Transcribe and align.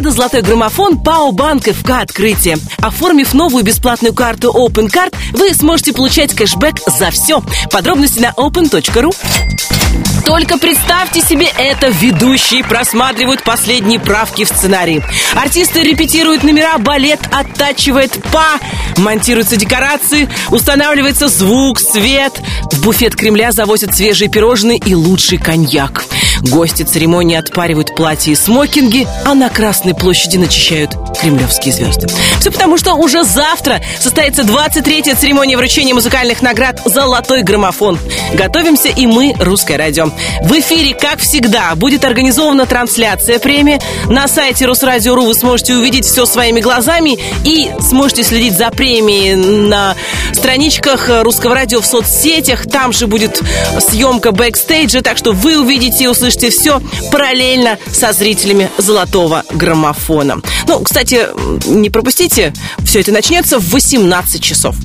награда 0.00 0.16
«Золотой 0.16 0.42
граммофон» 0.42 0.98
ПАО 0.98 1.32
«Банк 1.32 1.64
ФК 1.64 1.90
Открытие». 2.00 2.56
Оформив 2.78 3.34
новую 3.34 3.64
бесплатную 3.64 4.14
карту 4.14 4.50
Open 4.50 4.88
Card, 4.90 5.14
вы 5.32 5.52
сможете 5.52 5.92
получать 5.92 6.34
кэшбэк 6.34 6.76
за 6.86 7.10
все. 7.10 7.42
Подробности 7.70 8.18
на 8.20 8.30
open.ru. 8.30 9.14
Только 10.24 10.58
представьте 10.58 11.20
себе 11.20 11.48
это, 11.58 11.88
ведущие 11.88 12.62
просматривают 12.62 13.42
последние 13.42 13.98
правки 13.98 14.44
в 14.44 14.48
сценарии. 14.48 15.02
Артисты 15.34 15.82
репетируют 15.82 16.44
номера, 16.44 16.78
балет 16.78 17.20
оттачивает 17.32 18.12
па, 18.32 18.58
монтируются 18.96 19.56
декорации, 19.56 20.28
устанавливается 20.50 21.28
звук, 21.28 21.80
свет. 21.80 22.40
В 22.70 22.82
буфет 22.84 23.16
Кремля 23.16 23.52
завозят 23.52 23.94
свежие 23.94 24.30
пирожные 24.30 24.78
и 24.78 24.94
лучший 24.94 25.38
коньяк. 25.38 26.04
Гости 26.42 26.84
церемонии 26.84 27.36
отпаривают 27.36 27.94
платья 27.96 28.32
и 28.32 28.36
смокинги, 28.36 29.06
а 29.24 29.34
на 29.34 29.48
Красной 29.90 30.02
площади 30.02 30.36
начищают 30.36 30.92
кремлевские 31.20 31.74
звезды. 31.74 32.06
Все 32.38 32.52
потому, 32.52 32.78
что 32.78 32.94
уже 32.94 33.24
завтра 33.24 33.80
состоится 33.98 34.42
23-я 34.42 35.16
церемония 35.16 35.56
вручения 35.56 35.94
музыкальных 35.94 36.42
наград 36.42 36.80
«Золотой 36.84 37.42
граммофон». 37.42 37.98
Готовимся 38.32 38.88
и 38.88 39.06
мы, 39.06 39.34
Русское 39.40 39.76
радио. 39.76 40.10
В 40.42 40.52
эфире, 40.52 40.94
как 40.94 41.18
всегда, 41.18 41.74
будет 41.74 42.04
организована 42.04 42.66
трансляция 42.66 43.40
премии. 43.40 43.80
На 44.06 44.28
сайте 44.28 44.66
Русрадио.ру 44.66 45.24
вы 45.24 45.34
сможете 45.34 45.74
увидеть 45.74 46.04
все 46.06 46.24
своими 46.24 46.60
глазами 46.60 47.18
и 47.44 47.70
сможете 47.80 48.22
следить 48.22 48.56
за 48.56 48.70
премией 48.70 49.34
на 49.34 49.96
страничках 50.32 51.08
Русского 51.22 51.54
радио 51.54 51.80
в 51.80 51.86
соцсетях. 51.86 52.66
Там 52.70 52.92
же 52.92 53.08
будет 53.08 53.42
съемка 53.80 54.30
бэкстейджа, 54.30 55.00
так 55.00 55.18
что 55.18 55.32
вы 55.32 55.58
увидите 55.58 56.04
и 56.04 56.06
услышите 56.06 56.50
все 56.50 56.80
параллельно 57.10 57.78
со 57.92 58.12
зрителями 58.12 58.70
«Золотого 58.78 59.42
граммофона». 59.50 59.79
Ну, 60.66 60.80
кстати, 60.80 61.26
не 61.66 61.90
пропустите, 61.90 62.52
все 62.84 63.00
это 63.00 63.12
начнется 63.12 63.58
в 63.58 63.70
18 63.70 64.42
часов. 64.42 64.76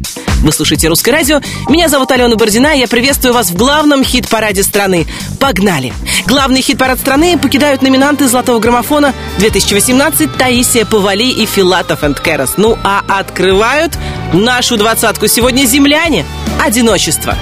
Вы 0.42 0.52
слушаете 0.52 0.88
«Русское 0.88 1.12
радио». 1.12 1.42
Меня 1.70 1.90
зовут 1.90 2.12
Алена 2.12 2.36
Бородина, 2.36 2.76
и 2.76 2.80
я 2.80 2.88
приветствую 2.88 3.34
вас 3.34 3.50
в 3.50 3.56
главном 3.56 4.04
хит-параде 4.04 4.64
страны. 4.64 5.08
Погнали! 5.40 5.94
Главный 6.28 6.62
хит-парад 6.62 7.00
страны 7.00 7.38
покидают 7.38 7.82
номинанты 7.82 8.28
«Золотого 8.28 8.60
граммофона» 8.60 9.14
2018 9.40 10.38
Таисия 10.38 10.86
Павали 10.86 11.24
и 11.24 11.46
Филатов 11.46 12.04
энд 12.04 12.20
Керас. 12.20 12.54
Ну, 12.58 12.78
а 12.84 13.04
открывают 13.08 13.98
нашу 14.34 14.78
двадцатку 14.78 15.28
сегодня 15.28 15.66
земляне 15.66 16.26
«Одиночество». 16.64 17.36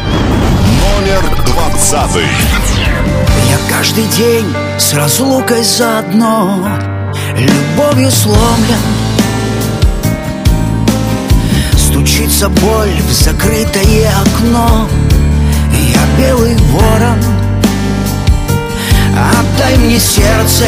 Номер 1.04 1.24
двадцатый. 1.46 2.24
Я 3.50 3.58
каждый 3.76 4.06
день 4.06 4.46
с 4.78 4.94
разлукой 4.94 5.64
заодно 5.64 6.93
Любовью 7.38 8.12
сломлен. 8.12 8.80
Стучится 11.76 12.50
боль 12.50 12.94
в 13.08 13.12
закрытое 13.12 14.12
окно. 14.22 14.88
Я 15.94 16.06
белый 16.18 16.56
ворон. 16.72 17.24
Отдай 19.16 19.78
мне 19.78 20.00
сердце, 20.00 20.66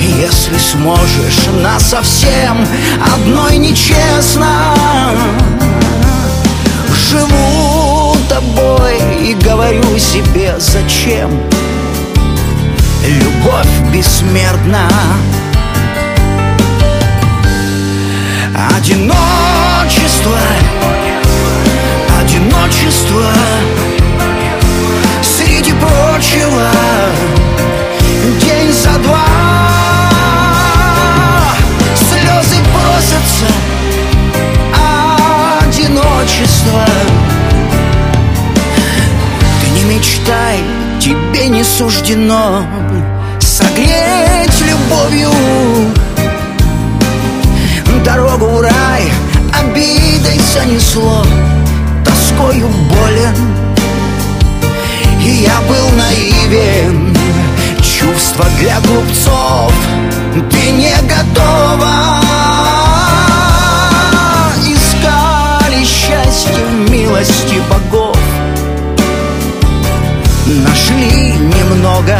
если 0.00 0.58
сможешь 0.58 1.46
На 1.62 1.78
совсем 1.78 2.66
одной 3.14 3.56
нечестно. 3.58 4.74
Живу 7.10 8.16
тобой 8.28 8.98
и 9.20 9.34
говорю 9.34 9.98
себе 9.98 10.54
зачем? 10.58 11.30
Любовь 13.04 13.92
бессмертна 13.92 14.88
Одиночество. 18.68 20.38
Одиночество. 22.20 23.24
Среди 25.22 25.72
прочего 25.72 26.70
День 28.40 28.72
за 28.72 28.98
два. 28.98 29.26
Слезы 31.94 32.56
просятся. 32.72 33.46
Одиночество. 35.62 36.84
Ты 39.60 39.70
не 39.70 39.84
мечтай, 39.84 40.58
тебе 41.00 41.48
не 41.48 41.64
суждено 41.64 42.62
Согреть 43.40 44.60
любовью 44.60 45.30
обидой 49.60 50.40
занесло 50.54 51.24
Тоскою 52.04 52.68
болен. 52.68 53.36
И 55.22 55.42
я 55.42 55.60
был 55.68 55.88
наивен 55.96 57.16
Чувства 57.82 58.46
для 58.58 58.80
глупцов 58.80 59.72
Ты 60.50 60.70
не 60.70 60.94
готова. 61.02 62.20
Искали 64.66 65.84
счастье 65.84 66.64
в 66.64 66.90
милости 66.90 67.60
богов. 67.68 68.16
Нашли 70.46 71.32
немного 71.32 72.16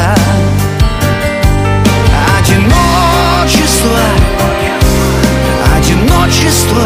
Одиночество 2.38 3.98
Одиночество 5.76 6.82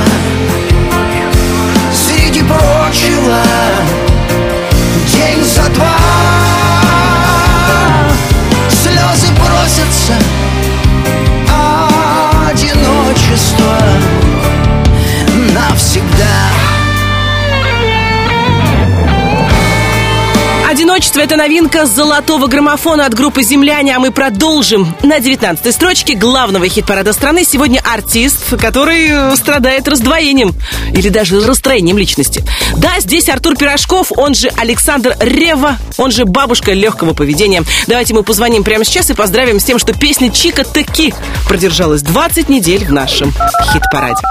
«Одиночество»— 21.15 21.21
это 21.23 21.37
новинка 21.37 21.87
золотого 21.87 22.47
граммофона 22.49 23.07
от 23.07 23.15
группы 23.15 23.43
«Земляне», 23.43 23.95
а 23.95 24.01
мы 24.01 24.11
продолжим. 24.11 24.95
На 25.03 25.19
19-й 25.19 25.73
строчке 25.73 26.15
главного 26.15 26.69
хит-парада 26.69 27.13
страны 27.13 27.45
сегодня 27.45 27.81
артист, 27.85 28.57
который 28.61 29.37
страдает 29.37 29.87
раздвоением 29.87 30.55
или 30.93 31.09
даже 31.11 31.41
расстроением 31.47 31.99
личности. 31.99 32.45
Да, 32.77 32.99
здесь 32.99 33.29
Артур 33.29 33.57
Пирожков, 33.57 34.11
он 34.17 34.35
же 34.35 34.51
Александр 34.57 35.17
Рева, 35.21 35.79
он 35.99 36.11
же 36.11 36.25
бабушка 36.25 36.73
легкого 36.73 37.15
поведения. 37.15 37.63
Давайте 37.87 38.13
мы 38.15 38.25
позвоним 38.25 38.65
прямо 38.65 38.85
сейчас 38.85 39.11
и 39.11 39.15
поздравим 39.15 39.61
с 39.61 39.65
тем, 39.65 39.79
что 39.79 39.93
песня 39.93 40.33
Чика 40.33 40.65
таки 40.65 41.15
продержалась 41.47 42.03
20 42.03 42.49
недель 42.49 42.85
в 42.85 42.93
нашем 42.93 43.33
хит-параде. 43.73 44.23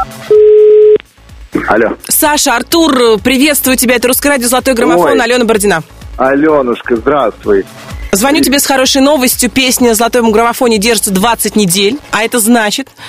Алло. 1.67 1.95
Саша, 2.09 2.55
Артур, 2.55 3.19
приветствую 3.23 3.77
тебя. 3.77 3.95
Это 3.95 4.07
Русское 4.07 4.29
радио 4.29 4.47
«Золотой 4.47 4.73
граммофон», 4.73 5.11
Ой. 5.11 5.23
Алена 5.23 5.45
Бородина. 5.45 5.83
Аленушка, 6.18 6.96
здравствуй. 6.96 7.66
Звоню 8.12 8.41
тебе 8.41 8.59
с 8.59 8.66
хорошей 8.66 9.01
новостью. 9.01 9.50
Песня 9.50 9.90
на 9.90 9.96
золотом 9.96 10.31
граммофоне 10.31 10.78
держится 10.78 11.12
20 11.12 11.56
недель. 11.56 11.97
А 12.12 12.24
это 12.24 12.40
значит... 12.40 12.90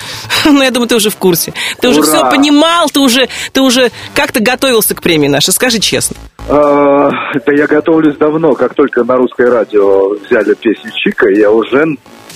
Ну, 0.46 0.62
я 0.62 0.70
думаю, 0.70 0.88
ты 0.88 0.96
уже 0.96 1.10
в 1.10 1.16
курсе. 1.16 1.52
Ты 1.80 1.88
уже 1.88 2.00
Ура! 2.00 2.08
все 2.08 2.30
понимал, 2.30 2.88
ты 2.90 3.00
уже, 3.00 3.28
ты 3.52 3.60
уже 3.62 3.90
как-то 4.14 4.40
готовился 4.40 4.94
к 4.94 5.02
премии 5.02 5.28
нашей. 5.28 5.52
Скажи 5.52 5.78
честно. 5.78 6.16
Да 6.46 7.52
я 7.52 7.66
готовлюсь 7.66 8.16
давно, 8.16 8.54
как 8.54 8.74
только 8.74 9.04
на 9.04 9.16
русское 9.16 9.48
радио 9.50 10.10
взяли 10.10 10.54
песню 10.54 10.90
Чика, 10.94 11.28
я 11.30 11.50
уже, 11.50 11.86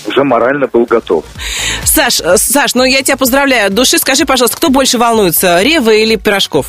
уже 0.06 0.24
морально 0.24 0.66
был 0.66 0.86
готов. 0.86 1.24
Саш, 1.84 2.20
э, 2.20 2.38
Саш, 2.38 2.74
ну 2.74 2.84
я 2.84 3.02
тебя 3.02 3.18
поздравляю 3.18 3.66
от 3.66 3.74
души. 3.74 3.98
Скажи, 3.98 4.24
пожалуйста, 4.24 4.56
кто 4.56 4.70
больше 4.70 4.96
волнуется, 4.96 5.62
Рева 5.62 5.90
или 5.90 6.16
Пирожков? 6.16 6.68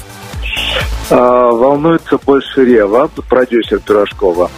Э, 1.12 1.16
Волнуется 1.16 2.20
больше 2.24 2.64
Рева, 2.66 3.10
продюсер 3.30 3.80
Пирожкова. 3.80 4.52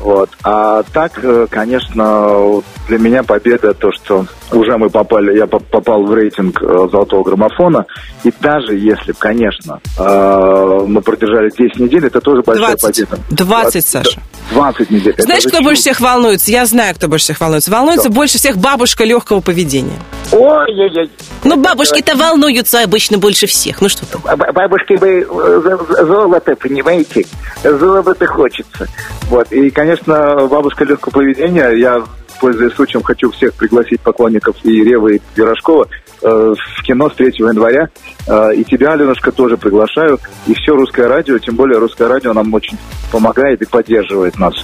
Вот. 0.00 0.28
А 0.44 0.82
так, 0.92 1.12
э, 1.22 1.46
конечно, 1.50 2.62
для 2.88 2.98
меня 2.98 3.22
победа 3.22 3.72
то, 3.72 3.90
что 3.92 4.26
уже 4.52 4.76
мы 4.76 4.90
попали, 4.90 5.36
я 5.36 5.46
по- 5.46 5.58
попал 5.58 6.02
в 6.04 6.12
рейтинг 6.14 6.62
э, 6.62 6.66
золотого 6.92 7.22
граммофона. 7.24 7.86
И 8.24 8.32
даже 8.40 8.74
если, 8.74 9.12
конечно, 9.12 9.80
э, 9.98 10.84
мы 10.86 11.00
продержали 11.00 11.50
10 11.50 11.78
недель, 11.80 12.06
это 12.06 12.20
тоже 12.20 12.42
большая 12.42 12.76
20. 12.76 13.08
победа. 13.08 13.22
20, 13.30 13.86
Саша. 13.86 14.20
20 14.52 14.90
недель. 14.90 15.14
Знаешь, 15.18 15.42
кто 15.44 15.50
чудо. 15.58 15.62
больше 15.64 15.80
всех 15.80 16.00
волнуется? 16.00 16.50
Я 16.50 16.66
знаю, 16.66 16.94
кто 16.94 17.08
больше 17.08 17.24
всех 17.24 17.40
волнуется. 17.40 17.70
Волнуется 17.70 18.08
Кто? 18.08 18.12
больше 18.14 18.36
всех 18.38 18.58
бабушка 18.58 19.04
легкого 19.04 19.40
поведения. 19.40 19.98
Ой-ой-ой. 20.36 21.10
Ну, 21.44 21.56
бабушки-то 21.56 22.16
волнуются 22.16 22.82
обычно 22.82 23.18
больше 23.18 23.46
всех. 23.46 23.80
Ну, 23.80 23.88
что 23.88 24.04
там? 24.06 24.20
Б- 24.36 24.52
Бабушки 24.52 24.94
бы 24.94 25.26
э, 25.28 26.04
золото, 26.04 26.54
понимаете? 26.56 27.24
Золото 27.62 28.26
хочется. 28.26 28.86
Вот. 29.28 29.50
И, 29.52 29.70
конечно, 29.70 30.46
бабушка 30.46 30.84
легкого 30.84 31.12
поведения. 31.12 31.70
Я, 31.70 32.02
пользуясь 32.40 32.74
случаем, 32.74 33.02
хочу 33.02 33.30
всех 33.30 33.54
пригласить 33.54 34.00
поклонников 34.00 34.56
и 34.64 34.84
Ревы, 34.84 35.16
и 35.16 35.22
Пирожкова 35.34 35.88
в 36.22 36.82
кино 36.84 37.10
с 37.10 37.14
3 37.14 37.26
января. 37.38 37.88
Э, 38.26 38.54
и 38.54 38.64
тебя, 38.64 38.92
Аленушка, 38.92 39.30
тоже 39.32 39.56
приглашаю. 39.56 40.18
И 40.46 40.54
все 40.54 40.74
русское 40.74 41.06
радио, 41.08 41.38
тем 41.38 41.54
более 41.56 41.78
русское 41.78 42.08
радио 42.08 42.32
нам 42.32 42.52
очень 42.54 42.76
помогает 43.12 43.62
и 43.62 43.66
поддерживает 43.66 44.36
нас. 44.38 44.54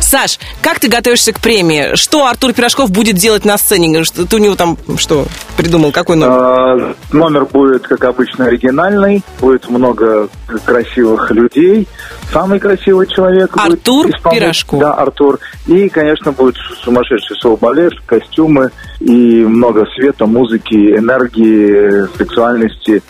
Саш, 0.00 0.38
как 0.60 0.78
ты 0.78 0.88
готовишься 0.88 1.32
к 1.32 1.40
премии? 1.40 1.94
Что 1.94 2.26
Артур 2.26 2.52
Пирожков 2.52 2.90
будет 2.90 3.16
делать 3.16 3.44
на 3.44 3.56
сцене? 3.56 4.04
Что- 4.04 4.26
Ты 4.26 4.36
у 4.36 4.38
него 4.38 4.54
там 4.56 4.76
что 4.98 5.26
придумал? 5.56 5.90
Какой 5.92 6.16
номер? 6.16 6.32
Э, 6.32 6.94
Номер 7.12 7.46
будет, 7.46 7.86
как 7.86 8.04
обычно, 8.04 8.46
оригинальный. 8.46 9.22
Будет 9.40 9.68
много 9.70 10.28
красивых 10.64 11.30
людей. 11.30 11.88
Самый 12.32 12.58
красивый 12.60 13.06
человек 13.06 13.52
будет 13.52 13.72
Артур 13.78 14.06
исполнять- 14.10 14.40
Пирожков. 14.42 14.80
Да, 14.80 14.94
Артур. 14.94 15.38
И, 15.66 15.88
конечно, 15.88 16.32
будет 16.32 16.56
сумасшедший 16.82 17.36
шоу-балет, 17.40 17.92
костюмы 18.06 18.70
и 19.00 19.44
много 19.44 19.84
света, 19.94 20.26
музыки, 20.26 20.71
энергии, 20.76 22.06
сексуальности 22.16 23.02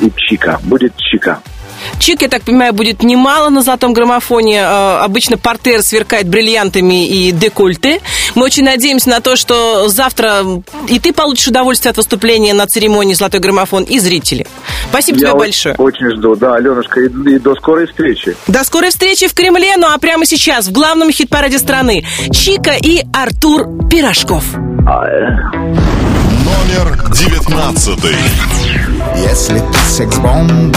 и 0.00 0.12
чика. 0.16 0.58
Будет 0.62 0.94
чика. 0.96 1.40
Чик, 1.98 2.20
я 2.20 2.28
так 2.28 2.42
понимаю, 2.42 2.74
будет 2.74 3.02
немало 3.02 3.48
на 3.48 3.62
золотом 3.62 3.94
граммофоне. 3.94 4.58
Э, 4.60 4.98
Обычно 5.00 5.38
портер 5.38 5.82
сверкает 5.82 6.28
бриллиантами 6.28 7.06
и 7.08 7.32
декольте. 7.32 8.00
Мы 8.34 8.44
очень 8.44 8.64
надеемся 8.64 9.08
на 9.08 9.20
то, 9.22 9.34
что 9.34 9.88
завтра 9.88 10.44
и 10.88 10.98
ты 10.98 11.14
получишь 11.14 11.48
удовольствие 11.48 11.90
от 11.90 11.96
выступления 11.96 12.52
на 12.52 12.66
церемонии 12.66 13.14
«Золотой 13.14 13.40
граммофон», 13.40 13.84
и 13.84 13.98
зрители. 13.98 14.46
Спасибо 14.90 15.18
тебе 15.18 15.28
Я 15.28 15.34
большое. 15.34 15.74
о- 15.78 15.82
очень 15.82 16.10
жду. 16.18 16.36
Да, 16.36 16.54
Аленушка, 16.56 17.00
и, 17.00 17.06
и 17.06 17.38
до 17.38 17.54
скорой 17.54 17.86
встречи. 17.86 18.36
До 18.46 18.62
скорой 18.64 18.90
встречи 18.90 19.26
в 19.26 19.32
Кремле, 19.32 19.76
ну 19.78 19.86
а 19.86 19.96
прямо 19.98 20.26
сейчас 20.26 20.66
в 20.68 20.72
главном 20.72 21.10
хит-параде 21.10 21.58
страны 21.58 22.04
Чика 22.30 22.72
и 22.72 23.04
Артур 23.14 23.88
Пирожков. 23.90 24.44
Номер 26.50 27.08
девятнадцатый. 27.12 28.16
Если 29.16 29.60
ты 29.60 29.78
секс-бомба, 29.88 30.76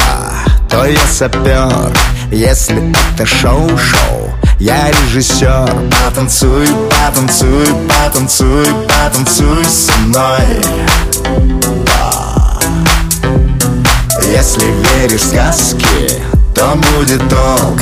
то 0.70 0.86
я 0.86 1.00
сапер 1.12 1.92
Если 2.31 2.94
это 3.14 3.25
шоу-шоу, 3.25 4.34
я 4.60 4.92
режиссер 4.92 5.70
Потанцуй, 6.06 6.68
потанцуй, 6.90 7.68
потанцуй, 7.88 8.66
потанцуй 8.88 9.66
со 9.66 9.98
мной 10.00 10.64
Да. 11.86 12.60
Если 14.31 14.66
веришь 14.96 15.22
в 15.22 15.30
сказки, 15.30 16.22
то 16.54 16.75
будет 16.75 17.22
толк 17.30 17.81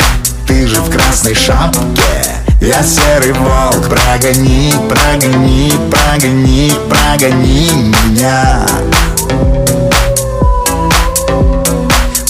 Ты 0.52 0.68
же 0.68 0.82
в 0.82 0.92
красной 0.92 1.34
шапке. 1.34 2.26
Я 2.60 2.84
серый 2.84 3.32
волк 3.32 3.88
Прогони, 3.88 4.74
прогони, 4.90 5.72
прогони, 5.90 6.74
прогони 6.90 7.72
меня. 7.72 8.68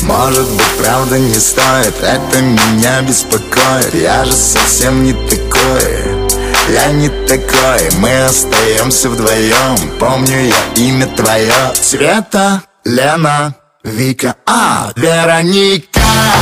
Может 0.03 0.47
быть, 0.51 0.77
правда 0.77 1.17
не 1.17 1.33
стоит 1.33 1.95
Это 1.99 2.41
меня 2.41 3.01
беспокоит. 3.01 3.91
Я 3.95 4.23
же 4.23 4.33
совсем 4.33 5.03
не 5.03 5.13
такой 5.13 6.29
Я 6.69 6.91
не 6.91 7.09
такой. 7.25 7.89
Мы 7.97 8.25
остаемся 8.25 9.09
вдвоем 9.09 9.97
Помню 9.99 10.41
я 10.41 10.83
имя 10.83 11.07
твое. 11.07 11.73
Света, 11.73 12.61
Лена, 12.85 13.55
Вика. 13.83 14.35
А, 14.45 14.91
Вероника 14.95 15.90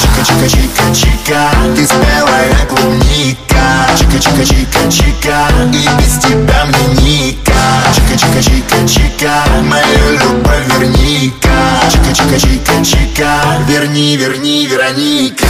Чика-чика-чика-чика 0.01 1.41
Ты 1.75 1.85
спелая 1.85 2.65
клубника. 2.67 3.87
Чика-чика-чика-чика 3.97 5.37
И 5.73 5.87
без 6.01 6.17
тебя 6.19 6.65
мне 6.65 6.85
ника 7.01 7.61
Чика-чика-чика-чика 7.95 9.33
Мою 9.63 10.19
любовь 10.19 10.67
верника. 10.79 11.57
Чика-чика-чика-чика 11.91 13.31
Верни, 13.67 14.17
верни, 14.17 14.67
Вероника 14.67 15.47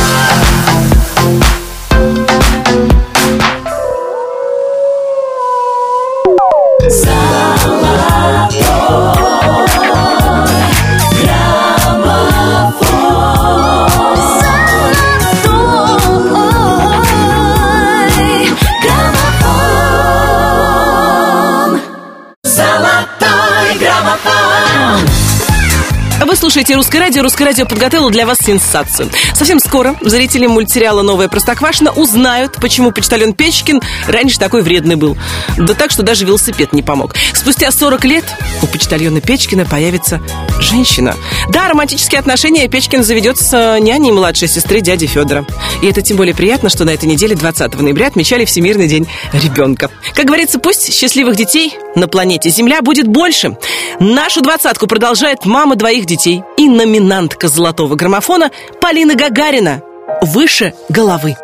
слушаете 26.69 26.75
«Русское 26.75 26.99
радио». 26.99 27.23
«Русское 27.23 27.45
радио» 27.45 27.65
подготовило 27.65 28.11
для 28.11 28.27
вас 28.27 28.37
сенсацию. 28.39 29.09
Совсем 29.33 29.59
скоро 29.59 29.95
зрители 30.01 30.45
мультсериала 30.45 31.01
«Новая 31.01 31.27
Простоквашина» 31.27 31.91
узнают, 31.91 32.57
почему 32.61 32.91
почтальон 32.91 33.33
Печкин 33.33 33.81
раньше 34.07 34.37
такой 34.37 34.61
вредный 34.61 34.95
был. 34.95 35.17
Да 35.57 35.73
так, 35.73 35.89
что 35.89 36.03
даже 36.03 36.25
велосипед 36.25 36.71
не 36.73 36.83
помог. 36.83 37.15
Спустя 37.33 37.71
40 37.71 38.05
лет 38.05 38.25
у 38.61 38.67
почтальона 38.67 39.19
Печкина 39.19 39.65
появится 39.65 40.21
женщина. 40.59 41.15
Да, 41.49 41.67
романтические 41.69 42.19
отношения 42.19 42.67
Печкин 42.67 43.03
заведет 43.03 43.37
с 43.39 43.51
э, 43.51 43.79
няней 43.79 44.11
младшей 44.11 44.47
сестры 44.47 44.81
дяди 44.81 45.07
Федора. 45.07 45.45
И 45.81 45.87
это 45.87 46.03
тем 46.03 46.17
более 46.17 46.35
приятно, 46.35 46.69
что 46.69 46.85
на 46.85 46.91
этой 46.91 47.05
неделе 47.05 47.35
20 47.35 47.81
ноября 47.81 48.07
отмечали 48.07 48.45
Всемирный 48.45 48.87
день 48.87 49.07
ребенка. 49.33 49.89
Как 50.13 50.25
говорится, 50.25 50.59
пусть 50.59 50.93
счастливых 50.93 51.35
детей 51.35 51.73
на 51.95 52.07
планете 52.07 52.49
Земля 52.49 52.81
будет 52.83 53.07
больше. 53.07 53.57
Нашу 53.99 54.41
двадцатку 54.41 54.85
продолжает 54.85 55.45
мама 55.45 55.75
двоих 55.75 56.05
детей 56.05 56.43
и 56.59 56.67
номинантка 56.67 57.47
золотого 57.47 57.95
граммофона 57.95 58.51
Полина 58.81 59.15
Гагарина. 59.15 59.81
Выше 60.21 60.73
головы. 60.89 61.37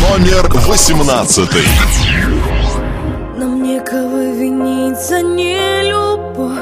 Номер 0.00 0.48
восемнадцатый. 0.64 1.64
Нам 3.36 3.64
некого 3.64 4.32
винить 4.32 5.00
за 5.00 5.22
нелюбовь 5.22 6.52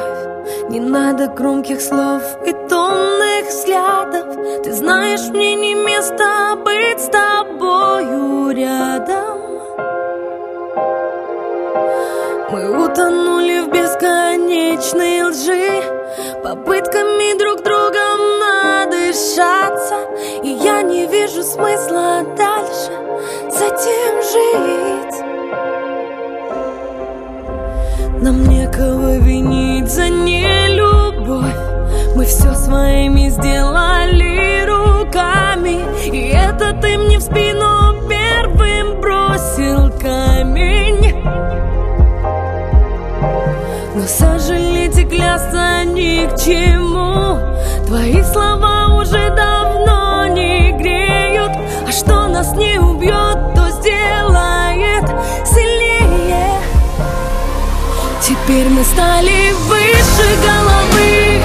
Не 0.71 0.81
надо 0.81 1.27
громких 1.27 1.83
слов 1.83 2.23
и 2.47 2.53
томных 2.71 3.49
взглядов 3.51 4.65
Ты 4.65 4.73
знаешь, 4.73 5.29
мне 5.29 5.55
не 5.57 5.75
место 5.75 6.57
быть 6.65 6.99
с 6.99 7.11
тобою 7.11 8.57
рядом 8.57 9.41
Мы 12.53 12.85
утонули 12.85 13.61
в 13.61 13.69
бесконечной 13.69 15.23
лжи. 15.23 15.83
Попытками 16.43 17.39
друг 17.39 17.63
другом 17.63 18.39
надышаться. 18.41 19.97
И 20.43 20.49
я 20.49 20.83
не 20.83 21.07
вижу 21.07 21.43
смысла 21.43 22.25
дальше 22.37 23.01
этим 23.81 24.23
жить. 24.33 25.17
Нам 28.23 28.45
некого 28.49 29.19
винить 29.19 29.89
за 29.89 30.09
нелюбовь. 30.09 31.55
Мы 32.17 32.25
все 32.25 32.55
своими 32.55 33.29
сделали 33.29 34.65
руками 34.67 34.80
сожалеть 44.11 44.99
и 44.99 45.05
клясться 45.05 45.85
ни 45.85 46.27
к 46.27 46.37
чему. 46.37 47.39
Твои 47.87 48.23
слова 48.23 48.97
уже 49.01 49.31
давно 49.35 50.27
не 50.27 50.73
греют 50.73 51.53
А 51.87 51.91
что 51.91 52.29
нас 52.29 52.53
не 52.55 52.79
убьет, 52.79 53.55
то 53.55 53.71
сделает 53.71 55.07
сильнее. 55.47 56.61
Теперь 58.21 58.69
мы 58.69 58.85
стали 58.85 59.53
выше 59.69 60.29
головы 60.47 61.43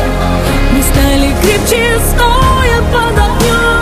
Мы 0.72 0.84
стали 0.84 1.34
крепче, 1.42 2.00
стоя 2.12 2.82
под 2.92 3.18
огнем 3.18 3.75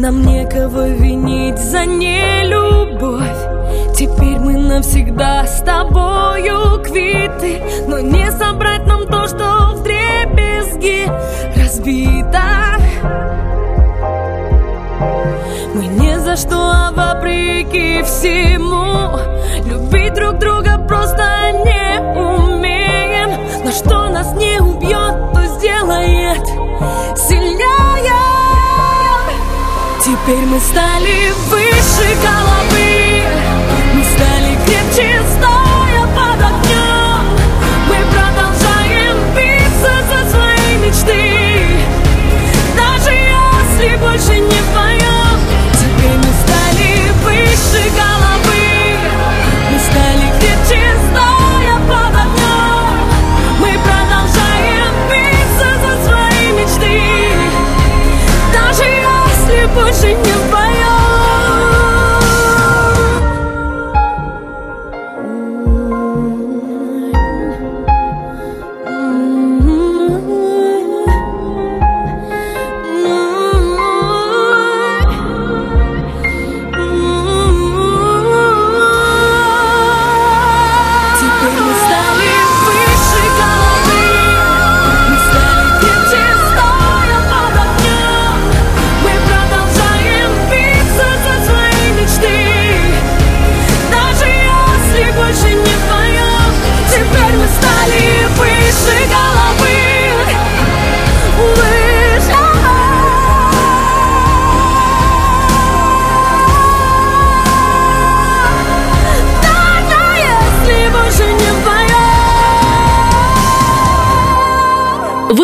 Нам 0.00 0.22
некого 0.22 0.88
винить 0.88 1.58
за 1.58 1.84
нелюбовь. 1.84 3.20
Теперь 3.94 4.38
мы 4.38 4.56
навсегда 4.56 5.44
с 5.44 5.60
тобою 5.60 6.82
квиты. 6.82 7.62
Но 7.86 7.98
не 7.98 8.30
собрать 8.30 8.86
нам 8.86 9.06
то, 9.06 9.26
что 9.26 9.74
в 9.74 9.82
дребезги 9.82 11.06
разбито. 11.54 12.42
Мы 15.74 15.86
не 15.86 16.18
за 16.18 16.36
что, 16.36 16.56
а 16.56 16.92
вопреки 16.92 18.02
всему 18.02 19.18
Любить 19.66 20.14
друг 20.14 20.38
друга 20.38 20.78
просто 20.88 21.24
не 21.66 22.00
умеем. 22.16 23.38
Но 23.66 23.70
что 23.70 24.08
нас 24.08 24.34
не 24.34 24.62
убьет, 24.62 25.34
то 25.34 25.46
сделает 25.58 26.19
Теперь 30.26 30.44
мы 30.44 30.60
стали 30.60 31.32
выше 31.48 32.16
головы. 32.22 33.22
Мы 33.94 34.04
стали 34.04 34.58
крепче, 34.66 35.22
стоя 35.32 36.06
под 36.14 36.40
огнем 36.44 37.24
Мы 37.88 37.96
продолжаем 38.12 39.16
биться 39.34 39.92
за 40.08 40.30
свои 40.30 40.76
мечты. 40.84 41.24
Даже 42.76 43.12
если 43.12 43.96
больше 43.96 44.38
не 44.38 44.60
вдвоем 44.60 45.40
Теперь 45.72 46.16
мы 46.18 46.32
стали 46.44 47.10
выше 47.24 47.90
головы 47.96 48.29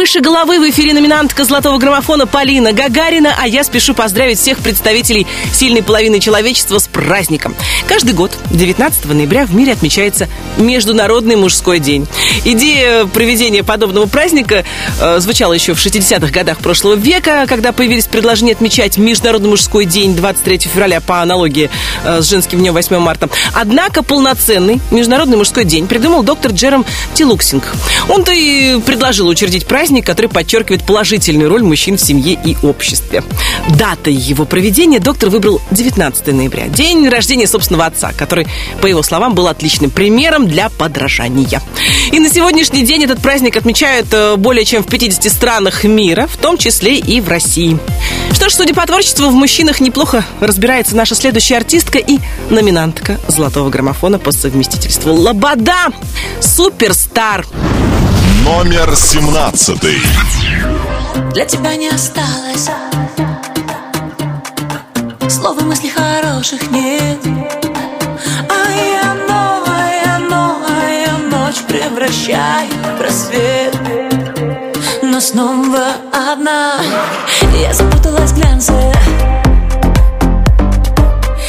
Выше 0.06 0.20
головы 0.20 0.60
в 0.60 0.70
эфире 0.70 0.94
номинантка 0.94 1.44
золотого 1.44 1.78
граммофона 1.78 2.28
Полина 2.28 2.72
Гагарина, 2.72 3.34
а 3.42 3.48
я 3.48 3.64
спешу 3.64 3.92
поздравить 3.92 4.38
всех 4.38 4.58
представителей 4.58 5.26
сильной 5.52 5.82
половины 5.82 6.20
человечества 6.20 6.78
с 6.78 6.86
праздником. 6.86 7.56
Каждый 7.88 8.14
год 8.14 8.30
19 8.52 9.04
ноября 9.06 9.46
в 9.46 9.54
мире 9.56 9.72
отмечается 9.72 10.28
Международный 10.58 11.34
мужской 11.34 11.80
день. 11.80 12.06
Идея 12.44 13.06
проведения 13.06 13.64
подобного 13.64 14.06
праздника 14.06 14.64
э, 15.00 15.18
звучала 15.18 15.54
еще 15.54 15.74
в 15.74 15.84
60-х 15.84 16.30
годах 16.30 16.58
прошлого 16.58 16.94
века, 16.94 17.44
когда 17.48 17.72
появились 17.72 18.06
предложения 18.06 18.52
отмечать 18.52 18.98
Международный 18.98 19.48
мужской 19.48 19.86
день 19.86 20.14
23 20.14 20.58
февраля 20.58 21.00
по 21.00 21.20
аналогии 21.20 21.68
э, 22.04 22.22
с 22.22 22.28
женским 22.28 22.60
днем 22.60 22.74
8 22.74 22.96
марта. 22.98 23.28
Однако 23.54 24.04
полноценный 24.04 24.80
Международный 24.92 25.36
мужской 25.36 25.64
день 25.64 25.88
придумал 25.88 26.22
доктор 26.22 26.52
Джером 26.52 26.86
Тилуксинг. 27.14 27.64
Он-то 28.08 28.30
и 28.30 28.80
предложил 28.82 29.26
учредить 29.26 29.66
праздник, 29.66 29.95
который 30.02 30.28
подчеркивает 30.28 30.84
положительную 30.84 31.48
роль 31.50 31.62
мужчин 31.62 31.96
в 31.96 32.00
семье 32.00 32.38
и 32.42 32.56
обществе. 32.62 33.22
Датой 33.78 34.14
его 34.14 34.44
проведения 34.44 35.00
доктор 35.00 35.30
выбрал 35.30 35.60
19 35.70 36.26
ноября, 36.28 36.68
день 36.68 37.08
рождения 37.08 37.46
собственного 37.46 37.86
отца, 37.86 38.12
который, 38.16 38.46
по 38.80 38.86
его 38.86 39.02
словам, 39.02 39.34
был 39.34 39.48
отличным 39.48 39.90
примером 39.90 40.48
для 40.48 40.68
подражания. 40.68 41.60
И 42.12 42.18
на 42.18 42.28
сегодняшний 42.28 42.84
день 42.84 43.04
этот 43.04 43.20
праздник 43.20 43.56
отмечают 43.56 44.08
э, 44.12 44.36
более 44.36 44.64
чем 44.64 44.82
в 44.82 44.86
50 44.86 45.32
странах 45.32 45.84
мира, 45.84 46.26
в 46.26 46.36
том 46.36 46.56
числе 46.58 46.98
и 46.98 47.20
в 47.20 47.28
России. 47.28 47.78
Что 48.32 48.48
ж, 48.48 48.52
судя 48.52 48.74
по 48.74 48.86
творчеству, 48.86 49.28
в 49.28 49.34
мужчинах 49.34 49.80
неплохо 49.80 50.24
разбирается 50.40 50.96
наша 50.96 51.14
следующая 51.14 51.56
артистка 51.56 51.98
и 51.98 52.18
номинантка 52.50 53.18
золотого 53.28 53.70
граммофона 53.70 54.18
по 54.18 54.32
совместительству. 54.32 55.12
Лобода! 55.12 55.88
Суперстар! 56.40 57.46
Номер 58.46 58.94
17. 58.94 59.80
Для 61.34 61.44
тебя 61.44 61.74
не 61.74 61.88
осталось. 61.88 62.70
Слов 65.28 65.60
и 65.60 65.64
мыслей 65.64 65.90
хороших 65.90 66.70
нет. 66.70 67.18
А 68.48 68.70
я 68.70 69.14
новая, 69.28 70.18
новая 70.30 71.18
ночь 71.28 71.60
Превращаю 71.66 72.70
в 72.96 73.00
рассвет. 73.00 73.76
Но 75.02 75.18
снова 75.20 75.96
одна. 76.12 76.76
Я 77.52 77.74
запуталась 77.74 78.30
в 78.30 78.36
глянце. 78.36 78.92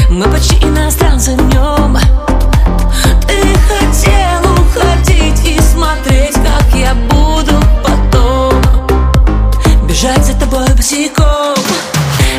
Мы 0.09 0.25
почти 0.31 0.55
иностранцы 0.65 1.35
в 1.35 1.53
нем. 1.53 1.95
Ты 3.27 3.37
хотел 3.69 4.41
уходить 4.53 5.45
и 5.45 5.61
смотреть, 5.61 6.36
Бежать 9.97 10.25
за 10.25 10.33
тобой 10.35 10.67
босиком. 10.75 11.55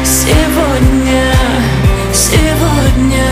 Сегодня, 0.04 1.34
сегодня, 2.14 3.26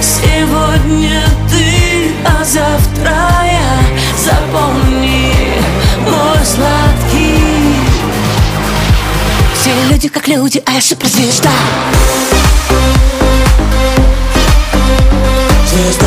сегодня 0.00 1.22
ты, 1.50 2.10
а 2.24 2.42
завтра 2.42 3.12
я. 3.44 3.80
Запомни, 4.16 5.34
мой 6.06 6.38
сладкий. 6.42 7.76
Все 9.60 9.74
люди 9.90 10.08
как 10.08 10.26
люди, 10.26 10.62
а 10.64 10.72
я 10.72 10.80
суперзвезда. 10.80 11.50
Звезда 15.70 16.03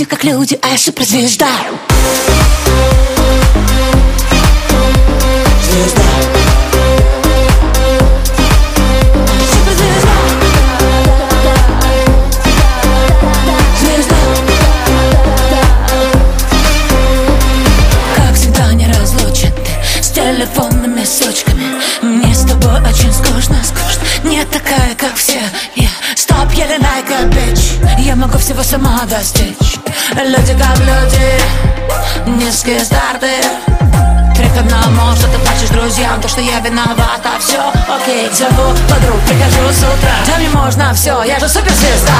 люди 0.00 0.08
как 0.08 0.24
люди, 0.24 0.58
а 0.62 0.68
я 0.68 0.78
суперзвезда. 0.78 1.46
Звезда 2.64 3.09
всего 28.50 28.64
сама 28.64 29.04
достичь. 29.04 29.78
Люди 30.12 30.58
как 30.58 30.76
люди, 30.78 31.40
низкие 32.26 32.80
старты. 32.80 33.28
Три 34.34 34.48
к 34.48 34.58
одному, 34.58 35.14
что 35.14 35.28
ты 35.28 35.38
плачешь 35.38 35.68
друзьям 35.68 36.20
То, 36.20 36.26
что 36.26 36.40
я 36.40 36.60
виновата, 36.60 37.30
все 37.38 37.60
окей 37.94 38.30
Зову 38.32 38.72
подруг, 38.88 39.20
прихожу 39.28 39.70
с 39.70 39.78
утра. 39.78 40.14
Да 40.26 40.38
мне 40.38 40.48
можно 40.48 40.92
все, 40.94 41.22
я 41.24 41.38
же 41.38 41.48
суперзвезда 41.48 42.12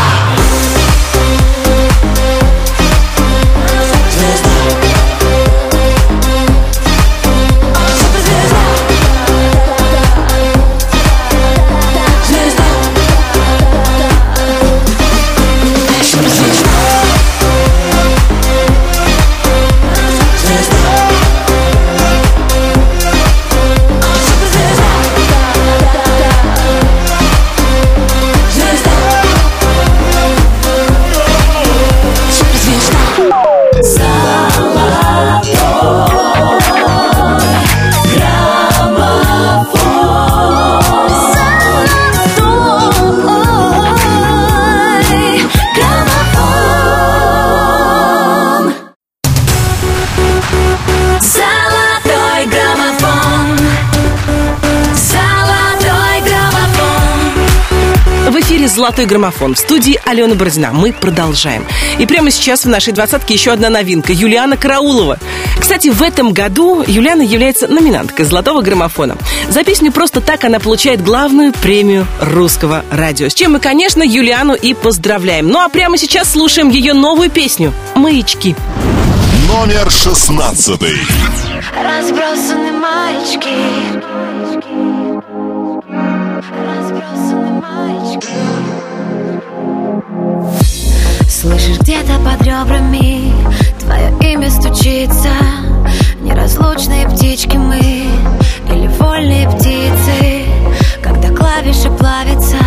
«Золотой 58.80 59.04
граммофон» 59.04 59.56
в 59.56 59.58
студии 59.58 60.00
Алена 60.06 60.34
Бородина. 60.34 60.70
Мы 60.72 60.94
продолжаем. 60.94 61.66
И 61.98 62.06
прямо 62.06 62.30
сейчас 62.30 62.64
в 62.64 62.68
нашей 62.70 62.94
двадцатке 62.94 63.34
еще 63.34 63.50
одна 63.52 63.68
новинка– 63.68 64.10
Юлиана 64.14 64.56
Караулова. 64.56 65.18
Кстати, 65.60 65.88
в 65.88 66.00
этом 66.00 66.32
году 66.32 66.82
Юлиана 66.86 67.20
является 67.20 67.68
номинанткой 67.68 68.24
«Золотого 68.24 68.62
граммофона». 68.62 69.18
За 69.50 69.64
песню 69.64 69.92
«Просто 69.92 70.22
так» 70.22 70.44
она 70.44 70.60
получает 70.60 71.04
главную 71.04 71.52
премию 71.52 72.06
русского 72.22 72.82
радио. 72.90 73.28
С 73.28 73.34
чем 73.34 73.52
мы, 73.52 73.60
конечно, 73.60 74.02
Юлиану 74.02 74.54
и 74.54 74.72
поздравляем. 74.72 75.48
Ну 75.48 75.60
а 75.60 75.68
прямо 75.68 75.98
сейчас 75.98 76.32
слушаем 76.32 76.70
ее 76.70 76.94
новую 76.94 77.28
песню 77.28 77.74
«Маячки». 77.94 78.56
Номер 79.46 79.90
шестнадцатый. 79.90 80.96
Разбросаны 81.76 82.59
ребрами 92.60 93.32
Твое 93.80 94.12
имя 94.32 94.50
стучится. 94.50 95.30
Неразлучные 96.20 97.08
птички 97.08 97.56
мы 97.56 97.78
Или 97.78 98.86
вольные 98.98 99.48
птицы. 99.48 100.44
Когда 101.02 101.28
клавиши 101.28 101.90
плавятся 101.90 102.58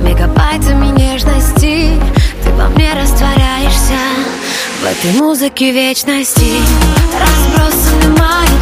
Мегабайтами 0.00 0.86
нежности 0.98 1.98
Ты 2.42 2.50
во 2.52 2.68
мне 2.70 2.92
растворяешься. 2.94 3.98
В 4.82 4.84
этой 4.84 5.18
музыке 5.18 5.72
вечности 5.72 6.60
Разбросаны 7.18 8.18
маячки 8.18 8.55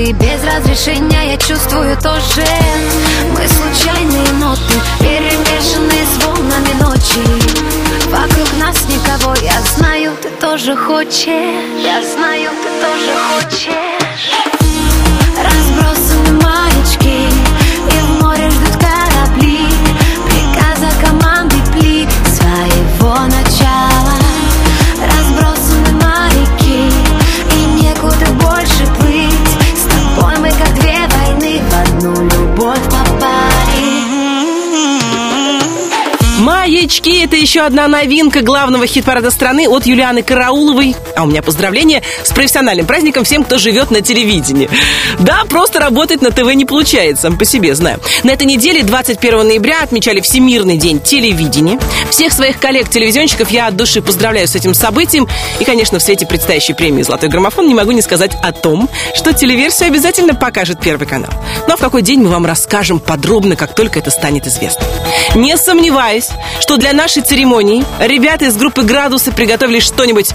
ты 0.00 0.12
без 0.12 0.42
разрешения 0.44 1.32
Я 1.32 1.36
чувствую 1.36 1.96
тоже 1.96 2.44
Мы 3.32 3.46
случайные 3.46 4.32
ноты 4.34 4.74
Перемешанные 5.00 6.04
с 6.06 6.24
волнами 6.24 6.72
ночи. 6.80 7.20
Вокруг 8.08 8.48
нас 8.58 8.76
никого 8.88 9.34
Я 9.42 9.60
знаю, 9.60 10.12
ты 10.22 10.30
тоже 10.40 10.74
хочешь 10.74 11.39
Маячки– 36.90 37.20
это 37.24 37.36
еще 37.36 37.60
одна 37.60 37.86
новинка 37.86 38.40
главного 38.40 38.84
хит-парада 38.84 39.30
страны 39.30 39.68
от 39.68 39.86
Юлианы 39.86 40.24
Карауловой. 40.24 40.96
А 41.14 41.22
у 41.22 41.26
меня 41.28 41.40
поздравления 41.40 42.02
с 42.24 42.32
профессиональным 42.32 42.84
праздником 42.84 43.22
всем, 43.22 43.44
кто 43.44 43.58
живет 43.58 43.92
на 43.92 44.00
телевидении. 44.00 44.68
Да, 45.20 45.44
просто 45.48 45.78
работать 45.78 46.20
на 46.20 46.32
ТВ 46.32 46.52
не 46.54 46.64
получается, 46.64 47.30
по 47.30 47.44
себе 47.44 47.76
знаю. 47.76 48.00
На 48.24 48.32
этой 48.32 48.44
неделе, 48.44 48.82
21 48.82 49.46
ноября, 49.46 49.82
отмечали 49.84 50.20
Всемирный 50.20 50.78
день 50.78 50.98
телевидения. 50.98 51.78
Всех 52.10 52.32
своих 52.32 52.58
коллег-телевизионщиков 52.58 53.52
я 53.52 53.68
от 53.68 53.76
души 53.76 54.02
поздравляю 54.02 54.48
с 54.48 54.56
этим 54.56 54.74
событием. 54.74 55.28
И, 55.60 55.64
конечно, 55.64 56.00
в 56.00 56.02
свете 56.02 56.26
предстоящей 56.26 56.72
премии 56.72 57.04
«Золотой 57.04 57.28
граммофон» 57.28 57.68
не 57.68 57.74
могу 57.74 57.92
не 57.92 58.02
сказать 58.02 58.32
о 58.42 58.50
том, 58.50 58.88
что 59.14 59.32
телеверсию 59.32 59.86
обязательно 59.90 60.34
покажет 60.34 60.80
Первый 60.80 61.06
канал. 61.06 61.30
Ну 61.68 61.74
а 61.74 61.76
в 61.76 61.80
какой 61.80 62.02
день 62.02 62.20
мы 62.20 62.30
вам 62.30 62.46
расскажем 62.46 62.98
подробно, 62.98 63.54
как 63.54 63.76
только 63.76 64.00
это 64.00 64.10
станет 64.10 64.48
известно. 64.48 64.82
Не 65.36 65.56
сомневаюсь, 65.56 66.30
что 66.58 66.79
для 66.80 66.94
нашей 66.94 67.22
церемонии 67.22 67.84
ребята 68.00 68.46
из 68.46 68.56
группы 68.56 68.82
«Градусы» 68.82 69.30
приготовили 69.32 69.80
что-нибудь 69.80 70.30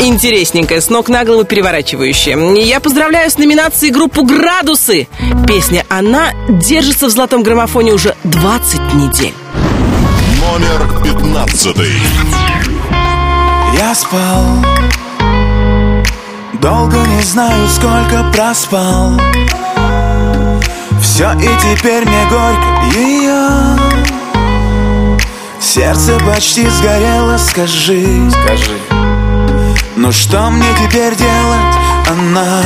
интересненькое, 0.00 0.80
с 0.80 0.90
ног 0.90 1.08
на 1.08 1.24
голову 1.24 1.44
переворачивающее. 1.44 2.60
Я 2.66 2.80
поздравляю 2.80 3.30
с 3.30 3.38
номинацией 3.38 3.92
группу 3.92 4.24
«Градусы». 4.24 5.06
Песня 5.46 5.86
«Она» 5.88 6.32
держится 6.48 7.06
в 7.06 7.10
золотом 7.10 7.44
граммофоне 7.44 7.92
уже 7.92 8.16
20 8.24 8.94
недель. 8.94 9.34
Номер 10.40 11.04
пятнадцатый. 11.04 11.92
Я 13.78 13.94
спал 13.94 14.44
Долго 16.60 16.96
не 16.96 17.22
знаю, 17.22 17.68
сколько 17.68 18.30
проспал 18.34 19.18
Все 21.00 21.32
и 21.32 21.76
теперь 21.76 22.04
мне 22.04 22.26
горько 22.28 22.98
ее 22.98 23.81
Сердце 25.74 26.18
почти 26.18 26.68
сгорело, 26.68 27.38
скажи. 27.38 28.30
Скажи. 28.30 28.78
Ну 29.96 30.12
что 30.12 30.50
мне 30.50 30.66
теперь 30.78 31.14
делать, 31.14 31.76
она 32.10 32.62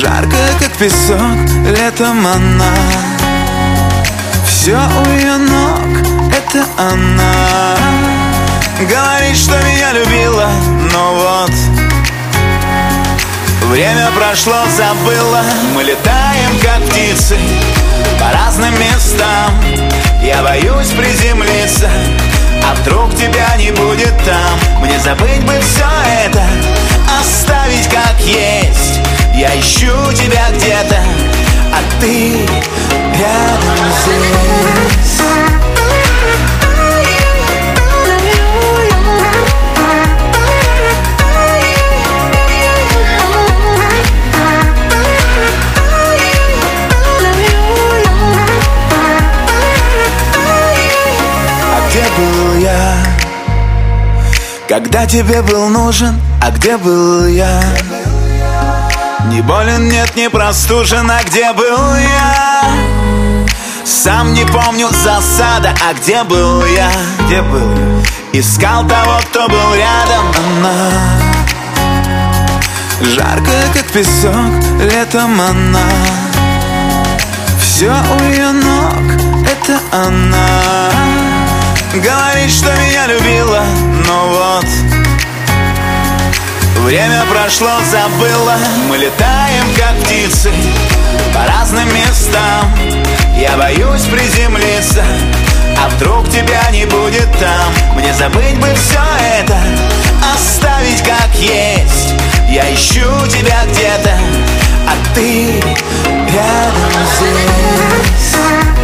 Жарко, 0.00 0.36
как 0.60 0.70
песок, 0.78 1.18
летом 1.76 2.24
она. 2.24 2.72
Все 4.46 4.76
у 4.76 5.10
ее 5.10 5.38
ног, 5.38 6.06
это 6.30 6.64
она. 6.78 7.34
Говорит, 8.78 9.36
что 9.36 9.60
меня 9.64 9.92
любила, 9.92 10.50
но 10.92 11.14
вот 11.16 11.75
Время 13.70 14.10
прошло, 14.12 14.54
забыла. 14.76 15.42
Мы 15.74 15.82
летаем, 15.82 16.58
как 16.62 16.84
птицы 16.88 17.36
По 18.20 18.32
разным 18.32 18.72
местам. 18.78 19.52
Я 20.22 20.42
боюсь 20.42 20.90
приземлиться 20.90 21.90
А 22.64 22.74
вдруг 22.76 23.14
тебя 23.16 23.56
не 23.58 23.72
будет 23.72 24.14
там. 24.24 24.80
Мне 24.80 24.98
забыть 25.00 25.42
бы 25.44 25.54
все 25.60 25.84
это 26.24 26.42
Оставить 27.20 27.88
как 27.88 28.20
есть. 28.20 29.00
Я 29.34 29.58
ищу 29.58 30.12
тебя 30.12 30.46
где-то 30.52 31.02
А 31.72 32.00
ты 32.00 32.36
рядом 33.18 33.92
здесь 34.04 35.65
Когда 54.68 55.06
тебе 55.06 55.42
был 55.42 55.68
нужен, 55.68 56.20
а 56.42 56.50
где 56.50 56.76
был 56.76 57.24
я? 57.26 57.62
Не 59.28 59.40
болен, 59.40 59.88
нет, 59.88 60.16
не 60.16 60.28
простужен, 60.28 61.08
а 61.08 61.22
где 61.22 61.52
был 61.52 61.94
я? 61.94 62.64
Сам 63.84 64.34
не 64.34 64.44
помню 64.44 64.88
засада, 64.88 65.72
а 65.88 65.94
где 65.94 66.24
был 66.24 66.64
я? 66.64 66.90
Где 67.20 67.42
был 67.42 67.60
я? 67.60 68.40
Искал 68.40 68.84
того, 68.88 69.20
кто 69.30 69.46
был 69.48 69.74
рядом, 69.74 70.32
она 70.36 70.90
Жарко, 73.02 73.52
как 73.72 73.86
песок, 73.92 74.34
летом 74.80 75.40
она 75.40 75.86
Все 77.60 77.90
у 77.90 78.22
ее 78.24 78.50
ног, 78.50 79.22
это 79.48 79.78
она 79.92 80.90
Говорит, 81.94 82.50
что 82.50 82.74
меня 82.76 83.06
любила, 83.06 83.64
Время 86.86 87.24
прошло, 87.24 87.68
забыла. 87.90 88.54
Мы 88.88 88.98
летаем, 88.98 89.64
как 89.76 89.92
птицы 90.04 90.52
По 91.34 91.44
разным 91.50 91.88
местам. 91.92 92.72
Я 93.36 93.56
боюсь 93.56 94.02
приземлиться 94.02 95.02
А 95.82 95.88
вдруг 95.88 96.28
тебя 96.30 96.62
не 96.70 96.84
будет 96.84 97.28
там. 97.40 97.96
Мне 97.96 98.14
забыть 98.14 98.56
бы 98.60 98.68
все 98.74 99.00
это 99.36 99.58
Оставить 100.32 101.02
как 101.02 101.34
есть. 101.34 102.14
Я 102.48 102.72
ищу 102.72 103.02
тебя 103.26 103.64
где-то 103.66 104.16
А 104.86 105.14
ты 105.16 105.60
рядом 106.30 106.92
здесь 107.18 108.75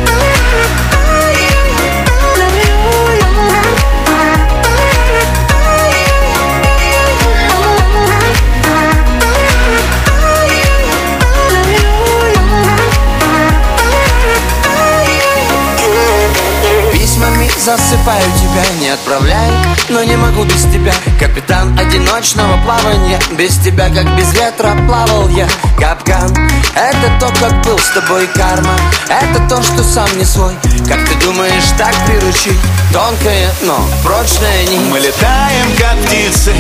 засыпаю 17.63 18.25
тебя, 18.41 18.65
не 18.81 18.89
отправляю 18.89 19.53
Но 19.89 20.03
не 20.03 20.17
могу 20.17 20.45
без 20.45 20.63
тебя. 20.65 20.93
Капитан 21.19 21.79
одиночного 21.79 22.61
плавания. 22.63 23.21
Без 23.39 23.57
тебя, 23.59 23.89
как 23.89 24.17
без 24.17 24.33
ветра, 24.35 24.75
плавал 24.87 25.29
я. 25.29 25.47
Капкан 25.79 26.35
Это 26.75 27.21
то, 27.21 27.33
как 27.41 27.65
был 27.65 27.79
с 27.79 27.91
тобой 27.91 28.27
карма. 28.35 28.75
Это 29.09 29.41
то, 29.49 29.63
что 29.63 29.85
сам 29.85 30.09
не 30.19 30.25
свой. 30.25 30.55
Как 30.89 30.99
ты 31.09 31.15
думаешь, 31.25 31.71
так 31.79 31.95
приручить? 32.07 32.59
Тонкая, 32.93 33.49
но 33.63 33.79
прочная 34.03 34.65
нить 34.67 34.81
Мы 34.91 34.99
летаем, 34.99 35.77
как 35.79 35.97
птицы 36.05 36.53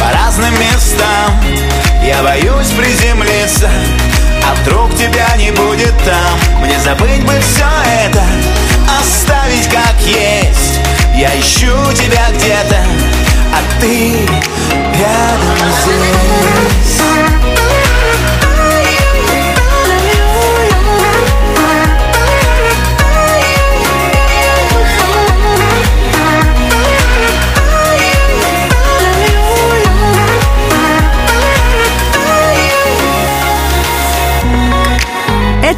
По 0.00 0.12
разным 0.12 0.52
местам. 0.54 1.40
Я 2.04 2.22
боюсь 2.22 2.70
приземлиться 2.70 3.70
А 4.44 4.54
вдруг 4.56 4.92
тебя 4.96 5.36
не 5.36 5.52
будет 5.52 5.94
там. 6.04 6.60
Мне 6.62 6.78
забыть 6.80 7.24
бы 7.24 7.34
все 7.40 7.64
это 8.04 8.75
Оставить 9.00 9.68
как 9.68 10.00
есть. 10.02 10.80
Я 11.14 11.28
ищу 11.40 11.72
тебя 11.94 12.28
где-то 12.34 12.84
А 13.52 13.80
ты 13.80 14.12
рядом 14.98 15.72
здесь 15.82 17.15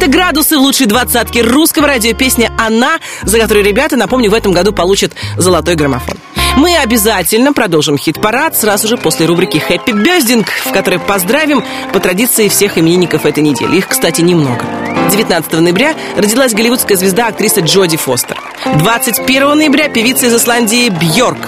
Это 0.01 0.09
градусы 0.09 0.57
лучшей 0.57 0.87
двадцатке 0.87 1.41
русского 1.41 1.85
радио 1.87 2.15
песня 2.15 2.53
«Она», 2.57 2.99
за 3.23 3.37
которую 3.37 3.65
ребята, 3.65 3.97
напомню, 3.97 4.31
в 4.31 4.33
этом 4.33 4.53
году 4.53 4.71
получат 4.71 5.11
золотой 5.35 5.75
граммофон. 5.75 6.15
Мы 6.55 6.77
обязательно 6.77 7.51
продолжим 7.51 7.97
хит-парад 7.97 8.55
сразу 8.55 8.87
же 8.87 8.95
после 8.95 9.25
рубрики 9.25 9.57
«Хэппи 9.57 9.91
Бездинг», 9.91 10.47
в 10.65 10.71
которой 10.71 10.99
поздравим 10.99 11.65
по 11.91 11.99
традиции 11.99 12.47
всех 12.47 12.77
именинников 12.77 13.25
этой 13.25 13.43
недели. 13.43 13.75
Их, 13.75 13.89
кстати, 13.89 14.21
немного. 14.21 14.63
19 15.11 15.51
ноября 15.59 15.95
родилась 16.15 16.53
голливудская 16.53 16.95
звезда 16.95 17.27
актриса 17.27 17.59
Джоди 17.59 17.97
Фостер. 17.97 18.37
21 18.77 19.57
ноября 19.57 19.89
певица 19.89 20.27
из 20.27 20.35
Исландии 20.35 20.89
Бьорк. 20.89 21.39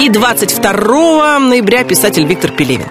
И 0.00 0.08
22 0.08 1.38
ноября 1.38 1.84
писатель 1.84 2.24
Виктор 2.24 2.50
Пелевин. 2.50 2.86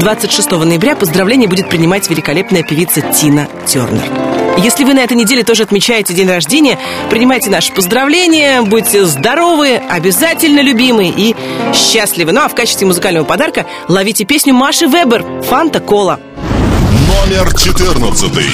26 0.00 0.50
ноября 0.50 0.94
поздравление 0.94 1.48
будет 1.48 1.68
принимать 1.68 2.08
великолепная 2.10 2.62
певица 2.62 3.00
Тина 3.00 3.48
Тернер. 3.66 4.25
Если 4.58 4.84
вы 4.84 4.94
на 4.94 5.00
этой 5.00 5.16
неделе 5.16 5.44
тоже 5.44 5.64
отмечаете 5.64 6.14
день 6.14 6.28
рождения, 6.28 6.78
принимайте 7.10 7.50
наши 7.50 7.72
поздравления, 7.72 8.62
будьте 8.62 9.04
здоровы, 9.04 9.76
обязательно 9.76 10.60
любимы 10.60 11.12
и 11.14 11.36
счастливы. 11.74 12.32
Ну 12.32 12.40
а 12.40 12.48
в 12.48 12.54
качестве 12.54 12.86
музыкального 12.86 13.24
подарка 13.24 13.66
ловите 13.88 14.24
песню 14.24 14.54
Маши 14.54 14.86
Вебер 14.86 15.24
«Фанта 15.42 15.80
Кола». 15.80 16.20
Номер 17.06 17.54
четырнадцатый. 17.54 18.46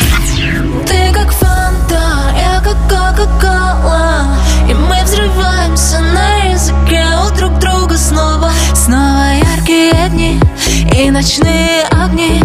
Ты 0.87 1.15
как 1.15 1.33
фанта, 1.33 2.35
я 2.37 2.61
как 2.65 2.77
кока-кола 2.89 4.37
И 4.69 4.75
мы 4.75 5.03
взрываемся 5.05 6.01
на 6.01 6.53
языке 6.53 7.05
у 7.27 7.37
друг 7.37 7.59
друга 7.59 7.97
снова 7.97 8.51
Снова 8.75 9.35
яркие 9.35 10.09
дни 10.11 10.41
и 10.97 11.11
ночные 11.11 11.83
огни 11.91 12.41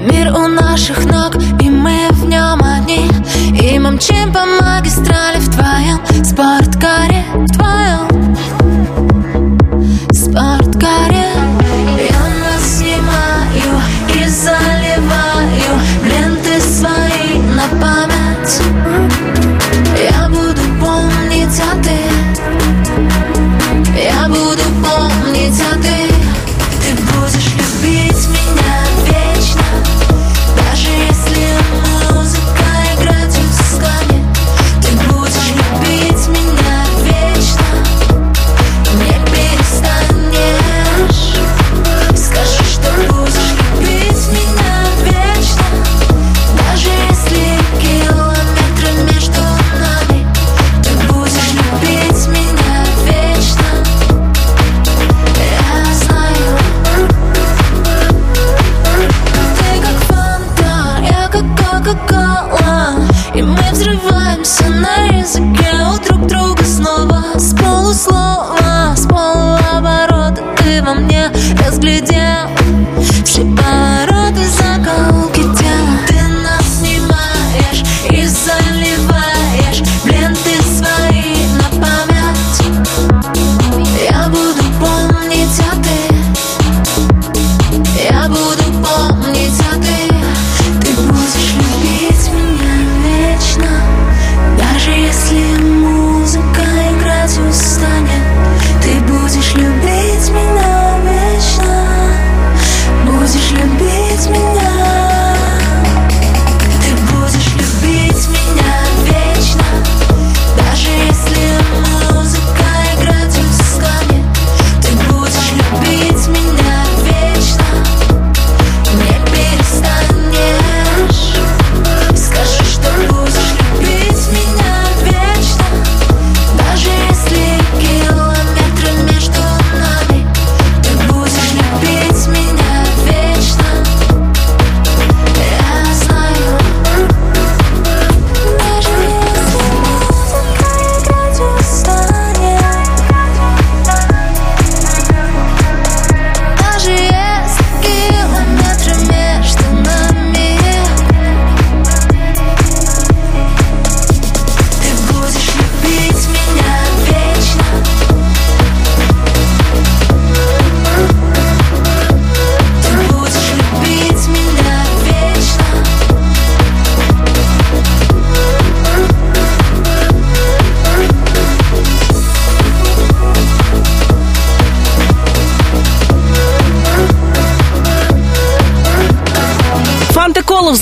Мир 0.00 0.32
у 0.34 0.48
наших 0.48 1.04
ног, 1.04 1.36
и 1.60 1.68
мы 1.68 2.08
в 2.12 2.26
нем 2.26 2.60
одни. 2.62 3.10
И 3.52 3.78
мчим 3.78 4.32
по 4.32 4.46
магистрали 4.46 5.38
в 5.38 5.50
твоем 5.50 6.00
спорткаре 6.24 7.24
В 7.34 7.46
твоем 7.52 8.36
спорткаре 10.12 11.19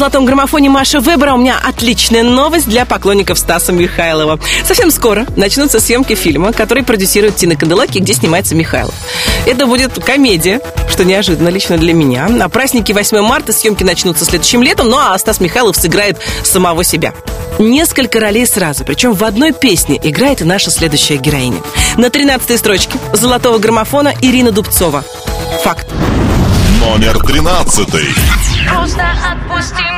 золотом 0.09 0.25
граммофоне 0.25 0.71
Маша 0.71 1.01
Вебера. 1.01 1.35
У 1.35 1.37
меня 1.37 1.61
отличная 1.63 2.23
новость 2.23 2.67
для 2.67 2.87
поклонников 2.87 3.39
Стаса 3.39 3.73
Михайлова. 3.73 4.41
Совсем 4.65 4.91
скоро 4.91 5.27
начнутся 5.37 5.81
съемки 5.81 6.15
фильма, 6.15 6.55
который 6.55 6.83
продюсирует 6.83 7.37
Тина 7.37 7.57
Канделаки, 7.57 7.99
где 7.99 8.15
снимается 8.15 8.55
Михайлов. 8.55 8.95
Это 9.45 9.67
будет 9.67 10.03
комедия, 10.03 10.63
что 10.91 11.05
неожиданно 11.05 11.49
лично 11.49 11.77
для 11.77 11.93
меня. 11.93 12.27
На 12.29 12.49
празднике 12.49 12.95
8 12.95 13.21
марта 13.21 13.53
съемки 13.53 13.85
начнутся 13.85 14.25
следующим 14.25 14.63
летом, 14.63 14.89
ну 14.89 14.97
а 14.97 15.19
Стас 15.19 15.41
Михайлов 15.41 15.77
сыграет 15.77 16.17
самого 16.43 16.85
себя. 16.85 17.13
Несколько 17.59 18.19
ролей 18.19 18.47
сразу, 18.47 18.87
причем 18.87 19.13
в 19.13 19.23
одной 19.25 19.53
песне 19.53 20.01
играет 20.03 20.41
и 20.41 20.45
наша 20.45 20.71
следующая 20.71 21.19
героиня. 21.19 21.61
На 21.99 22.09
13 22.09 22.59
строчке 22.59 22.99
золотого 23.13 23.59
граммофона 23.59 24.15
Ирина 24.23 24.53
Дубцова. 24.53 25.05
Факт. 25.65 25.87
Номер 26.81 27.19
13. 27.19 27.89
Просто 28.69 29.05
отпусти 29.33 29.98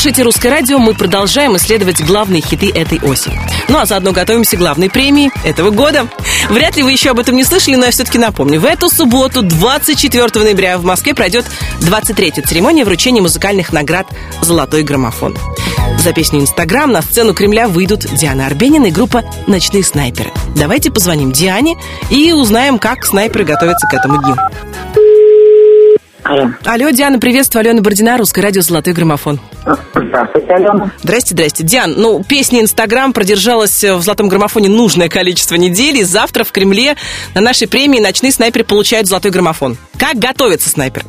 слушаете 0.00 0.22
«Русское 0.22 0.48
радио», 0.48 0.78
мы 0.78 0.94
продолжаем 0.94 1.58
исследовать 1.58 2.02
главные 2.02 2.40
хиты 2.40 2.70
этой 2.70 2.98
осени. 3.00 3.38
Ну 3.68 3.78
а 3.78 3.84
заодно 3.84 4.12
готовимся 4.12 4.56
к 4.56 4.58
главной 4.58 4.88
премии 4.88 5.30
этого 5.44 5.68
года. 5.68 6.06
Вряд 6.48 6.74
ли 6.78 6.82
вы 6.82 6.92
еще 6.92 7.10
об 7.10 7.18
этом 7.18 7.36
не 7.36 7.44
слышали, 7.44 7.74
но 7.74 7.84
я 7.84 7.90
все-таки 7.90 8.16
напомню. 8.16 8.60
В 8.60 8.64
эту 8.64 8.88
субботу, 8.88 9.42
24 9.42 10.42
ноября, 10.42 10.78
в 10.78 10.84
Москве 10.84 11.12
пройдет 11.12 11.44
23-я 11.80 12.42
церемония 12.42 12.86
вручения 12.86 13.20
музыкальных 13.20 13.74
наград 13.74 14.06
«Золотой 14.40 14.84
граммофон». 14.84 15.36
За 15.98 16.14
песню 16.14 16.40
«Инстаграм» 16.40 16.90
на 16.90 17.02
сцену 17.02 17.34
Кремля 17.34 17.68
выйдут 17.68 18.06
Диана 18.16 18.46
Арбенина 18.46 18.86
и 18.86 18.90
группа 18.90 19.22
«Ночные 19.46 19.84
снайперы». 19.84 20.30
Давайте 20.56 20.90
позвоним 20.90 21.30
Диане 21.30 21.76
и 22.08 22.32
узнаем, 22.32 22.78
как 22.78 23.04
снайперы 23.04 23.44
готовятся 23.44 23.86
к 23.86 23.92
этому 23.92 24.22
дню. 24.22 24.36
Алло. 26.30 26.48
Алло, 26.64 26.90
Диана, 26.90 27.18
приветствую. 27.18 27.62
Алена 27.62 27.82
Бородина, 27.82 28.16
Русское 28.16 28.40
радио 28.40 28.62
«Золотой 28.62 28.92
граммофон». 28.92 29.40
Здравствуйте, 29.92 30.52
Алена. 30.52 30.92
Здрасте, 31.02 31.34
здрасте. 31.34 31.64
Диан, 31.64 31.94
ну, 31.96 32.22
песня 32.22 32.60
«Инстаграм» 32.60 33.12
продержалась 33.12 33.82
в 33.82 34.00
«Золотом 34.00 34.28
граммофоне» 34.28 34.68
нужное 34.68 35.08
количество 35.08 35.56
недель, 35.56 35.96
и 35.96 36.04
завтра 36.04 36.44
в 36.44 36.52
Кремле 36.52 36.94
на 37.34 37.40
нашей 37.40 37.66
премии 37.66 37.98
«Ночные 37.98 38.30
снайперы» 38.30 38.64
получают 38.64 39.08
«Золотой 39.08 39.32
граммофон». 39.32 39.76
Как 39.98 40.18
готовится 40.18 40.70
снайпер? 40.70 41.02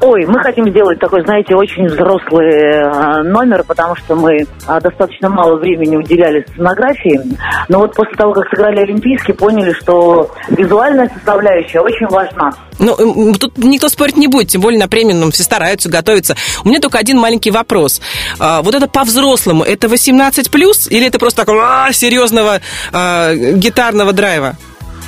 Ой, 0.00 0.24
мы 0.26 0.40
хотим 0.40 0.68
сделать 0.70 0.98
такой, 0.98 1.22
знаете, 1.22 1.54
очень 1.54 1.86
взрослый 1.86 2.50
э, 2.50 3.22
номер, 3.22 3.62
потому 3.66 3.94
что 3.96 4.16
мы 4.16 4.46
а, 4.66 4.80
достаточно 4.80 5.28
мало 5.28 5.56
времени 5.56 5.96
уделяли 5.96 6.44
сценографии. 6.52 7.20
Но 7.68 7.80
вот 7.80 7.94
после 7.94 8.14
того, 8.16 8.32
как 8.32 8.48
сыграли 8.48 8.80
Олимпийский, 8.80 9.32
поняли, 9.32 9.72
что 9.72 10.30
визуальная 10.48 11.10
составляющая 11.14 11.80
очень 11.80 12.06
важна. 12.06 12.50
Ну, 12.78 13.34
тут 13.34 13.58
никто 13.58 13.88
спорить 13.90 14.16
не 14.16 14.26
будет, 14.26 14.39
тем 14.44 14.60
более 14.60 14.78
на 14.78 14.88
премиум 14.88 15.30
все 15.30 15.42
стараются, 15.42 15.88
готовятся. 15.88 16.36
У 16.64 16.68
меня 16.68 16.80
только 16.80 16.98
один 16.98 17.18
маленький 17.18 17.50
вопрос. 17.50 18.00
А, 18.38 18.62
вот 18.62 18.74
это 18.74 18.88
по-взрослому, 18.88 19.64
это 19.64 19.88
18 19.88 20.50
плюс 20.50 20.86
или 20.88 21.06
это 21.06 21.18
просто 21.18 21.42
такого 21.42 21.86
а, 21.86 21.92
серьезного 21.92 22.60
а, 22.92 23.34
гитарного 23.34 24.12
драйва? 24.12 24.56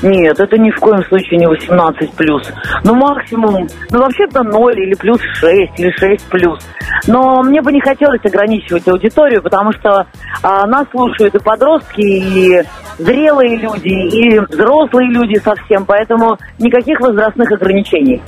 Нет, 0.03 0.39
это 0.41 0.59
ни 0.59 0.71
в 0.71 0.81
коем 0.81 1.05
случае 1.05 1.39
не 1.39 1.47
18 1.47 2.13
плюс. 2.15 2.43
Ну, 2.85 2.95
максимум, 2.95 3.69
ну, 3.91 3.99
вообще-то 3.99 4.43
0 4.43 4.81
или 4.81 4.95
плюс 4.95 5.21
6, 5.21 5.79
или 5.79 5.91
6 5.91 6.25
плюс. 6.25 6.59
Но 7.07 7.43
мне 7.43 7.63
бы 7.63 7.73
не 7.73 7.81
хотелось 7.81 8.25
ограничивать 8.25 8.87
аудиторию, 8.89 9.43
потому 9.43 9.73
что 9.73 10.07
а, 10.43 10.67
нас 10.67 10.87
слушают 10.91 11.35
и 11.35 11.39
подростки, 11.39 12.01
и 12.01 12.63
зрелые 12.99 13.57
люди, 13.57 13.89
и 13.89 14.39
взрослые 14.41 15.09
люди 15.11 15.39
совсем, 15.39 15.85
поэтому 15.85 16.37
никаких 16.59 17.01
возрастных 17.01 17.51
ограничений. 17.53 18.21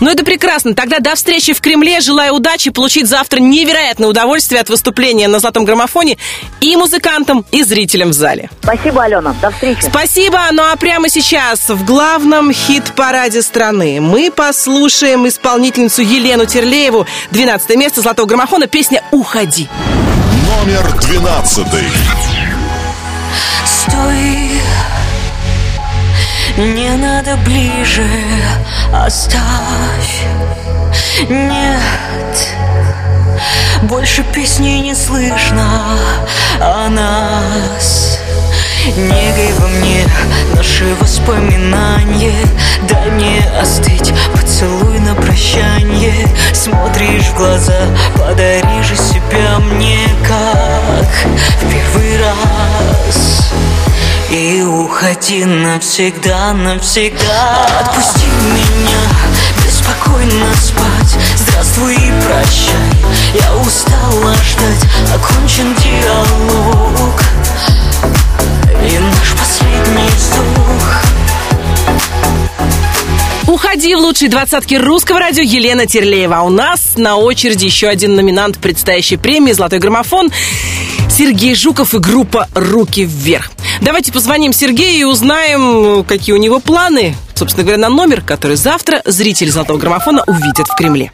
Ну, 0.00 0.10
это 0.10 0.24
прекрасно. 0.24 0.74
Тогда 0.74 1.00
до 1.00 1.14
встречи 1.14 1.52
в 1.52 1.60
Кремле. 1.60 2.00
Желаю 2.00 2.34
удачи, 2.34 2.70
получить 2.70 3.08
завтра 3.08 3.40
невероятное 3.40 4.08
удовольствие 4.08 4.60
от 4.60 4.68
выступления 4.68 5.26
на 5.26 5.40
Золотом 5.40 5.64
граммофоне 5.64 6.16
и 6.60 6.76
музыкантам, 6.76 7.44
и 7.50 7.62
зрителям 7.62 8.10
в 8.10 8.12
зале. 8.12 8.50
Спасибо, 8.62 9.02
Алена. 9.02 9.34
До 9.42 9.50
встречи. 9.50 9.82
Спасибо. 9.82 10.38
Ну 10.52 10.62
а 10.62 10.76
прямо 10.76 11.08
сейчас 11.08 11.19
в 11.20 11.84
главном 11.84 12.50
хит-параде 12.50 13.42
страны 13.42 14.00
мы 14.00 14.30
послушаем 14.34 15.28
исполнительницу 15.28 16.00
Елену 16.00 16.46
Терлееву. 16.46 17.06
12 17.30 17.76
место 17.76 18.00
Золотого 18.00 18.26
граммофона. 18.26 18.68
Песня 18.68 19.04
«Уходи». 19.10 19.68
Номер 20.48 20.82
12. 20.98 21.66
Стой, 23.66 24.50
не 26.56 26.90
надо 26.96 27.36
ближе, 27.44 28.08
оставь. 28.90 30.24
Нет, 31.28 32.48
больше 33.82 34.24
песни 34.34 34.78
не 34.78 34.94
слышно 34.94 35.98
о 36.60 36.88
нас. 36.88 38.19
Негой 38.96 39.52
во 39.58 39.68
мне 39.68 40.06
наши 40.54 40.94
воспоминания. 41.00 42.46
Дай 42.88 43.10
мне 43.10 43.42
остыть, 43.60 44.12
поцелуй 44.34 44.98
на 44.98 45.14
прощанье 45.14 46.28
Смотришь 46.52 47.26
в 47.26 47.36
глаза, 47.36 47.86
подари 48.16 48.82
же 48.82 48.96
себя 48.96 49.58
мне 49.60 49.98
как 50.26 51.08
в 51.60 51.72
первый 51.72 52.18
раз. 52.18 53.52
И 54.30 54.62
уходи 54.62 55.44
навсегда, 55.44 56.52
навсегда. 56.52 57.66
Отпусти 57.80 58.26
меня, 58.52 59.00
беспокойно 59.90 60.54
спать. 60.54 61.18
Здравствуй 61.36 61.94
и 61.94 62.12
прощай, 62.24 62.74
я 63.34 63.56
устала 63.56 64.34
ждать. 64.34 64.84
Окончен 65.14 65.74
диалог. 65.76 67.20
И 68.86 68.98
наш 68.98 69.32
последний 69.32 70.08
вздох. 70.16 71.02
Уходи 73.46 73.94
в 73.94 73.98
лучшие 73.98 74.28
двадцатки 74.30 74.74
русского 74.74 75.18
радио 75.18 75.42
Елена 75.42 75.86
Терлеева. 75.86 76.38
А 76.38 76.42
у 76.42 76.50
нас 76.50 76.96
на 76.96 77.16
очереди 77.16 77.64
еще 77.64 77.88
один 77.88 78.14
номинант 78.14 78.58
предстоящей 78.58 79.16
премии 79.16 79.52
«Золотой 79.52 79.80
граммофон» 79.80 80.30
Сергей 81.08 81.54
Жуков 81.54 81.94
и 81.94 81.98
группа 81.98 82.48
«Руки 82.54 83.04
вверх». 83.04 83.50
Давайте 83.80 84.12
позвоним 84.12 84.52
Сергею 84.52 85.00
и 85.00 85.04
узнаем, 85.04 86.04
какие 86.04 86.34
у 86.34 86.38
него 86.38 86.60
планы. 86.60 87.14
Собственно 87.34 87.64
говоря, 87.64 87.78
на 87.78 87.88
номер, 87.88 88.20
который 88.20 88.56
завтра 88.56 89.00
зрители 89.06 89.48
«Золотого 89.48 89.78
граммофона» 89.78 90.22
увидят 90.26 90.68
в 90.68 90.76
Кремле. 90.76 91.10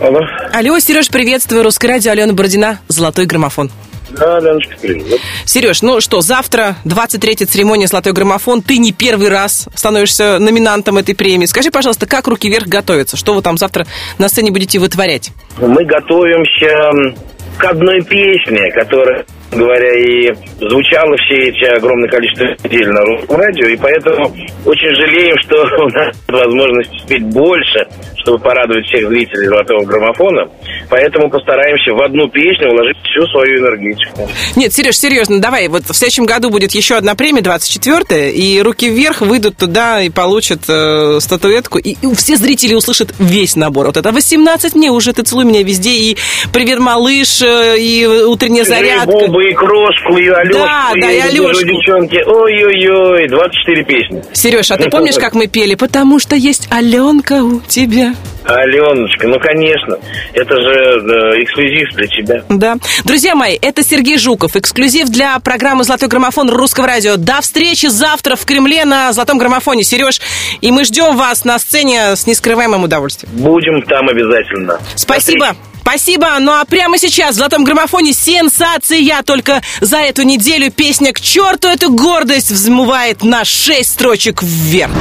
Алло. 0.00 0.20
Алло, 0.52 0.78
Сереж, 0.78 1.08
приветствую. 1.08 1.62
Русское 1.62 1.88
радио, 1.88 2.12
Алена 2.12 2.34
Бородина, 2.34 2.80
«Золотой 2.88 3.24
граммофон». 3.24 3.70
Да, 4.10 4.40
Леночка, 4.40 4.74
привет. 4.80 5.20
Сереж, 5.44 5.82
ну 5.82 6.00
что, 6.00 6.20
завтра 6.20 6.76
23-я 6.84 7.46
церемония 7.46 7.86
«Золотой 7.86 8.12
граммофон». 8.12 8.62
Ты 8.62 8.76
не 8.76 8.92
первый 8.92 9.28
раз 9.28 9.68
становишься 9.74 10.38
номинантом 10.38 10.98
этой 10.98 11.14
премии. 11.14 11.46
Скажи, 11.46 11.70
пожалуйста, 11.70 12.06
как 12.06 12.26
«Руки 12.28 12.48
вверх» 12.48 12.66
готовятся? 12.66 13.16
Что 13.16 13.34
вы 13.34 13.40
там 13.40 13.56
завтра 13.56 13.86
на 14.18 14.28
сцене 14.28 14.50
будете 14.50 14.78
вытворять? 14.78 15.30
Мы 15.58 15.84
готовимся 15.84 17.16
к 17.56 17.64
одной 17.64 18.02
песне, 18.02 18.70
которая, 18.74 19.26
говоря, 19.50 19.92
и 19.98 20.32
звучала 20.60 21.16
все 21.16 21.48
эти 21.48 21.64
огромное 21.76 22.08
количество 22.08 22.44
недель 22.64 22.88
на 22.88 23.00
русском 23.02 23.36
радио, 23.36 23.68
и 23.68 23.76
поэтому 23.76 24.34
очень 24.64 24.94
жалеем, 24.94 25.36
что 25.44 25.56
у 25.84 25.88
нас 25.88 26.14
нет 26.14 26.28
возможности 26.28 26.98
спеть 27.04 27.24
больше, 27.24 27.86
чтобы 28.22 28.38
порадовать 28.38 28.84
всех 28.86 29.08
зрителей 29.08 29.46
золотого 29.46 29.84
граммофона. 29.84 30.48
Поэтому 30.90 31.30
постараемся 31.30 31.92
в 31.92 32.02
одну 32.02 32.28
песню 32.28 32.70
уложить 32.70 32.96
всю 33.04 33.26
свою 33.28 33.58
энергетику. 33.58 34.28
Нет, 34.56 34.72
Сереж, 34.72 34.98
серьезно, 34.98 35.40
давай. 35.40 35.68
Вот 35.68 35.84
в 35.84 35.94
следующем 35.94 36.26
году 36.26 36.50
будет 36.50 36.72
еще 36.72 36.96
одна 36.96 37.14
премия, 37.14 37.42
24-я, 37.42 38.30
и 38.30 38.60
«Руки 38.60 38.88
вверх» 38.88 39.20
выйдут 39.20 39.56
туда 39.56 40.02
и 40.02 40.10
получат 40.10 40.60
э, 40.68 41.18
статуэтку, 41.20 41.78
и, 41.78 41.90
и 41.90 42.14
все 42.14 42.36
зрители 42.36 42.74
услышат 42.74 43.14
весь 43.18 43.56
набор. 43.56 43.86
Вот 43.86 43.96
это 43.96 44.12
18 44.12 44.74
мне 44.74 44.90
уже, 44.90 45.12
ты 45.12 45.22
целуй 45.22 45.44
меня 45.44 45.62
везде, 45.62 45.90
и 45.90 46.16
«Привет, 46.52 46.78
малыш», 46.78 47.42
э, 47.42 47.78
и 47.78 48.06
«Утренняя 48.06 48.64
зарядка». 48.64 49.28
И 49.38 49.40
Бобу, 49.40 49.40
и 49.40 49.54
Крошку, 49.54 50.16
и 50.18 50.28
Алешку, 50.28 50.58
Да, 50.58 50.90
да, 50.94 51.10
и 51.10 51.16
и 51.16 51.20
Алешку. 51.20 51.64
девчонки. 51.64 52.22
Ой-ой-ой, 52.26 53.28
24 53.28 53.84
песни. 53.84 54.22
Сереж, 54.32 54.70
а 54.70 54.76
ты 54.76 54.90
помнишь, 54.90 55.16
как 55.16 55.34
мы 55.34 55.46
пели? 55.46 55.74
Потому 55.74 56.18
что 56.18 56.36
есть 56.36 56.68
Аленка 56.70 57.42
у 57.42 57.60
тебя. 57.60 58.14
Аленочка, 58.44 59.28
ну 59.28 59.38
конечно, 59.38 59.98
это 60.32 60.54
же 60.56 60.70
э, 60.72 61.42
эксклюзив 61.42 61.88
для 61.96 62.06
тебя. 62.06 62.44
Да. 62.48 62.76
Друзья 63.04 63.34
мои, 63.34 63.58
это 63.60 63.82
Сергей 63.82 64.16
Жуков, 64.16 64.56
эксклюзив 64.56 65.10
для 65.10 65.38
программы 65.40 65.84
«Золотой 65.84 66.08
граммофон» 66.08 66.48
русского 66.48 66.86
радио. 66.86 67.16
До 67.16 67.42
встречи 67.42 67.86
завтра 67.86 68.36
в 68.36 68.46
Кремле 68.46 68.86
на 68.86 69.12
«Золотом 69.12 69.36
граммофоне», 69.36 69.82
Сереж. 69.82 70.20
И 70.62 70.70
мы 70.70 70.84
ждем 70.84 71.16
вас 71.16 71.44
на 71.44 71.58
сцене 71.58 72.16
с 72.16 72.26
нескрываемым 72.26 72.84
удовольствием. 72.84 73.30
Будем 73.36 73.82
там 73.82 74.08
обязательно. 74.08 74.80
Спасибо. 74.94 75.54
Спасибо. 75.88 76.38
Ну 76.38 76.52
а 76.52 76.66
прямо 76.66 76.98
сейчас 76.98 77.34
в 77.34 77.38
«Золотом 77.38 77.64
граммофоне» 77.64 78.12
сенсация. 78.12 79.22
Только 79.22 79.62
за 79.80 79.96
эту 79.96 80.20
неделю 80.20 80.70
песня 80.70 81.14
«К 81.14 81.20
черту 81.20 81.66
эту 81.66 81.90
гордость» 81.90 82.50
взмывает 82.50 83.22
на 83.22 83.42
шесть 83.46 83.92
строчек 83.92 84.42
вверх. 84.42 84.92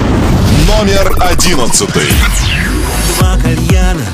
Номер 0.66 1.14
одиннадцатый. 1.20 2.08
Два 3.20 3.36
кальяна 3.36 4.06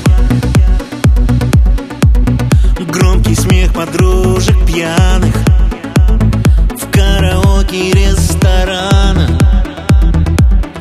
Громкий 2.88 3.36
смех 3.36 3.72
подружек 3.72 4.56
пьяных 4.66 5.36
В 6.76 6.90
караоке 6.90 7.92
ресторана 7.92 9.38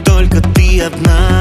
Только 0.04 0.41
ты 0.41 0.82
одна 0.82 1.32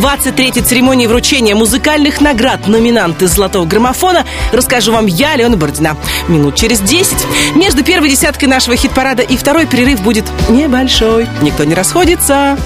23-й 0.00 0.62
церемонии 0.62 1.06
вручения 1.06 1.54
музыкальных 1.54 2.22
наград 2.22 2.66
номинанты 2.66 3.26
«Золотого 3.26 3.66
граммофона» 3.66 4.24
расскажу 4.50 4.92
вам 4.92 5.04
я, 5.04 5.32
Алена 5.32 5.58
Бородина. 5.58 5.94
Минут 6.26 6.54
через 6.54 6.80
10. 6.80 7.54
Между 7.54 7.84
первой 7.84 8.08
десяткой 8.08 8.48
нашего 8.48 8.76
хит-парада 8.76 9.22
и 9.22 9.36
второй 9.36 9.66
перерыв 9.66 10.00
будет 10.00 10.24
небольшой. 10.48 11.28
Никто 11.42 11.64
не 11.64 11.74
расходится. 11.74 12.56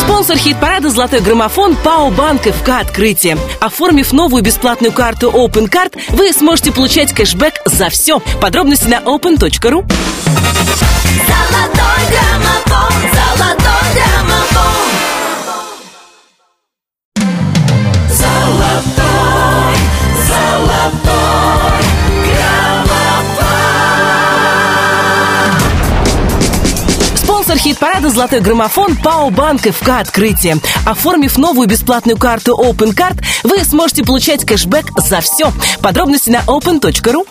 Спонсор 0.00 0.36
хит-парада 0.36 0.90
«Золотой 0.90 1.20
граммофон» 1.20 1.76
ПАО 1.76 2.10
«Банк 2.10 2.42
ФК 2.42 2.70
Открытие». 2.70 3.38
Оформив 3.60 4.12
новую 4.12 4.42
бесплатную 4.42 4.92
карту 4.92 5.30
Open 5.30 5.70
Card, 5.70 5.96
вы 6.08 6.32
сможете 6.32 6.72
получать 6.72 7.12
кэшбэк 7.12 7.54
за 7.66 7.88
все. 7.88 8.18
Подробности 8.40 8.88
на 8.88 8.96
open.ru. 8.96 9.38
Золотой 9.38 9.88
граммофон, 12.10 12.92
золотой 13.12 13.94
граммофон. 13.94 15.01
Хит-парада 28.02 28.14
«Золотой 28.14 28.40
граммофон» 28.40 28.96
ПАО 28.96 29.30
«Банк 29.30 29.62
ФК 29.62 29.90
Открытие». 30.00 30.56
Оформив 30.84 31.38
новую 31.38 31.68
бесплатную 31.68 32.18
карту 32.18 32.58
Open 32.60 32.92
Card, 32.94 33.22
вы 33.44 33.62
сможете 33.64 34.02
получать 34.02 34.44
кэшбэк 34.44 34.86
за 34.98 35.20
все. 35.20 35.52
Подробности 35.80 36.28
на 36.28 36.38
open.ru. 36.38 37.28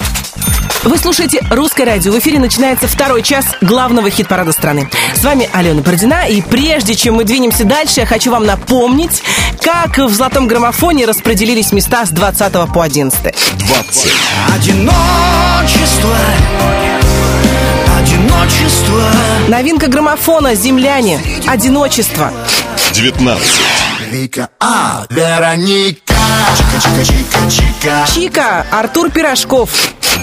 Вы 0.84 0.98
слушаете 0.98 1.46
«Русское 1.52 1.84
радио». 1.84 2.14
В 2.14 2.20
эфире 2.20 2.40
начинается 2.40 2.88
второй 2.88 3.22
час 3.22 3.46
главного 3.60 4.10
хит-парада 4.10 4.54
страны. 4.54 4.90
С 5.14 5.26
вами 5.26 5.50
Алена 5.52 5.82
Бородина. 5.82 6.28
И 6.30 6.42
прежде 6.42 6.96
чем 6.96 7.16
мы 7.16 7.26
двинемся 7.26 7.66
дальше, 7.66 8.00
я 8.00 8.06
хочу 8.06 8.32
вам 8.32 8.46
напомнить, 8.46 9.22
как 9.62 9.98
в 9.98 10.14
«Золотом 10.14 10.48
граммофоне» 10.48 11.06
распределились 11.06 11.74
места 11.74 12.06
с 12.06 12.12
20 12.12 12.54
по 12.74 12.82
11. 12.82 13.20
20. 13.58 14.12
Одиночество 14.56 16.16
Одиночество 18.32 19.02
Новинка 19.48 19.88
граммофона 19.88 20.56
«Земляне». 20.56 21.20
«Одиночество». 21.48 22.32
19. 22.94 23.42
Вика, 24.12 24.50
а, 24.60 25.06
Вероника 25.10 26.14
Чика-чика-чика-чика 26.58 28.08
Чика. 28.14 28.66
Артур 28.72 29.10
Пирожков. 29.10 29.70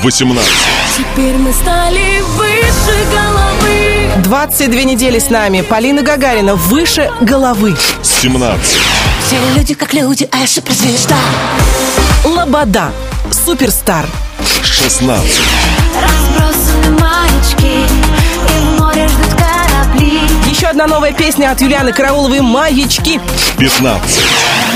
18. 0.03 0.51
Теперь 0.97 1.37
мы 1.37 1.53
стали 1.53 2.21
выше 2.37 3.07
головы. 3.13 4.23
22 4.23 4.83
недели 4.85 5.19
с 5.19 5.31
нами. 5.31 5.61
Полина 5.61 6.03
Гагарина. 6.03 6.55
«Выше 6.55 7.11
головы». 7.21 7.77
17. 8.03 8.79
Все 9.27 9.37
люди 9.57 9.75
как 9.75 9.93
люди, 9.93 10.29
а 10.33 10.39
я 10.39 10.47
суперзвезда 10.47 11.17
Лобода. 12.25 12.91
Суперстар. 13.45 14.07
16. 14.63 15.41
Еще 20.59 20.67
одна 20.67 20.89
новая 20.89 21.13
песня 21.13 21.53
от 21.53 21.61
Юлианы 21.61 21.93
Карауловой 21.93 22.41
«Маячки». 22.41 23.21
15. 23.59 24.25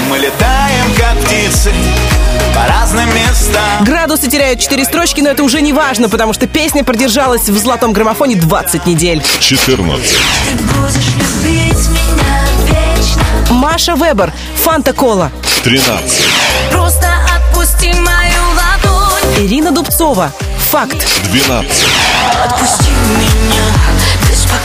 Мы 0.09 0.19
летаем, 0.19 0.95
как 0.97 1.19
птицы, 1.25 1.73
по 2.55 2.73
разным 2.73 3.09
местам 3.09 3.83
Градусы 3.83 4.31
теряют 4.31 4.61
4 4.61 4.85
строчки, 4.85 5.21
но 5.23 5.31
это 5.31 5.43
уже 5.43 5.61
не 5.61 5.73
важно, 5.73 6.09
потому 6.09 6.35
что 6.35 6.47
песня 6.47 6.85
продержалась 6.85 7.49
в 7.49 7.59
золотом 7.59 7.93
граммофоне 7.93 8.37
20 8.37 8.87
недель. 8.87 9.25
14. 9.41 10.07
Ты 10.07 10.63
будешь 10.63 10.95
любить 11.17 11.89
меня 11.89 12.45
вечно 12.65 13.25
Маша 13.51 13.97
Вебер, 13.97 14.33
Фанта 14.63 14.93
Кола. 14.93 15.33
13. 15.65 16.27
Просто 16.71 17.09
отпусти 17.35 17.93
мою 17.93 18.43
ладонь 18.55 19.45
Ирина 19.45 19.73
Дубцова, 19.73 20.31
Факт. 20.71 21.05
12. 21.33 21.73
Отпусти 22.45 22.91
меня, 23.19 23.65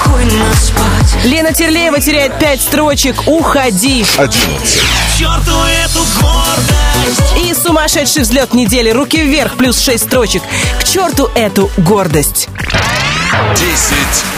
беспокойно 0.07 0.53
спать 0.55 1.25
Лена 1.25 1.53
Терлеева 1.53 1.99
теряет 1.99 2.37
пять 2.39 2.61
строчек 2.61 3.27
«Уходи». 3.27 4.05
11. 4.17 4.81
Черту 5.17 5.51
эту 5.83 5.99
гордость 6.21 7.43
И 7.43 7.53
сумасшедший 7.53 8.23
взлет 8.23 8.53
недели 8.53 8.89
«Руки 8.89 9.21
вверх» 9.21 9.55
плюс 9.55 9.79
шесть 9.79 10.05
строчек. 10.05 10.43
К 10.79 10.83
черту 10.83 11.29
эту 11.35 11.69
гордость. 11.77 12.49
10 13.55 13.67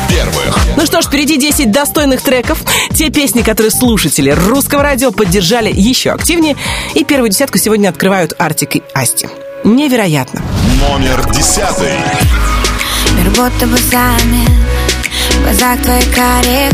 первых. 0.09 0.57
Ну 0.75 0.85
что 0.85 1.01
ж, 1.01 1.05
впереди 1.05 1.37
10 1.37 1.71
достойных 1.71 2.21
треков. 2.21 2.59
Те 2.93 3.09
песни, 3.09 3.41
которые 3.41 3.71
слушатели 3.71 4.31
русского 4.31 4.83
радио 4.83 5.11
поддержали 5.11 5.71
еще 5.73 6.11
активнее. 6.11 6.55
И 6.95 7.03
первую 7.03 7.29
десятку 7.29 7.57
сегодня 7.57 7.89
открывают 7.89 8.33
Артик 8.39 8.77
и 8.77 8.83
Асти. 8.93 9.27
Невероятно. 9.63 10.41
Номер 10.79 11.23
10. 11.31 11.63
Мир 13.15 13.29
будто 13.31 13.67
бы 13.67 13.77
замер 13.77 14.78
глазах 15.49 15.81
твоих 15.81 16.11
карих 16.13 16.71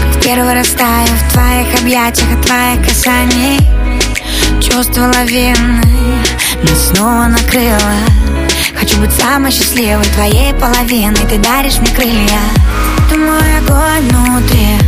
Как 0.00 0.16
в 0.16 0.22
первый 0.22 0.54
раз 0.54 0.68
таю 0.68 1.06
в 1.06 1.32
твоих 1.32 1.80
объятиях 1.80 2.30
От 2.32 2.46
твоих 2.46 2.86
касаний. 2.86 3.58
Чувство 4.60 5.04
лавины 5.14 5.82
Меня 6.62 6.76
снова 6.76 7.26
накрыло. 7.26 7.96
Хочу 8.78 8.98
быть 8.98 9.12
самой 9.12 9.50
счастливой 9.50 10.04
твоей 10.04 10.52
половиной. 10.54 11.26
Ты 11.28 11.38
даришь 11.38 11.78
мне 11.78 11.90
крылья. 11.90 12.40
Ты 13.08 13.16
мой 13.16 13.58
огонь 13.58 14.08
внутри. 14.08 14.78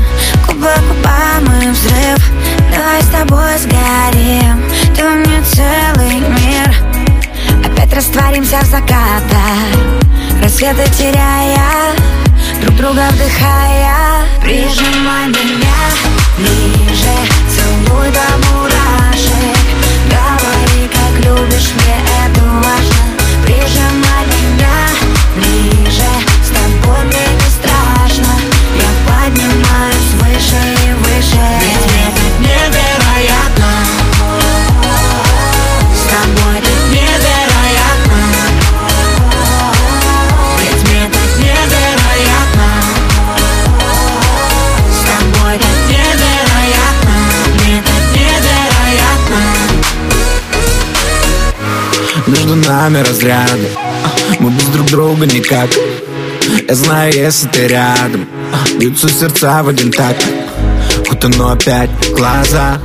Губа 0.47 0.75
к 0.75 0.89
губам 0.89 1.63
и 1.63 1.71
взрыв. 1.71 2.31
Давай 2.71 3.03
с 3.03 3.07
тобой 3.07 3.59
сгорим. 3.59 4.63
Ты 4.95 5.05
во 5.05 5.11
мне 5.11 5.43
целый 5.43 6.21
мир. 6.21 6.75
Опять 7.65 7.95
растворимся 7.95 8.59
в 8.61 8.67
закатах 8.67 9.41
Рассветы 10.43 10.85
теряя 10.97 11.95
Друг 12.63 12.77
друга 12.77 13.09
вдыхая 13.13 14.27
Прижимай 14.43 15.29
меня 15.29 15.81
ближе. 16.37 17.15
Целуй 17.49 18.11
до 18.11 18.27
мурашек. 18.49 19.59
Говори, 20.09 20.89
как 20.89 21.25
любишь, 21.25 21.71
мне 21.75 21.97
это 22.25 22.41
важно. 22.41 23.03
Прижимай 23.45 24.25
меня 24.27 24.89
ближе. 25.37 26.11
С 26.43 26.49
тобой 26.49 27.05
мне 27.05 27.27
не 27.35 27.51
страшно. 27.51 28.35
Я 28.75 28.91
поднимаюсь 29.07 30.15
выше 30.19 30.80
нами 52.61 52.99
разряды. 52.99 53.69
Мы 54.39 54.51
без 54.51 54.65
друг 54.67 54.87
друга 54.87 55.27
никак. 55.27 55.71
Я 56.69 56.75
знаю, 56.75 57.13
если 57.13 57.49
ты 57.49 57.69
рядом. 57.69 58.27
Бьются 58.79 59.09
сердца 59.09 59.63
в 59.63 59.69
один 59.69 59.93
такт 59.93 60.25
Хоть 61.09 61.25
оно 61.25 61.51
опять 61.51 61.91
глаза. 62.13 62.79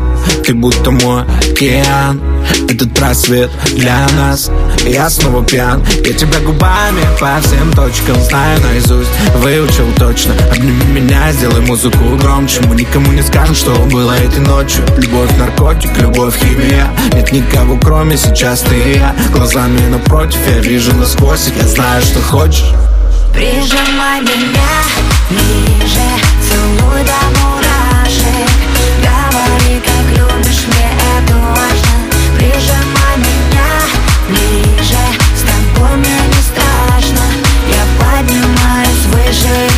Ты 0.46 0.54
будто 0.54 0.92
мой 0.92 1.24
океан. 1.24 2.22
Этот 2.70 2.94
просвет 2.94 3.52
для 3.74 4.08
нас 4.18 4.50
Я 4.86 5.10
снова 5.10 5.44
пьян 5.44 5.84
Я 6.06 6.14
тебя 6.14 6.40
губами 6.40 7.02
по 7.20 7.40
всем 7.42 7.72
точкам 7.74 8.22
Знаю 8.22 8.60
наизусть, 8.62 9.10
выучил 9.38 9.88
точно 9.98 10.34
Обними 10.52 10.86
меня, 10.86 11.32
сделай 11.32 11.62
музыку 11.62 12.16
громче. 12.22 12.62
Мы 12.68 12.76
никому 12.76 13.12
не 13.12 13.22
скажем, 13.22 13.56
что 13.56 13.74
было 13.92 14.12
этой 14.14 14.40
ночью. 14.40 14.84
Любовь, 14.98 15.30
наркотик, 15.38 15.98
любовь, 15.98 16.36
химия. 16.38 16.88
Нет 17.14 17.32
никого, 17.32 17.78
кроме 17.78 18.18
сейчас 18.18 18.62
ты 18.62 18.76
и 18.76 18.98
я. 18.98 19.16
Глазами 19.32 19.80
напротив, 19.90 20.40
я 20.48 20.60
вижу 20.60 20.94
насквозь 20.96 21.52
Я 21.56 21.68
знаю, 21.68 22.02
что 22.02 22.22
хочешь. 22.22 22.74
Прижимай 23.34 24.22
меня 24.22 24.84
ближе 25.30 26.00
Целуй 26.42 27.04
до 27.04 27.40
мурашек 27.40 28.64
поднимаюсь 39.36 39.75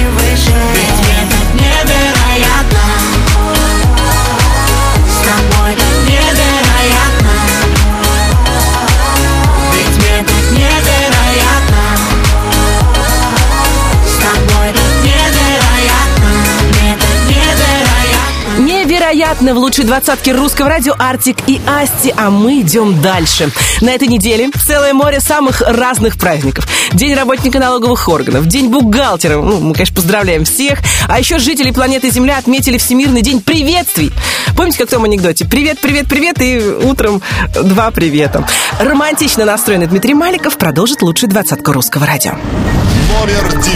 Невероятно 19.38 19.54
в 19.54 19.64
лучшей 19.64 19.86
двадцатке 19.86 20.32
русского 20.32 20.68
радио 20.68 20.96
Артик 20.98 21.38
и 21.46 21.62
Асти, 21.68 22.12
а 22.18 22.32
мы 22.32 22.62
идем 22.62 23.00
дальше. 23.02 23.52
На 23.82 23.92
этой 23.92 24.08
неделе 24.08 24.50
целое 24.66 24.94
море 24.94 25.20
самых 25.20 25.62
разных 25.62 26.18
праздников. 26.18 26.68
День 26.94 27.14
работника 27.14 27.60
налоговых 27.60 28.08
органов, 28.10 28.48
День 28.48 28.70
бухгалтера, 28.70 29.36
ну, 29.40 29.60
мы, 29.60 29.74
конечно, 29.74 29.96
поздравляем 29.96 30.44
всех. 30.44 30.80
А 31.08 31.20
еще 31.20 31.38
жители 31.38 31.70
планеты 31.70 32.10
Земля 32.10 32.40
отметили 32.40 32.80
Всемирный 32.80 33.22
день 33.22 33.42
приветствий. 33.42 34.12
Помните, 34.56 34.80
как 34.80 34.88
в 34.88 34.92
том 34.92 35.04
анекдоте? 35.04 35.46
Привет, 35.46 35.80
привет, 35.82 36.08
привет, 36.08 36.42
и 36.42 36.60
утром 36.60 37.22
два 37.54 37.92
привета. 37.92 38.48
Романтично 38.80 39.46
настроенный 39.46 39.86
Дмитрий 39.86 40.16
Маликов 40.16 40.58
продолжит 40.58 41.04
лучшую 41.04 41.30
двадцатку 41.30 41.74
русского 41.74 42.08
радио. 42.08 42.32
Номер 42.32 43.52
9. 43.52 43.76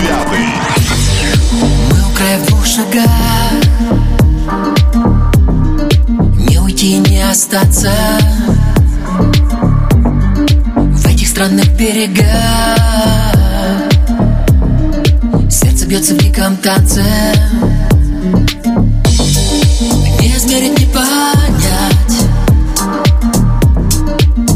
Мы 1.61 2.37
в 2.37 2.45
двух 2.47 2.65
шагах 2.65 3.09
Уйти, 6.81 6.97
не 6.97 7.21
остаться. 7.21 7.91
В 10.77 11.05
этих 11.05 11.27
странных 11.27 11.77
берегах 11.77 12.25
Сердце 15.47 15.85
бьется 15.85 16.15
в 16.15 16.17
диком 16.17 16.57
танце. 16.57 17.03
Не 20.19 20.35
измерить, 20.35 20.79
не 20.79 20.87
понять 20.87 22.17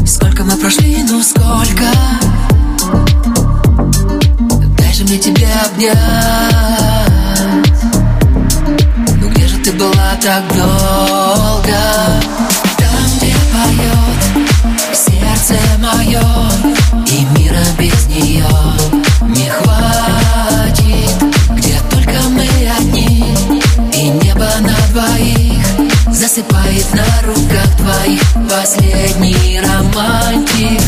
Сколько 0.04 0.42
мы 0.42 0.56
прошли, 0.56 1.04
ну 1.08 1.22
сколько. 1.22 1.86
Дай 4.76 4.92
же 4.92 5.04
мне 5.04 5.18
тебя 5.18 5.66
обнять 5.66 6.95
ты 9.66 9.72
была 9.72 10.16
так 10.22 10.46
долго? 10.54 11.76
Там, 12.78 13.04
где 13.16 13.34
поет 13.50 14.46
сердце 14.94 15.54
мое 15.80 16.22
И 17.10 17.24
мира 17.36 17.64
без 17.76 18.06
нее 18.06 18.46
не 19.22 19.50
хватит 19.50 21.16
Где 21.56 21.80
только 21.90 22.16
мы 22.28 22.46
одни 22.78 23.34
И 23.92 24.08
небо 24.24 24.48
на 24.60 24.76
двоих 24.92 25.66
Засыпает 26.12 26.86
на 26.94 27.26
руках 27.26 27.76
твоих 27.76 28.22
Последний 28.48 29.60
романтик 29.60 30.80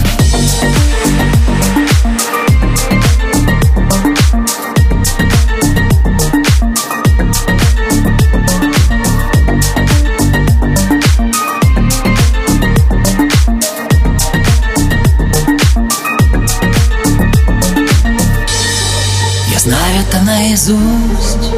наизусть. 20.49 21.53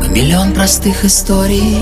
Мы 0.00 0.08
миллион 0.08 0.52
простых 0.52 1.04
историй. 1.04 1.78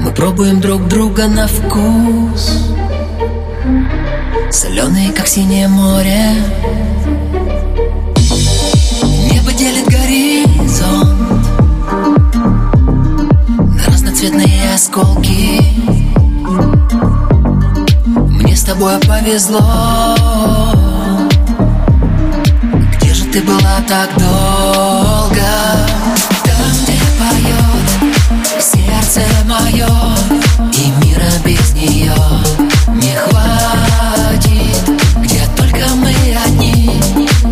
Мы 0.00 0.10
пробуем 0.10 0.60
друг 0.60 0.86
друга 0.86 1.28
на 1.28 1.46
вкус. 1.46 2.66
Соленые, 4.50 5.12
как 5.12 5.26
синее 5.26 5.68
море. 5.68 6.34
Небо 9.32 9.52
делит 9.52 9.86
горизонт 9.86 11.46
На 13.74 13.86
разноцветные 13.86 14.74
осколки. 14.74 15.62
Мне 18.42 18.56
с 18.56 18.62
тобой 18.62 18.98
повезло. 19.00 20.17
Ты 23.32 23.42
была 23.42 23.80
так 23.86 24.08
долго? 24.16 25.42
Там, 26.44 26.72
где 26.82 26.98
поет 27.18 28.62
сердце 28.62 29.20
мое 29.44 29.88
И 30.72 30.90
мира 31.04 31.30
без 31.44 31.74
нее 31.74 32.14
не 32.94 33.16
хватит. 33.16 34.90
Где 35.22 35.40
только 35.56 35.88
мы 35.96 36.14
одни 36.46 37.00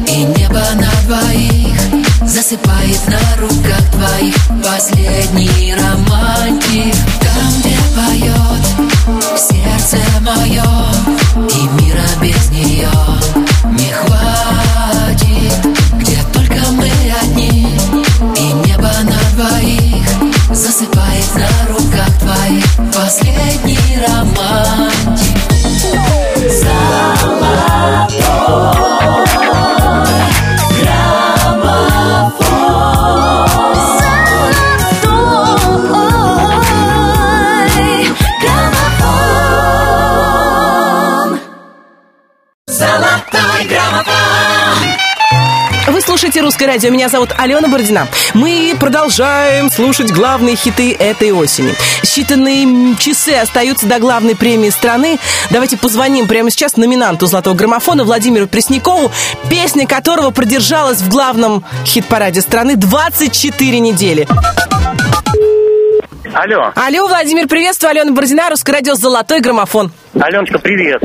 И 0.08 0.24
небо 0.38 0.62
на 0.74 0.90
двоих 1.06 1.78
Засыпает 2.22 3.00
на 3.08 3.40
руках 3.40 3.90
твоих 3.92 4.36
Последний 4.62 5.74
романтик. 5.74 6.94
Там, 7.20 7.60
где 7.60 7.76
поет 7.94 9.38
сердце 9.38 9.98
мое 10.20 10.64
И 11.54 11.82
мира 11.82 12.06
без 12.20 12.50
нее 12.50 12.90
не 13.78 13.92
хватит 13.92 14.15
«Русское 46.66 46.80
радио». 46.80 46.90
Меня 46.90 47.08
зовут 47.08 47.30
Алена 47.38 47.68
Бородина. 47.68 48.08
Мы 48.34 48.74
продолжаем 48.78 49.70
слушать 49.70 50.10
главные 50.10 50.56
хиты 50.56 50.92
этой 50.92 51.30
осени. 51.30 51.74
Считанные 52.02 52.98
часы 52.98 53.34
остаются 53.34 53.86
до 53.86 54.00
главной 54.00 54.34
премии 54.34 54.70
страны. 54.70 55.18
Давайте 55.50 55.76
позвоним 55.76 56.26
прямо 56.26 56.50
сейчас 56.50 56.76
номинанту 56.76 57.26
«Золотого 57.26 57.54
граммофона» 57.54 58.02
Владимиру 58.02 58.48
Преснякову, 58.48 59.12
песня 59.48 59.86
которого 59.86 60.30
продержалась 60.30 60.98
в 60.98 61.08
главном 61.08 61.64
хит-параде 61.84 62.40
страны 62.40 62.74
24 62.74 63.78
недели. 63.78 64.26
Алло. 66.36 66.70
Алло, 66.76 67.08
Владимир, 67.08 67.48
приветствую. 67.48 67.92
Алена 67.92 68.12
Бородина, 68.12 68.50
«Русское 68.50 68.72
радио», 68.72 68.92
«Золотой 68.94 69.40
граммофон». 69.40 69.90
Аленочка, 70.20 70.58
привет. 70.58 71.02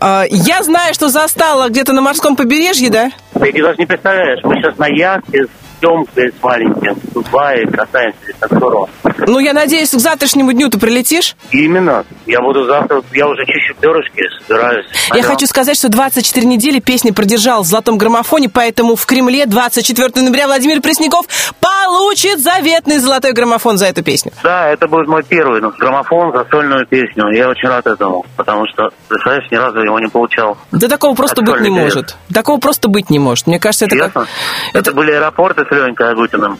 А, 0.00 0.24
Я 0.30 0.62
знаю, 0.62 0.94
что 0.94 1.10
застала 1.10 1.68
где-то 1.68 1.92
на 1.92 2.00
морском 2.00 2.34
побережье, 2.34 2.88
да? 2.88 3.10
Ты 3.34 3.52
даже 3.62 3.76
не 3.76 3.84
представляешь, 3.84 4.40
мы 4.44 4.54
сейчас 4.56 4.78
на 4.78 4.86
яхте 4.86 5.44
с 5.44 5.67
Тёмкой, 5.80 6.32
с 6.32 6.42
маленьким, 6.42 6.94
в 6.94 7.12
Дубае 7.12 7.66
катаемся, 7.66 8.18
здесь 8.22 8.36
так 8.40 8.52
здорово. 8.52 8.88
Ну, 9.26 9.38
я 9.38 9.52
надеюсь, 9.52 9.90
к 9.90 9.98
завтрашнему 9.98 10.52
дню 10.52 10.68
ты 10.70 10.78
прилетишь? 10.78 11.36
Именно. 11.50 12.04
Я 12.26 12.40
буду 12.40 12.64
завтра, 12.66 13.02
я 13.12 13.26
уже 13.26 13.44
чищу 13.46 13.74
перышки, 13.80 14.22
собираюсь. 14.46 14.86
Я 15.14 15.22
хочу 15.22 15.46
сказать, 15.46 15.76
что 15.76 15.88
24 15.88 16.46
недели 16.46 16.78
песня 16.80 17.12
продержал 17.12 17.62
в 17.62 17.66
золотом 17.66 17.98
граммофоне, 17.98 18.48
поэтому 18.48 18.96
в 18.96 19.06
Кремле 19.06 19.46
24 19.46 20.10
ноября 20.22 20.46
Владимир 20.46 20.80
Пресняков 20.80 21.26
получит 21.60 22.40
заветный 22.40 22.98
золотой 22.98 23.32
граммофон 23.32 23.78
за 23.78 23.86
эту 23.86 24.02
песню. 24.02 24.32
Да, 24.42 24.68
это 24.68 24.86
будет 24.88 25.08
мой 25.08 25.22
первый 25.22 25.60
ну, 25.60 25.70
граммофон 25.70 26.32
за 26.32 26.46
сольную 26.50 26.86
песню. 26.86 27.28
Я 27.30 27.48
очень 27.48 27.68
рад 27.68 27.86
этому, 27.86 28.24
потому 28.36 28.66
что, 28.72 28.90
представляешь, 29.08 29.50
ни 29.50 29.56
разу 29.56 29.78
его 29.80 29.98
не 29.98 30.08
получал. 30.08 30.56
Да 30.72 30.88
такого 30.88 31.14
просто 31.14 31.40
От 31.42 31.46
быть 31.46 31.60
не 31.60 31.68
сольной 31.68 31.84
может. 31.84 32.16
Такого 32.32 32.60
просто 32.60 32.88
быть 32.88 33.10
не 33.10 33.18
может. 33.18 33.46
Мне 33.46 33.58
кажется, 33.58 33.86
это 33.86 33.96
как... 33.96 34.06
Ясно? 34.06 34.26
Это 34.72 34.92
были 34.92 35.12
аэропорты 35.12 35.64
с 35.68 35.72
Ленькой 35.72 36.10
Агутиным. 36.10 36.58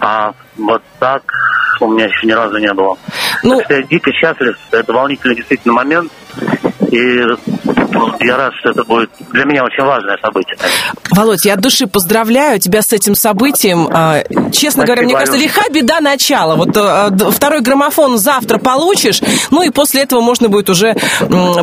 А 0.00 0.32
вот 0.56 0.82
так 0.98 1.22
у 1.80 1.88
меня 1.88 2.06
еще 2.06 2.26
ни 2.26 2.32
разу 2.32 2.58
не 2.58 2.72
было. 2.72 2.96
Ну, 3.42 3.58
Так 3.58 3.64
что 3.66 3.82
дико 3.84 4.12
счастлив. 4.12 4.56
Это 4.70 4.92
волнительный 4.92 5.36
действительно 5.36 5.74
момент. 5.74 6.12
И 6.90 6.98
ну, 7.92 8.14
я 8.20 8.36
рад, 8.36 8.52
что 8.60 8.70
это 8.70 8.84
будет 8.84 9.10
для 9.32 9.44
меня 9.44 9.64
очень 9.64 9.82
важное 9.82 10.18
событие. 10.20 10.56
Володь, 11.10 11.44
я 11.46 11.54
от 11.54 11.60
души 11.60 11.86
поздравляю 11.86 12.58
тебя 12.60 12.82
с 12.82 12.92
этим 12.92 13.14
событием. 13.14 13.88
А, 13.90 14.22
Честно 14.52 14.84
говоря, 14.84 15.02
мне 15.04 15.14
кажется, 15.14 15.38
лиха 15.38 15.62
беда 15.70 16.00
начала. 16.00 16.54
Вот 16.56 16.76
а, 16.76 17.08
д- 17.10 17.30
второй 17.30 17.60
граммофон 17.62 18.18
завтра 18.18 18.58
получишь, 18.58 19.22
ну 19.50 19.62
и 19.62 19.70
после 19.70 20.02
этого 20.02 20.20
можно 20.20 20.48
будет 20.50 20.68
уже 20.68 20.94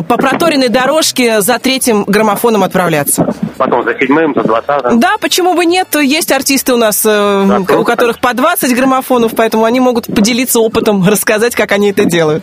по 0.08 0.16
проторенной 0.16 0.68
дорожке 0.68 1.40
за 1.42 1.58
третьим 1.60 2.02
граммофоном 2.04 2.64
отправляться. 2.64 3.32
Потом 3.56 3.84
за 3.84 3.94
седьмым, 3.98 4.34
за 4.34 4.42
двадцатым. 4.42 4.98
Да, 4.98 5.16
почему 5.20 5.54
бы 5.54 5.64
нет? 5.64 5.94
Есть 5.94 6.32
артисты 6.32 6.72
у 6.72 6.76
нас, 6.76 7.02
э, 7.04 7.60
у 7.76 7.84
которых 7.84 8.18
по 8.18 8.34
20 8.34 8.74
граммофонов, 8.74 9.32
поэтому 9.36 9.64
они 9.64 9.78
могут 9.80 10.06
поделиться 10.06 10.58
опытом, 10.60 11.06
рассказать, 11.06 11.54
как 11.54 11.70
они 11.72 11.90
это 11.90 12.04
делают. 12.04 12.42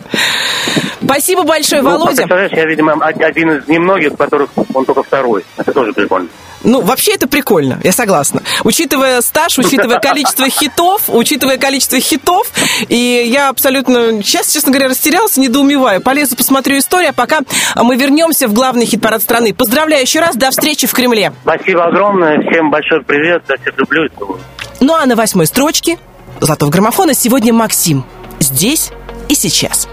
Спасибо 1.02 1.42
большое, 1.44 1.82
Ну, 1.82 1.90
Володя. 1.90 2.17
Представляешь, 2.18 2.52
я, 2.52 2.64
видимо, 2.66 2.92
од- 2.94 3.20
один 3.22 3.50
из 3.52 3.68
немногих, 3.68 4.16
которых 4.16 4.50
он 4.74 4.84
только 4.84 5.02
второй. 5.02 5.44
Это 5.56 5.72
тоже 5.72 5.92
прикольно. 5.92 6.28
Ну, 6.64 6.80
вообще 6.80 7.14
это 7.14 7.28
прикольно, 7.28 7.78
я 7.84 7.92
согласна. 7.92 8.42
Учитывая 8.64 9.20
стаж, 9.20 9.58
учитывая 9.58 10.00
количество 10.00 10.48
хитов, 10.50 11.02
учитывая 11.06 11.56
количество 11.56 12.00
хитов, 12.00 12.50
и 12.88 12.96
я 12.96 13.48
абсолютно, 13.50 14.22
сейчас, 14.24 14.52
честно 14.52 14.72
говоря, 14.72 14.88
растерялся, 14.88 15.40
недоумеваю. 15.40 16.00
Полезу, 16.00 16.34
посмотрю 16.36 16.78
историю, 16.78 17.10
а 17.10 17.12
пока 17.12 17.40
мы 17.76 17.94
вернемся 17.96 18.48
в 18.48 18.52
главный 18.54 18.86
хит-парад 18.86 19.22
страны. 19.22 19.54
Поздравляю 19.54 20.02
еще 20.02 20.18
раз, 20.18 20.34
до 20.34 20.50
встречи 20.50 20.86
в 20.88 20.92
Кремле. 20.92 21.32
Спасибо 21.42 21.84
огромное. 21.84 22.40
Всем 22.50 22.70
большой 22.72 23.04
привет. 23.04 23.44
Я 23.48 23.56
всех 23.56 23.78
люблю 23.78 24.06
и 24.06 24.08
целую. 24.18 24.40
Ну 24.80 24.94
а 24.94 25.06
на 25.06 25.14
восьмой 25.14 25.46
строчке 25.46 25.96
золотого 26.40 26.70
граммофона 26.70 27.14
сегодня 27.14 27.52
Максим. 27.52 28.04
Здесь 28.40 28.90
и 29.28 29.34
сейчас. 29.34 29.86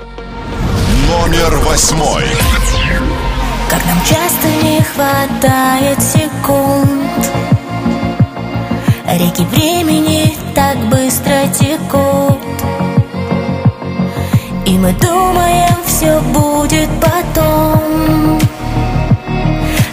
Номер 1.21 1.55
восьмой. 1.65 2.25
Как 3.69 3.85
нам 3.85 3.97
часто 4.01 4.47
не 4.63 4.81
хватает 4.81 6.03
секунд. 6.03 7.31
Реки 9.07 9.43
времени 9.45 10.35
так 10.53 10.77
быстро 10.89 11.47
текут. 11.57 12.37
И 14.65 14.77
мы 14.77 14.91
думаем, 14.93 15.75
все 15.85 16.19
будет 16.19 16.89
потом. 16.99 18.39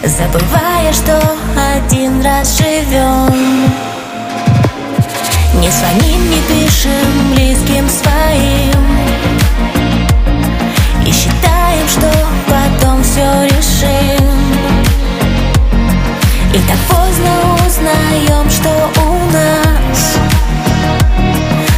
Забывая, 0.03 0.91
что 0.91 1.17
один 1.77 2.21
раз 2.21 2.57
живем 2.57 3.71
Не 5.61 5.69
звоним, 5.69 6.29
не 6.29 6.41
пишем 6.49 7.33
близким 7.33 7.87
своим 7.89 8.92
И 11.05 11.11
считаем, 11.11 11.87
что 11.87 12.09
потом 12.47 13.03
все 13.03 13.45
решим. 13.45 14.33
И 16.53 16.59
так 16.59 16.77
поздно 16.87 17.31
узнаем, 17.65 18.49
что 18.49 18.69
у 19.01 19.31
нас 19.31 20.17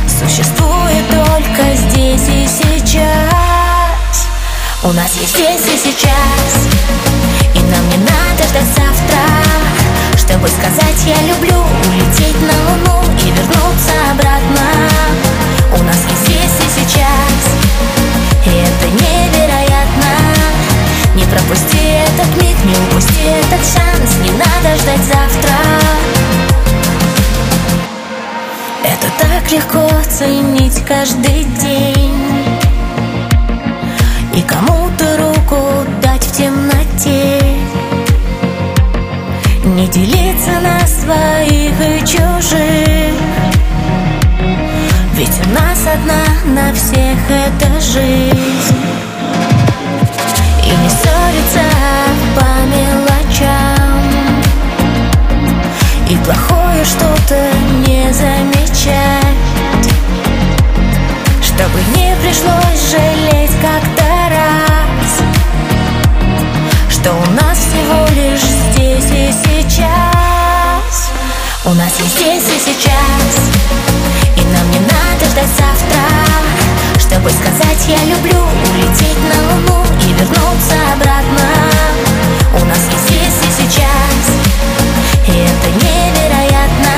Существует 0.08 1.08
только 1.10 1.76
здесь 1.76 2.28
и 2.28 2.48
сейчас. 2.48 3.06
У 4.84 4.92
нас 4.92 5.16
есть 5.16 5.34
здесь 5.36 5.66
и 5.74 5.78
сейчас. 5.78 6.68
И 7.54 7.60
нам 7.60 7.90
не 7.90 7.98
надо 7.98 8.44
ждать 8.50 8.68
завтра. 8.76 9.46
Чтобы 10.18 10.48
сказать 10.48 11.06
я 11.06 11.22
люблю 11.28 11.64
Улететь 11.88 12.42
на 12.42 12.54
луну 12.72 13.04
и 13.20 13.32
вернуться 13.32 13.94
обратно 14.12 14.68
У 15.80 15.84
нас 15.84 15.98
есть 16.10 16.24
здесь 16.24 16.60
и 16.60 16.80
сейчас 16.80 18.15
И 18.46 18.50
это 18.50 18.88
невероятно. 18.88 20.12
Не 21.16 21.24
пропусти 21.26 21.78
этот 21.78 22.42
миг, 22.42 22.56
не 22.66 22.74
упусти 22.74 23.24
этот 23.24 23.66
шанс. 23.66 24.18
Не 24.24 24.32
надо 24.32 24.78
ждать 24.82 25.04
завтра. 25.04 25.56
Это 28.84 29.08
так 29.20 29.52
легко 29.52 29.90
ценить 30.10 30.84
каждый 30.86 31.44
день. 31.62 32.14
И 34.36 34.42
кому-то 34.42 35.18
руку 35.18 35.58
дать 36.02 36.24
в 36.24 36.32
темноте. 36.32 37.42
Не 39.64 39.88
делиться 39.88 40.52
на 40.62 40.80
своих 40.86 41.74
и 41.82 42.06
чужих 42.06 42.95
ведь 45.18 45.40
у 45.46 45.50
нас 45.52 45.80
одна 45.88 46.26
на 46.44 46.74
всех 46.74 47.18
эта 47.30 47.80
жизнь. 47.80 48.76
И 50.62 50.70
не 50.70 50.90
ссориться 50.90 51.64
по 52.36 52.44
мелочам. 52.68 54.02
И 56.10 56.18
плохое 56.18 56.84
что-то 56.84 57.50
не 57.88 58.12
замечать. 58.12 59.24
Чтобы 61.42 61.80
не 61.96 62.14
пришлось 62.18 62.92
жалеть 62.92 63.56
как-то 63.62 64.04
раз. 64.30 65.22
Что 66.90 67.14
у 67.14 67.32
нас 67.32 67.58
всего 67.58 68.06
лишь 68.22 68.42
здесь 68.42 69.12
и 69.12 69.32
сейчас. 69.32 71.12
У 71.64 71.74
нас 71.74 71.98
есть 72.02 72.18
здесь 72.18 72.44
и 72.44 72.74
сейчас. 72.74 73.95
Чтобы 77.26 77.44
сказать 77.44 77.88
я 77.88 78.06
люблю 78.06 78.38
Улететь 78.38 79.18
на 79.18 79.42
луну 79.50 79.84
и 80.00 80.14
вернуться 80.14 80.76
обратно. 80.94 81.50
У 82.62 82.66
нас 82.66 82.78
есть 82.92 83.10
здесь 83.10 83.40
и 83.42 83.64
сейчас 83.64 84.22
И 85.26 85.32
это 85.32 85.84
невероятно. 85.84 86.94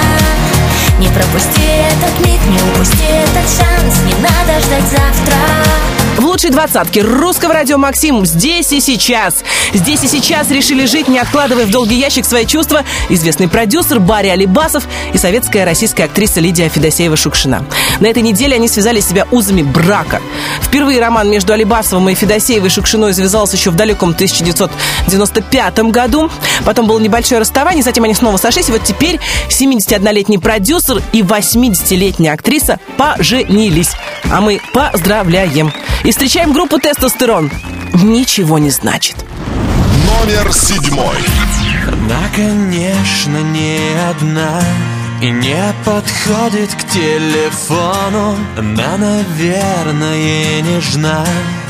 Не 0.99 1.07
пропусти 1.07 1.63
этот 1.63 2.27
миг, 2.27 2.45
не 2.45 2.61
упусти 2.61 3.05
этот 3.05 3.49
шанс 3.49 4.01
Не 4.03 4.15
надо 4.15 4.59
ждать 4.65 4.91
завтра. 4.91 5.96
В 6.17 6.25
лучшей 6.25 6.49
двадцатке 6.49 7.03
русского 7.03 7.53
радио 7.53 7.77
Максим 7.77 8.25
здесь 8.25 8.71
и 8.71 8.79
сейчас. 8.79 9.43
Здесь 9.71 10.03
и 10.03 10.07
сейчас 10.07 10.49
решили 10.49 10.87
жить, 10.87 11.07
не 11.07 11.19
откладывая 11.19 11.67
в 11.67 11.69
долгий 11.69 11.95
ящик 11.95 12.25
свои 12.25 12.47
чувства, 12.47 12.83
известный 13.09 13.47
продюсер 13.47 13.99
Барри 13.99 14.29
Алибасов 14.29 14.87
и 15.13 15.17
советская 15.19 15.63
российская 15.63 16.05
актриса 16.05 16.39
Лидия 16.39 16.69
Федосеева-Шукшина. 16.69 17.63
На 17.99 18.07
этой 18.07 18.23
неделе 18.23 18.55
они 18.55 18.67
связали 18.67 18.99
себя 18.99 19.27
узами 19.29 19.61
брака. 19.61 20.19
Впервые 20.63 20.99
роман 20.99 21.29
между 21.29 21.53
Алибасовым 21.53 22.09
и 22.09 22.15
Федосеевой 22.15 22.71
Шукшиной 22.71 23.13
завязался 23.13 23.55
еще 23.55 23.69
в 23.69 23.75
далеком 23.75 24.09
1995 24.09 25.79
году. 25.91 26.31
Потом 26.65 26.87
было 26.87 26.99
небольшое 26.99 27.39
расставание, 27.41 27.83
затем 27.83 28.05
они 28.05 28.15
снова 28.15 28.37
сошлись. 28.37 28.69
И 28.69 28.71
вот 28.71 28.83
теперь 28.83 29.19
71-летний 29.49 30.39
продюсер 30.39 30.99
и 31.13 31.21
80-летняя 31.21 32.33
актриса 32.33 32.79
поженились. 32.97 33.91
А 34.31 34.41
мы 34.41 34.59
поздравляем. 34.73 35.71
И 36.07 36.11
встречаем 36.11 36.53
группу 36.53 36.79
«Тестостерон». 36.79 37.51
Ничего 37.93 38.59
не 38.59 38.69
значит. 38.69 39.17
Номер 40.05 40.53
седьмой. 40.53 41.17
Она, 41.85 42.21
конечно, 42.33 43.37
не 43.51 43.77
одна 44.09 44.61
И 45.21 45.29
не 45.29 45.73
подходит 45.83 46.73
к 46.75 46.89
телефону 46.93 48.37
Она, 48.57 48.95
наверное, 48.95 50.61
нежна 50.61 51.25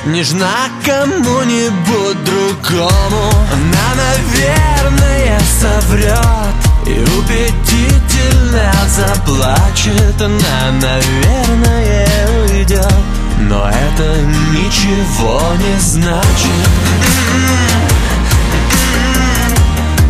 Нежна 0.06 0.52
кому-нибудь 0.86 2.24
другому 2.24 3.32
Она, 3.54 3.88
наверное, 4.06 5.40
соврет 5.60 6.56
И 6.86 6.92
убедительно 6.92 8.72
заплачет 8.88 10.22
Она, 10.22 10.80
наверное, 10.80 12.08
уйдет 12.52 13.17
Но 13.40 13.70
это 13.70 14.22
ничего 14.52 15.42
не 15.58 15.80
значит. 15.80 16.52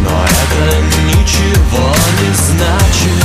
Но 0.01 0.25
это 0.25 0.81
ничего 1.05 1.93
не 2.21 2.33
значит. 2.33 3.17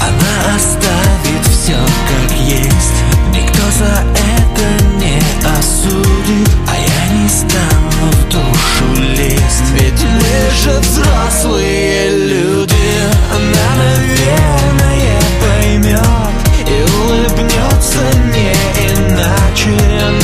Она 0.00 0.54
оставит 0.56 1.46
все 1.46 1.76
как 2.08 2.38
есть 2.38 3.07
Никто 3.58 3.70
за 3.72 4.04
это 4.14 4.84
не 4.98 5.18
осудит? 5.44 6.48
А 6.68 6.76
я 6.76 7.16
не 7.16 7.28
стану 7.28 8.10
в 8.12 8.28
душу 8.28 9.02
лезть. 9.16 9.70
Ведь 9.74 10.00
мы 10.04 10.50
же 10.62 10.78
взрослые 10.78 12.10
люди. 12.10 12.74
Она, 13.34 13.68
наверное, 13.82 15.20
поймет 15.40 16.02
И 16.68 16.86
улыбнется 17.02 18.02
не 18.32 18.52
иначе 18.86 20.17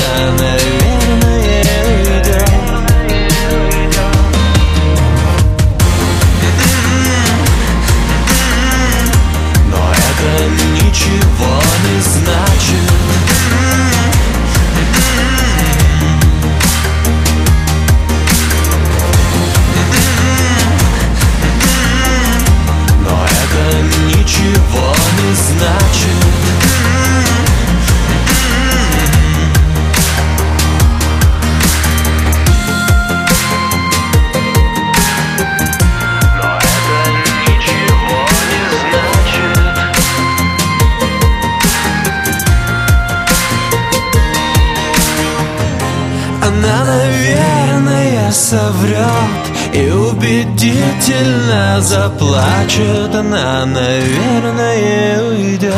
убедительно 51.04 51.80
заплачет 51.80 53.14
Она, 53.14 53.66
наверное, 53.66 55.22
уйдет. 55.22 55.74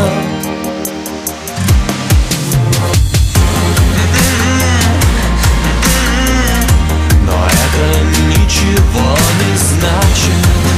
Но 7.24 7.46
это 7.46 8.04
ничего 8.28 9.16
не 9.40 9.56
значит 9.56 10.75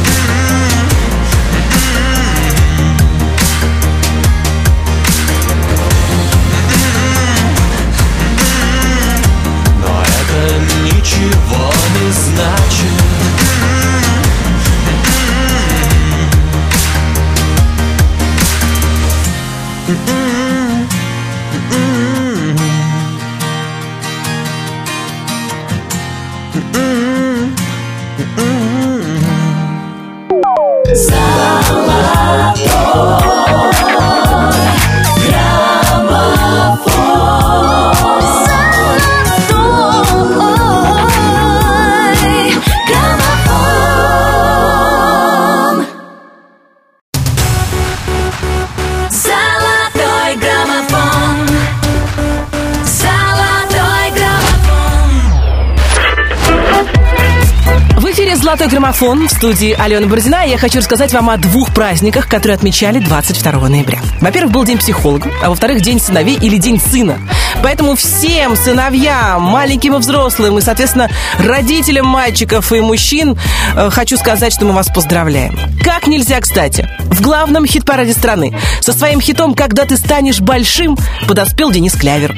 «Золотой 58.99 59.19
граммофон» 59.19 59.29
в 59.29 59.33
студии 59.33 59.77
Алена 59.79 60.07
Бородина. 60.07 60.45
Я 60.47 60.59
хочу 60.59 60.79
рассказать 60.79 61.13
вам 61.13 61.31
о 61.31 61.37
двух 61.37 61.73
праздниках, 61.73 62.29
которые 62.29 62.57
отмечали 62.57 62.99
22 62.99 63.69
ноября. 63.69 64.01
Во-первых, 64.21 64.53
был 64.53 64.65
День 64.65 64.79
психолога, 64.79 65.31
а 65.43 65.51
во-вторых, 65.51 65.83
День 65.83 66.01
сыновей 66.01 66.37
или 66.41 66.57
День 66.57 66.81
сына. 66.81 67.19
Поэтому 67.63 67.95
всем 67.97 68.57
сыновьям, 68.57 69.43
маленьким 69.43 69.95
и 69.95 69.99
взрослым, 69.99 70.59
и, 70.59 70.63
соответственно, 70.63 71.09
родителям 71.39 72.07
мальчиков 72.07 72.73
и 72.73 72.81
мужчин 72.81 73.39
э, 73.77 73.91
хочу 73.91 74.17
сказать, 74.17 74.53
что 74.53 74.65
мы 74.65 74.73
вас 74.73 74.89
поздравляем. 74.89 75.59
Как 75.83 76.07
нельзя 76.07 76.41
кстати. 76.41 76.89
В 77.05 77.21
главном 77.21 77.67
хит-параде 77.67 78.13
страны 78.13 78.57
со 78.81 78.93
своим 78.93 79.21
хитом 79.21 79.55
«Когда 79.55 79.85
ты 79.85 79.97
станешь 79.97 80.41
большим» 80.41 80.97
подоспел 81.27 81.71
Денис 81.71 81.95
Клявер. 81.95 82.37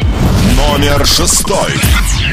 Номер 0.69 1.07
шестой. 1.07 1.81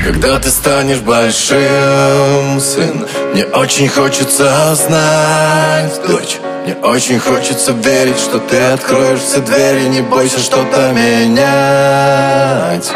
Когда 0.05 0.39
ты 0.39 0.49
станешь 0.49 0.99
большим, 0.99 2.59
сын 2.59 3.07
Мне 3.33 3.45
очень 3.45 3.89
хочется 3.89 4.75
знать, 4.75 6.01
дочь 6.07 6.37
Мне 6.65 6.75
очень 6.75 7.19
хочется 7.19 7.71
верить, 7.71 8.19
что 8.19 8.39
ты 8.39 8.57
откроешь 8.57 9.19
все 9.19 9.39
двери 9.39 9.87
Не 9.87 10.01
бойся 10.01 10.39
что-то 10.39 10.91
менять 10.93 12.91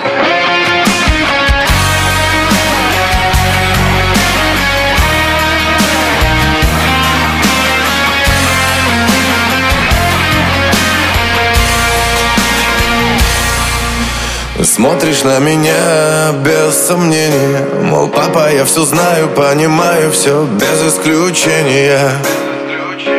Смотришь 14.82 15.22
на 15.22 15.38
меня 15.38 16.32
без 16.44 16.74
сомнения 16.74 17.60
Мол, 17.84 18.08
папа, 18.08 18.52
я 18.52 18.66
все 18.66 18.84
знаю, 18.84 19.30
понимаю 19.30 20.12
все 20.12 20.44
без 20.46 20.92
исключения. 20.92 22.10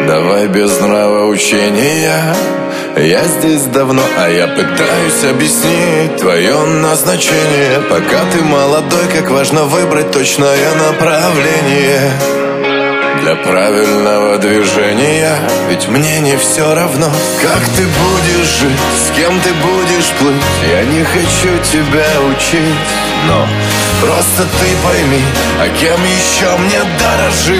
Давай 0.08 0.48
без 0.48 0.80
нравоучения 0.80 2.34
Я 2.96 3.22
здесь 3.22 3.62
давно, 3.66 4.02
а 4.18 4.28
я 4.28 4.48
пытаюсь 4.48 5.22
объяснить 5.30 6.16
Твое 6.18 6.66
назначение. 6.66 7.78
Пока 7.88 8.24
ты 8.32 8.42
молодой, 8.42 9.06
как 9.12 9.30
важно 9.30 9.62
выбрать 9.62 10.10
точное 10.10 10.74
направление 10.88 12.10
для 13.32 13.42
правильного 13.42 14.38
движения 14.38 15.38
Ведь 15.68 15.88
мне 15.88 16.20
не 16.20 16.36
все 16.36 16.74
равно, 16.74 17.10
как 17.42 17.60
ты 17.76 17.86
будешь 17.86 18.48
жить 18.60 18.78
С 19.06 19.10
кем 19.16 19.40
ты 19.40 19.52
будешь 19.54 20.10
плыть? 20.18 20.42
Я 20.70 20.84
не 20.84 21.04
хочу 21.04 21.58
тебя 21.70 22.06
учить 22.28 22.74
Но 23.26 23.48
просто 24.00 24.42
ты 24.42 24.66
пойми 24.84 25.22
А 25.60 25.68
кем 25.68 26.00
еще 26.04 26.56
мне 26.58 26.80
дорожить? 26.98 27.52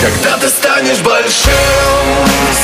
Когда 0.00 0.36
ты 0.38 0.48
станешь 0.48 1.00
большим, 1.00 1.52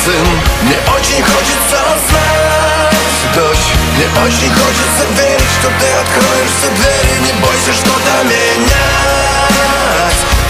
сын 0.05 0.27
Мне 0.63 0.77
очень 0.95 1.23
хочется 1.23 1.79
знать, 2.09 2.95
дочь 3.35 3.67
Мне 3.95 4.07
очень 4.23 4.53
хочется 4.53 5.03
верить, 5.17 5.51
что 5.59 5.67
ты 5.67 5.87
откроешь 6.01 6.53
все 6.59 6.69
двери 6.77 7.15
Не 7.25 7.33
бойся 7.41 7.73
что-то 7.73 8.23
менять 8.23 9.53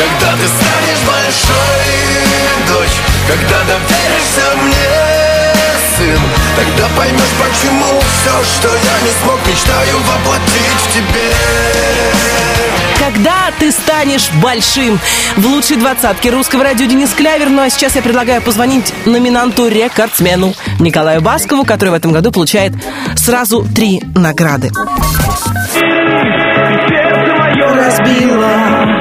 Когда 0.00 0.32
ты 0.32 0.48
станешь 0.48 1.02
большой, 1.06 1.84
дочь 2.68 2.96
когда 3.28 3.58
доверишься 3.64 4.56
мне, 4.62 5.52
сын 5.98 6.20
Тогда 6.56 6.88
поймешь, 6.96 7.20
почему 7.38 8.00
все, 8.00 8.44
что 8.54 8.68
я 8.68 9.00
не 9.02 9.12
смог 9.22 9.38
Мечтаю 9.46 9.98
воплотить 9.98 10.80
в 10.86 10.94
тебе 10.94 11.30
когда 12.98 13.50
ты 13.58 13.72
станешь 13.72 14.30
большим. 14.42 15.00
В 15.36 15.46
лучшей 15.46 15.78
двадцатке 15.78 16.30
русского 16.30 16.64
радио 16.64 16.86
Денис 16.86 17.08
Клявер. 17.10 17.48
Ну 17.48 17.62
а 17.62 17.70
сейчас 17.70 17.96
я 17.96 18.02
предлагаю 18.02 18.42
позвонить 18.42 18.92
номинанту 19.06 19.68
рекордсмену 19.68 20.54
Николаю 20.78 21.22
Баскову, 21.22 21.64
который 21.64 21.88
в 21.88 21.94
этом 21.94 22.12
году 22.12 22.30
получает 22.30 22.72
сразу 23.16 23.66
три 23.74 24.02
награды. 24.14 24.70
разбила. 27.74 28.99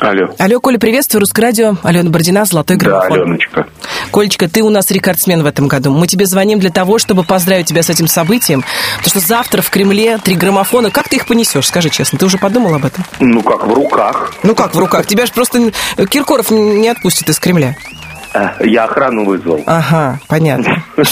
Алло. 0.00 0.30
Алло, 0.38 0.60
Коля, 0.60 0.78
приветствую. 0.78 1.20
Русское 1.20 1.42
радио. 1.42 1.76
Алена 1.82 2.08
Бородина, 2.08 2.46
Золотой 2.46 2.76
граммофон. 2.78 3.08
Да, 3.10 3.14
Аленочка. 3.22 3.66
Колечка, 4.10 4.48
ты 4.48 4.62
у 4.62 4.70
нас 4.70 4.90
рекордсмен 4.90 5.42
в 5.42 5.46
этом 5.46 5.68
году. 5.68 5.92
Мы 5.92 6.06
тебе 6.06 6.24
звоним 6.24 6.58
для 6.58 6.70
того, 6.70 6.98
чтобы 6.98 7.22
поздравить 7.22 7.66
тебя 7.66 7.82
с 7.82 7.90
этим 7.90 8.08
событием. 8.08 8.64
Потому 8.96 9.10
что 9.10 9.20
завтра 9.20 9.60
в 9.60 9.68
Кремле 9.68 10.16
три 10.16 10.36
граммофона. 10.36 10.90
Как 10.90 11.08
ты 11.10 11.16
их 11.16 11.26
понесешь, 11.26 11.66
скажи 11.66 11.90
честно? 11.90 12.18
Ты 12.18 12.24
уже 12.24 12.38
подумал 12.38 12.74
об 12.74 12.86
этом? 12.86 13.04
Ну, 13.18 13.42
как 13.42 13.66
в 13.66 13.72
руках. 13.74 14.32
Ну, 14.42 14.54
как 14.54 14.74
в 14.74 14.78
руках? 14.78 15.06
Тебя 15.06 15.26
же 15.26 15.32
просто 15.32 15.70
Киркоров 16.08 16.50
не 16.50 16.88
отпустит 16.88 17.28
из 17.28 17.38
Кремля. 17.38 17.76
Э, 18.32 18.50
Я 18.60 18.84
охрану 18.84 19.24
вызвал. 19.24 19.62
Ага, 19.66 20.20
понятно. 20.28 20.84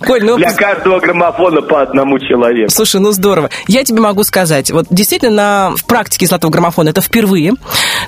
Коль, 0.00 0.24
ну... 0.24 0.36
Для 0.36 0.52
каждого 0.52 0.98
граммофона 1.00 1.62
по 1.62 1.82
одному 1.82 2.18
человеку. 2.18 2.70
Слушай, 2.70 3.00
ну 3.00 3.12
здорово. 3.12 3.50
Я 3.68 3.84
тебе 3.84 4.00
могу 4.00 4.24
сказать, 4.24 4.70
вот 4.70 4.86
действительно 4.90 5.34
на, 5.70 5.76
в 5.76 5.84
практике 5.86 6.26
золотого 6.26 6.50
граммофона 6.50 6.90
это 6.90 7.00
впервые, 7.00 7.52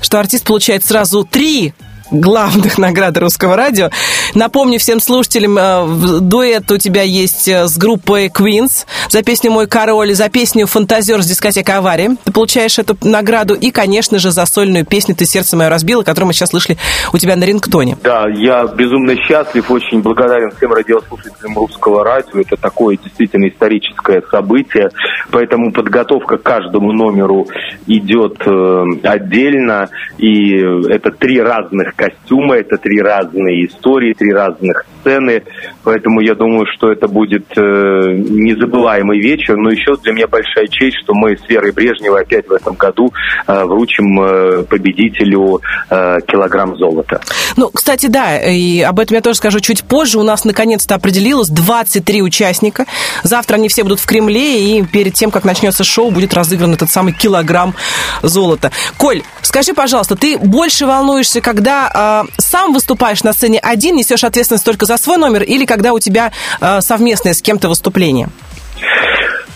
что 0.00 0.18
артист 0.18 0.44
получает 0.46 0.84
сразу 0.84 1.24
три 1.24 1.72
главных 2.10 2.78
наград 2.78 3.16
русского 3.18 3.56
радио. 3.56 3.90
Напомню 4.34 4.78
всем 4.78 5.00
слушателям, 5.00 5.58
э, 5.58 6.20
дуэт 6.20 6.70
у 6.70 6.78
тебя 6.78 7.02
есть 7.02 7.48
э, 7.48 7.66
с 7.66 7.76
группой 7.76 8.28
Queens 8.28 8.86
за 9.08 9.22
песню 9.22 9.50
«Мой 9.50 9.66
король», 9.66 10.14
за 10.14 10.28
песню 10.28 10.66
«Фантазер» 10.66 11.22
с 11.22 11.26
дискотекой 11.26 11.76
«Авария». 11.76 12.16
Ты 12.24 12.32
получаешь 12.32 12.78
эту 12.78 12.96
награду. 13.02 13.54
И, 13.54 13.70
конечно 13.70 14.18
же, 14.18 14.30
за 14.30 14.46
сольную 14.46 14.84
песню 14.84 15.14
«Ты 15.14 15.24
сердце 15.24 15.56
мое 15.56 15.68
разбила», 15.68 16.02
которую 16.02 16.28
мы 16.28 16.32
сейчас 16.32 16.50
слышали 16.50 16.78
у 17.12 17.18
тебя 17.18 17.36
на 17.36 17.44
рингтоне. 17.44 17.96
Да, 18.02 18.26
я 18.28 18.64
безумно 18.66 19.16
счастлив, 19.16 19.70
очень 19.70 20.00
благодарен 20.02 20.50
всем 20.56 20.72
радиослушателям 20.72 21.56
русского 21.56 22.04
радио. 22.04 22.40
Это 22.40 22.56
такое 22.56 22.96
действительно 22.96 23.48
историческое 23.48 24.22
событие, 24.30 24.90
поэтому 25.30 25.72
подготовка 25.72 26.36
к 26.38 26.42
каждому 26.42 26.92
номеру 26.92 27.46
идет 27.86 28.36
э, 28.46 28.84
отдельно, 29.02 29.88
и 30.18 30.56
это 30.88 31.10
три 31.10 31.40
разных 31.40 31.95
костюма, 31.96 32.56
это 32.56 32.76
три 32.76 33.00
разные 33.00 33.66
истории, 33.66 34.12
три 34.12 34.32
разных 34.32 34.84
сцены, 35.00 35.42
поэтому 35.82 36.20
я 36.20 36.34
думаю, 36.34 36.66
что 36.76 36.92
это 36.92 37.08
будет 37.08 37.46
э, 37.56 37.60
незабываемый 37.60 39.20
вечер, 39.20 39.56
но 39.56 39.70
еще 39.70 39.96
для 40.02 40.12
меня 40.12 40.26
большая 40.26 40.66
честь, 40.68 40.98
что 41.02 41.14
мы 41.14 41.36
с 41.36 41.48
Верой 41.48 41.72
Брежневой 41.72 42.22
опять 42.22 42.46
в 42.48 42.52
этом 42.52 42.74
году 42.74 43.12
э, 43.46 43.64
вручим 43.64 44.20
э, 44.20 44.62
победителю 44.64 45.60
э, 45.90 46.18
килограмм 46.26 46.76
золота. 46.76 47.20
Ну, 47.56 47.70
кстати, 47.70 48.06
да, 48.06 48.38
и 48.38 48.80
об 48.80 48.98
этом 49.00 49.16
я 49.16 49.20
тоже 49.22 49.36
скажу 49.36 49.60
чуть 49.60 49.84
позже. 49.84 50.18
У 50.18 50.22
нас 50.22 50.44
наконец-то 50.44 50.94
определилось 50.94 51.48
23 51.48 52.22
участника. 52.22 52.86
Завтра 53.22 53.56
они 53.56 53.68
все 53.68 53.82
будут 53.82 54.00
в 54.00 54.06
Кремле, 54.06 54.78
и 54.78 54.84
перед 54.84 55.14
тем, 55.14 55.30
как 55.30 55.44
начнется 55.44 55.84
шоу, 55.84 56.10
будет 56.10 56.34
разыгран 56.34 56.74
этот 56.74 56.90
самый 56.90 57.12
килограмм 57.12 57.74
золота. 58.22 58.70
Коль, 58.96 59.22
скажи, 59.42 59.72
пожалуйста, 59.72 60.16
ты 60.16 60.38
больше 60.38 60.86
волнуешься, 60.86 61.40
когда 61.40 61.85
э, 61.94 62.30
сам 62.38 62.72
выступаешь 62.72 63.22
на 63.22 63.32
сцене 63.32 63.58
один, 63.58 63.96
несешь 63.96 64.24
ответственность 64.24 64.64
только 64.64 64.86
за 64.86 64.96
свой 64.96 65.16
номер, 65.16 65.42
или 65.42 65.64
когда 65.64 65.92
у 65.92 65.98
тебя 65.98 66.32
э, 66.60 66.80
совместное 66.80 67.34
с 67.34 67.42
кем-то 67.42 67.68
выступление? 67.68 68.28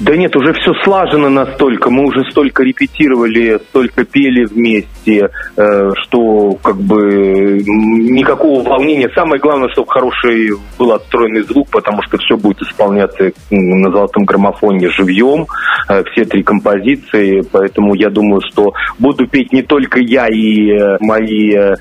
Да 0.01 0.17
нет, 0.17 0.35
уже 0.35 0.55
все 0.55 0.73
слажено 0.83 1.29
настолько, 1.29 1.91
мы 1.91 2.07
уже 2.07 2.25
столько 2.31 2.63
репетировали, 2.63 3.61
столько 3.69 4.05
пели 4.05 4.47
вместе, 4.47 5.29
э, 5.57 5.91
что 6.05 6.55
как 6.63 6.77
бы 6.77 7.63
никакого 7.63 8.67
волнения. 8.67 9.11
Самое 9.15 9.39
главное, 9.39 9.69
чтобы 9.69 9.91
хороший 9.91 10.53
был 10.79 10.93
отстроенный 10.93 11.43
звук, 11.43 11.69
потому 11.71 12.01
что 12.03 12.17
все 12.17 12.39
будет 12.39 12.63
исполняться 12.63 13.33
на 13.51 13.91
золотом 13.91 14.25
граммофоне 14.25 14.89
живьем, 14.89 15.47
э, 15.91 16.03
все 16.13 16.25
три 16.25 16.43
композиции, 16.43 17.43
поэтому 17.53 17.95
я 17.95 18.09
думаю, 18.09 18.41
что 18.51 18.73
буду 18.99 19.27
петь 19.27 19.53
не 19.53 19.63
только 19.63 20.01
я 20.01 20.29
и 20.29 20.71
э, 20.71 20.97
мои 21.01 21.55
э, 21.55 21.75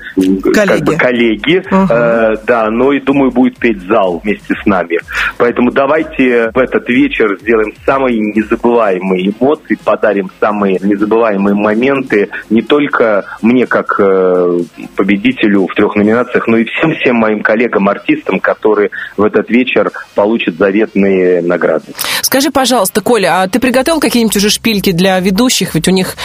как 0.52 0.80
бы 0.82 0.94
коллеги, 0.96 1.62
э, 1.70 2.36
да, 2.46 2.68
но 2.70 2.92
и 2.92 3.00
думаю, 3.00 3.30
будет 3.30 3.58
петь 3.58 3.80
зал 3.86 4.20
вместе 4.22 4.54
с 4.62 4.66
нами. 4.66 4.98
Поэтому 5.38 5.70
давайте 5.70 6.50
в 6.52 6.58
этот 6.58 6.86
вечер 6.90 7.38
сделаем 7.40 7.72
самые 8.10 8.32
незабываемые 8.34 9.30
эмоции, 9.30 9.78
подарим 9.82 10.30
самые 10.40 10.78
незабываемые 10.82 11.54
моменты 11.54 12.28
не 12.50 12.62
только 12.62 13.24
мне 13.42 13.66
как 13.66 13.98
э, 13.98 14.60
победителю 14.96 15.66
в 15.66 15.74
трех 15.74 15.94
номинациях, 15.96 16.46
но 16.46 16.56
и 16.56 16.64
всем-всем 16.64 17.16
моим 17.16 17.42
коллегам-артистам, 17.42 18.40
которые 18.40 18.90
в 19.16 19.22
этот 19.22 19.48
вечер 19.50 19.90
получат 20.14 20.56
заветные 20.56 21.42
награды. 21.42 21.86
Скажи, 22.22 22.50
пожалуйста, 22.50 23.00
Коля, 23.00 23.42
а 23.42 23.48
ты 23.48 23.58
приготовил 23.60 24.00
какие-нибудь 24.00 24.36
уже 24.36 24.50
шпильки 24.50 24.92
для 24.92 25.18
ведущих? 25.20 25.74
Ведь 25.74 25.88
у 25.88 25.90
них 25.90 26.16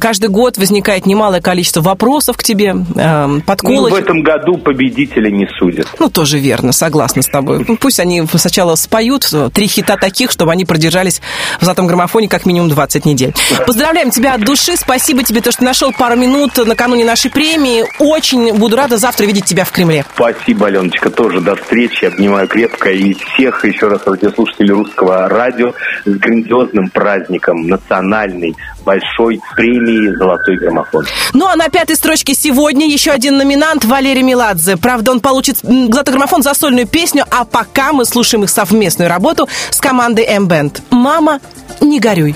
каждый 0.00 0.28
год 0.28 0.58
возникает 0.58 1.06
немалое 1.06 1.40
количество 1.40 1.80
вопросов 1.80 2.36
к 2.36 2.42
тебе, 2.42 2.74
э, 2.96 3.26
Ну, 3.26 3.40
подколочек. 3.42 3.98
в 3.98 4.00
этом 4.00 4.22
году 4.22 4.58
победителя 4.58 5.30
не 5.30 5.46
судят. 5.58 5.88
Ну, 5.98 6.08
тоже 6.08 6.38
верно, 6.38 6.72
согласна 6.72 7.22
с 7.22 7.26
тобой. 7.28 7.64
Ну, 7.66 7.76
Пусть 7.76 8.00
они 8.00 8.22
сначала 8.34 8.74
споют 8.76 9.28
э, 9.32 9.50
три 9.52 9.66
хита 9.66 9.96
таких, 9.96 10.30
чтобы 10.30 10.52
они 10.52 10.64
продержались 11.04 11.20
в 11.60 11.64
золотом 11.64 11.86
граммофоне 11.86 12.28
как 12.28 12.46
минимум 12.46 12.68
20 12.68 13.04
недель. 13.04 13.34
Поздравляем 13.66 14.10
тебя 14.10 14.34
от 14.34 14.44
души, 14.44 14.76
спасибо 14.76 15.22
тебе, 15.22 15.40
то, 15.40 15.52
что 15.52 15.64
нашел 15.64 15.92
пару 15.92 16.16
минут 16.16 16.56
накануне 16.56 17.04
нашей 17.04 17.30
премии. 17.30 17.84
Очень 17.98 18.54
буду 18.54 18.76
рада 18.76 18.96
завтра 18.96 19.24
видеть 19.24 19.44
тебя 19.44 19.64
в 19.64 19.70
Кремле. 19.70 20.04
Спасибо, 20.14 20.66
Аленочка, 20.66 21.10
тоже 21.10 21.40
до 21.40 21.56
встречи. 21.56 22.06
Обнимаю 22.06 22.48
крепко 22.48 22.90
и 22.90 23.14
всех 23.14 23.64
еще 23.64 23.88
раз 23.88 24.00
радиослушателей 24.06 24.70
русского 24.70 25.28
радио 25.28 25.72
с 26.04 26.10
грандиозным 26.10 26.88
праздником 26.90 27.66
национальной 27.66 28.56
большой 28.84 29.40
премии 29.56 30.14
«Золотой 30.16 30.58
граммофон». 30.58 31.06
Ну, 31.32 31.46
а 31.46 31.56
на 31.56 31.68
пятой 31.68 31.96
строчке 31.96 32.34
сегодня 32.34 32.86
еще 32.86 33.10
один 33.10 33.36
номинант 33.36 33.84
Валерий 33.84 34.22
Меладзе. 34.22 34.76
Правда, 34.76 35.12
он 35.12 35.20
получит 35.20 35.58
золотой 35.58 36.12
граммофон 36.12 36.42
за 36.42 36.54
сольную 36.54 36.86
песню, 36.86 37.24
а 37.30 37.44
пока 37.44 37.92
мы 37.92 38.04
слушаем 38.04 38.44
их 38.44 38.50
совместную 38.50 39.08
работу 39.08 39.48
с 39.70 39.80
командой 39.80 40.24
M-Band. 40.24 40.80
«Мама, 40.90 41.40
не 41.80 42.00
горюй». 42.00 42.34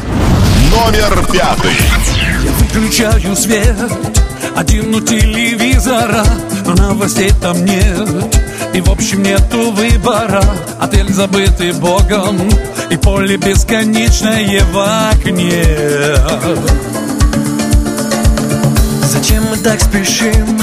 Номер 0.71 1.25
пятый. 1.33 1.73
Я 2.45 2.53
выключаю 2.53 3.35
свет 3.35 3.77
Один 4.55 4.95
у 4.95 5.01
телевизора 5.01 6.25
Но 6.65 6.75
новостей 6.75 7.33
там 7.43 7.65
нет 7.65 8.48
И 8.79 8.81
в 8.81 8.91
общем 8.93 9.25
нету 9.25 9.73
выбора. 9.73 10.41
Отель 10.79 11.13
забытый 11.13 11.73
богом 11.73 12.39
И 12.93 12.97
поле 12.97 13.37
бесконечное 13.37 14.63
в 14.73 15.11
окне. 15.11 15.65
Зачем 19.03 19.43
мы 19.51 19.57
так 19.57 19.81
спешим? 19.81 20.61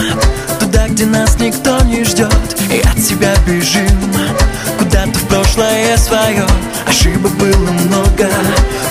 Туда, 0.62 0.88
где 0.88 1.06
нас 1.06 1.38
никто 1.42 1.78
не 1.82 2.06
ждет 2.06 2.32
И 2.72 2.80
от 2.80 2.98
себя 3.00 3.34
бежим. 3.46 4.14
Куда-то 4.80 5.20
в 5.20 5.28
прошлое 5.28 5.98
свое. 5.98 6.46
Ошибок 6.88 7.34
было 7.34 7.70
много 7.72 8.30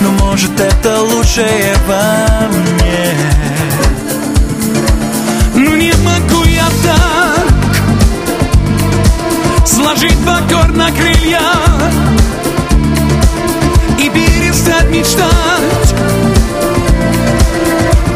Но 0.01 0.11
может 0.27 0.61
это 0.61 1.01
лучшее 1.01 1.75
во 1.89 2.47
мне 2.51 3.64
Сложить 9.85 10.17
покорно 10.25 10.91
крылья 10.93 11.43
И 13.99 14.09
перестать 14.09 14.89
мечтать. 14.89 15.95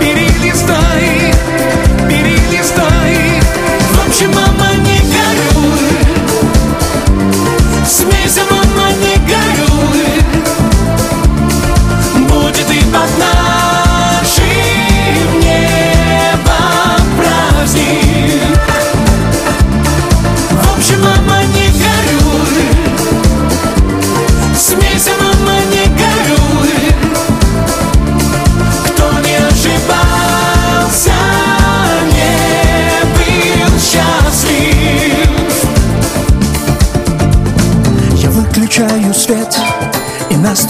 Перелистай, 0.00 1.34
перелистай. 2.08 3.42
В 3.92 4.08
общем, 4.08 4.32
мама, 4.32 4.76
не 4.78 4.97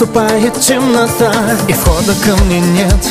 наступает 0.09 0.59
темнота 0.59 1.31
И 1.67 1.73
входа 1.73 2.13
ко 2.25 2.35
мне 2.43 2.59
нет 2.59 3.07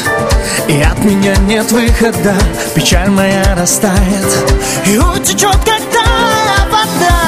И 0.68 0.80
от 0.82 0.98
меня 1.04 1.36
нет 1.46 1.70
выхода. 1.70 2.34
Печаль 2.74 3.10
моя 3.10 3.54
растает 3.56 4.44
И 4.86 4.98
утечет, 4.98 5.56
как 5.64 5.80
тая 5.92 6.66
вода. 6.70 7.18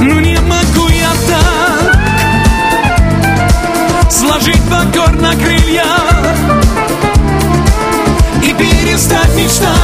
Ну 0.00 0.20
не 0.20 0.38
могу 0.40 0.88
я 0.88 1.10
так 1.28 1.96
Сложить 4.10 4.62
покорно 4.64 5.34
крылья 5.36 5.86
И 8.42 8.52
перестать 8.54 9.34
мечтать 9.34 9.79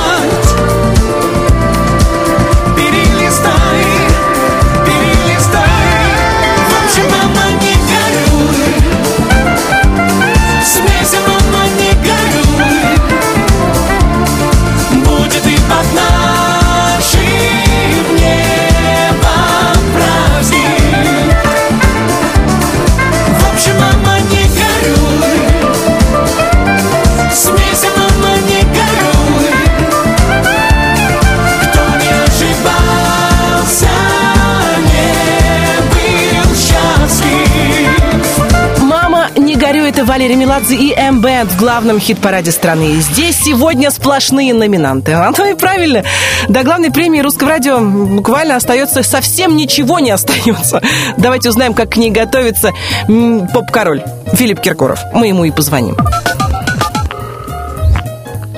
это 39.96 40.04
Валерия 40.04 40.36
Меладзе 40.36 40.76
и 40.76 40.92
М-Бэнд 40.94 41.52
в 41.52 41.58
главном 41.58 41.98
хит-параде 41.98 42.50
страны. 42.50 42.96
И 42.96 43.00
здесь 43.00 43.38
сегодня 43.38 43.90
сплошные 43.90 44.52
номинанты. 44.52 45.12
А 45.12 45.32
то 45.32 45.46
и 45.46 45.54
правильно. 45.54 46.04
До 46.48 46.64
главной 46.64 46.92
премии 46.92 47.20
русского 47.20 47.48
радио 47.50 47.80
буквально 47.80 48.56
остается 48.56 49.02
совсем 49.02 49.56
ничего 49.56 49.98
не 49.98 50.10
остается. 50.10 50.82
Давайте 51.16 51.48
узнаем, 51.48 51.72
как 51.72 51.92
к 51.92 51.96
ней 51.96 52.10
готовится 52.10 52.72
поп-король 53.06 54.02
Филипп 54.34 54.60
Киркоров. 54.60 55.00
Мы 55.14 55.28
ему 55.28 55.44
и 55.44 55.50
позвоним. 55.50 55.96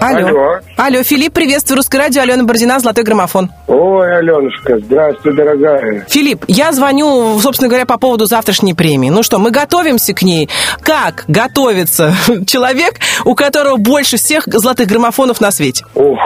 Алло. 0.00 0.26
Алло. 0.26 0.60
Алло, 0.80 1.02
Филипп, 1.02 1.32
приветствую. 1.32 1.78
Русское 1.78 1.98
радио, 1.98 2.22
Алена 2.22 2.44
Бородина, 2.44 2.78
Золотой 2.78 3.02
граммофон. 3.02 3.50
Ой, 3.66 4.16
Аленушка, 4.18 4.78
здравствуй, 4.78 5.34
дорогая. 5.34 6.06
Филипп, 6.08 6.44
я 6.46 6.70
звоню, 6.70 7.36
собственно 7.40 7.68
говоря, 7.68 7.84
по 7.84 7.98
поводу 7.98 8.26
завтрашней 8.26 8.76
премии. 8.76 9.10
Ну 9.10 9.24
что, 9.24 9.40
мы 9.40 9.50
готовимся 9.50 10.14
к 10.14 10.22
ней. 10.22 10.48
Как 10.82 11.24
готовится 11.26 12.14
человек, 12.46 12.94
у 13.24 13.34
которого 13.34 13.76
больше 13.76 14.18
всех 14.18 14.44
золотых 14.46 14.86
граммофонов 14.86 15.40
на 15.40 15.50
свете? 15.50 15.84
Ух, 15.96 16.16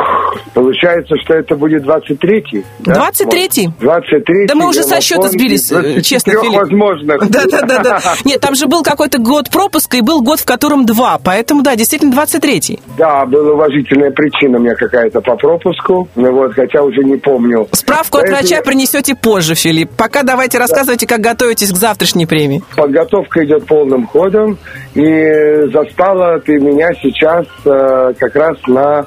получается, 0.52 1.14
что 1.24 1.32
это 1.32 1.56
будет 1.56 1.84
23-й. 1.84 2.66
да? 2.80 3.08
23-й? 3.10 3.68
23-й. 3.80 4.46
Да 4.48 4.54
мы 4.54 4.68
уже 4.68 4.82
со 4.82 5.00
счета 5.00 5.28
сбились, 5.28 5.68
честно, 6.04 6.34
23 6.34 6.34
Филипп. 6.42 6.60
возможных. 6.60 7.30
Да, 7.30 7.44
да, 7.50 7.62
да, 7.62 7.82
да. 7.82 8.00
Нет, 8.26 8.38
там 8.42 8.54
же 8.54 8.66
был 8.66 8.82
какой-то 8.82 9.16
год 9.16 9.48
пропуска, 9.48 9.96
и 9.96 10.02
был 10.02 10.20
год, 10.20 10.40
в 10.40 10.44
котором 10.44 10.84
два. 10.84 11.18
Поэтому, 11.24 11.62
да, 11.62 11.74
действительно, 11.74 12.12
23-й. 12.12 12.80
Да, 12.98 13.24
была 13.24 13.54
уважительная 13.54 14.10
причина 14.10 14.41
у 14.46 14.58
меня 14.58 14.74
какая-то 14.74 15.20
по 15.20 15.36
пропуску, 15.36 16.08
ну 16.16 16.32
вот, 16.32 16.54
хотя 16.54 16.82
уже 16.82 17.02
не 17.02 17.16
помню. 17.16 17.66
Справку 17.72 18.18
от 18.18 18.28
врача 18.28 18.62
принесете 18.62 19.14
позже, 19.14 19.54
Филипп. 19.54 19.90
Пока 19.96 20.22
давайте 20.22 20.58
рассказывайте, 20.58 21.06
как 21.06 21.20
готовитесь 21.20 21.72
к 21.72 21.76
завтрашней 21.76 22.26
премии. 22.26 22.62
Подготовка 22.76 23.44
идет 23.44 23.66
полным 23.66 24.06
ходом, 24.06 24.58
и 24.94 25.66
застала 25.72 26.40
ты 26.40 26.58
меня 26.58 26.90
сейчас 27.00 27.46
э, 27.64 28.12
как 28.18 28.34
раз 28.36 28.56
на 28.66 29.06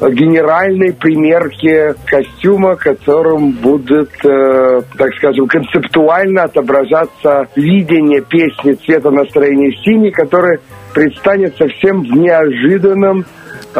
генеральной 0.00 0.92
примерке 0.92 1.94
костюма, 2.04 2.76
которым 2.76 3.52
будет, 3.52 4.10
э, 4.24 4.82
так 4.98 5.14
скажем, 5.18 5.46
концептуально 5.46 6.44
отображаться 6.44 7.48
видение 7.56 8.20
песни 8.20 8.72
«Цвета 8.72 9.10
настроения 9.10 9.72
синий», 9.82 10.10
который 10.10 10.58
предстанет 10.94 11.56
совсем 11.56 12.02
в 12.02 12.16
неожиданном 12.16 13.24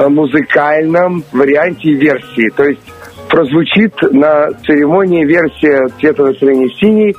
музыкальном 0.08 1.24
варианте 1.32 1.92
версии. 1.92 2.50
То 2.50 2.64
есть 2.64 2.80
прозвучит 3.28 3.94
на 4.12 4.52
церемонии 4.64 5.24
версия 5.24 5.88
«Цвета 6.00 6.24
настроения 6.24 6.68
синий» 6.80 7.14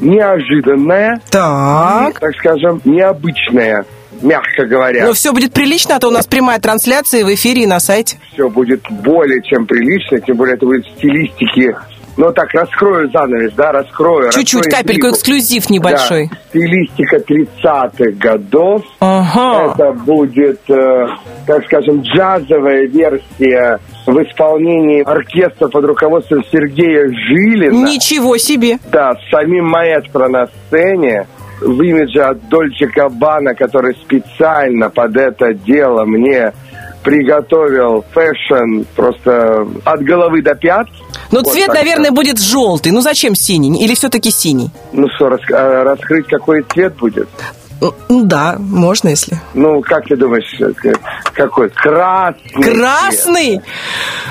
неожиданная, 0.00 1.20
так, 1.30 2.16
и, 2.16 2.20
так 2.20 2.34
скажем, 2.38 2.80
необычная, 2.84 3.84
мягко 4.20 4.66
говоря. 4.66 5.06
Но 5.06 5.12
все 5.12 5.32
будет 5.32 5.52
прилично, 5.52 5.96
а 5.96 5.98
то 5.98 6.08
у 6.08 6.10
нас 6.10 6.26
прямая 6.26 6.58
трансляция 6.58 7.24
в 7.24 7.32
эфире 7.32 7.62
и 7.62 7.66
на 7.66 7.80
сайте. 7.80 8.18
все 8.32 8.48
будет 8.48 8.82
более 8.90 9.42
чем 9.42 9.66
прилично, 9.66 10.20
тем 10.20 10.36
более 10.36 10.56
это 10.56 10.66
будет 10.66 10.84
в 10.84 10.98
стилистике. 10.98 11.76
Ну 12.16 12.32
так, 12.32 12.52
раскрою 12.54 13.10
занавес, 13.10 13.52
да, 13.52 13.72
раскрою. 13.72 14.30
Чуть-чуть, 14.32 14.64
капельку, 14.64 15.08
интригу. 15.08 15.10
эксклюзив 15.10 15.68
небольшой. 15.68 16.30
Да, 16.30 16.36
стилистика 16.48 17.16
30-х 17.18 18.10
годов. 18.18 18.82
Ага. 19.00 19.74
Это 19.74 19.92
будет, 19.92 20.60
э, 20.70 21.06
так 21.46 21.64
скажем, 21.66 22.00
джазовая 22.00 22.86
версия 22.86 23.78
в 24.06 24.22
исполнении 24.22 25.02
оркестра 25.02 25.68
под 25.68 25.84
руководством 25.84 26.42
Сергея 26.50 27.06
Жилина. 27.08 27.86
Ничего 27.86 28.38
себе. 28.38 28.78
Да, 28.90 29.14
с 29.14 29.30
самим 29.30 29.66
маэстро 29.66 30.28
на 30.28 30.46
сцене 30.46 31.26
в 31.60 31.82
имидже 31.82 32.20
от 32.20 32.48
Dolce 32.48 32.86
Gabbana, 32.86 33.54
который 33.54 33.94
специально 33.94 34.90
под 34.90 35.16
это 35.16 35.54
дело 35.54 36.04
мне 36.04 36.52
приготовил 37.06 38.04
fashion 38.12 38.82
просто 38.96 39.66
от 39.84 40.00
головы 40.02 40.42
до 40.42 40.54
пят. 40.56 40.88
Ну, 41.30 41.38
Вот 41.42 41.52
цвет, 41.52 41.66
так 41.66 41.76
наверное, 41.76 42.10
будет 42.10 42.38
желтый. 42.40 42.90
Ну, 42.90 43.00
зачем 43.00 43.36
синий? 43.36 43.80
Или 43.84 43.94
все-таки 43.94 44.30
синий? 44.32 44.70
Ну 44.92 45.06
что, 45.14 45.28
рас- 45.28 45.40
э, 45.48 45.82
раскрыть, 45.84 46.26
какой 46.26 46.62
цвет 46.62 46.96
будет? 46.96 47.28
Ну, 47.80 48.24
да, 48.24 48.56
можно, 48.58 49.08
если. 49.08 49.36
Ну, 49.54 49.80
как 49.82 50.06
ты 50.06 50.16
думаешь, 50.16 50.50
э, 50.60 50.92
какой? 51.34 51.68
Красный. 51.70 52.62
Красный? 52.62 53.60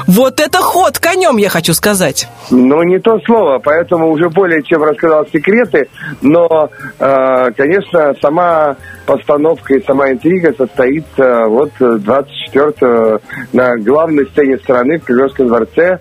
Вот 0.08 0.40
это 0.40 0.60
ход 0.60 0.98
конем, 1.00 1.38
я 1.38 1.50
хочу 1.50 1.74
сказать. 1.74 2.28
Ну, 2.50 2.82
не 2.84 3.00
то 3.00 3.20
слово, 3.26 3.60
поэтому 3.60 4.12
уже 4.12 4.30
более 4.30 4.64
чем 4.64 4.84
рассказал 4.84 5.28
секреты, 5.32 5.88
но, 6.22 6.70
э, 7.00 7.52
конечно, 7.56 8.16
сама 8.22 8.78
постановка 9.06 9.76
и 9.76 9.84
сама 9.86 10.12
интрига 10.12 10.54
состоится 10.58 11.46
вот 11.48 11.72
24 11.80 13.20
на 13.54 13.78
главной 13.78 14.26
сцене 14.28 14.58
страны 14.58 14.98
в 14.98 15.04
Кремлевском 15.04 15.48
дворце, 15.48 16.00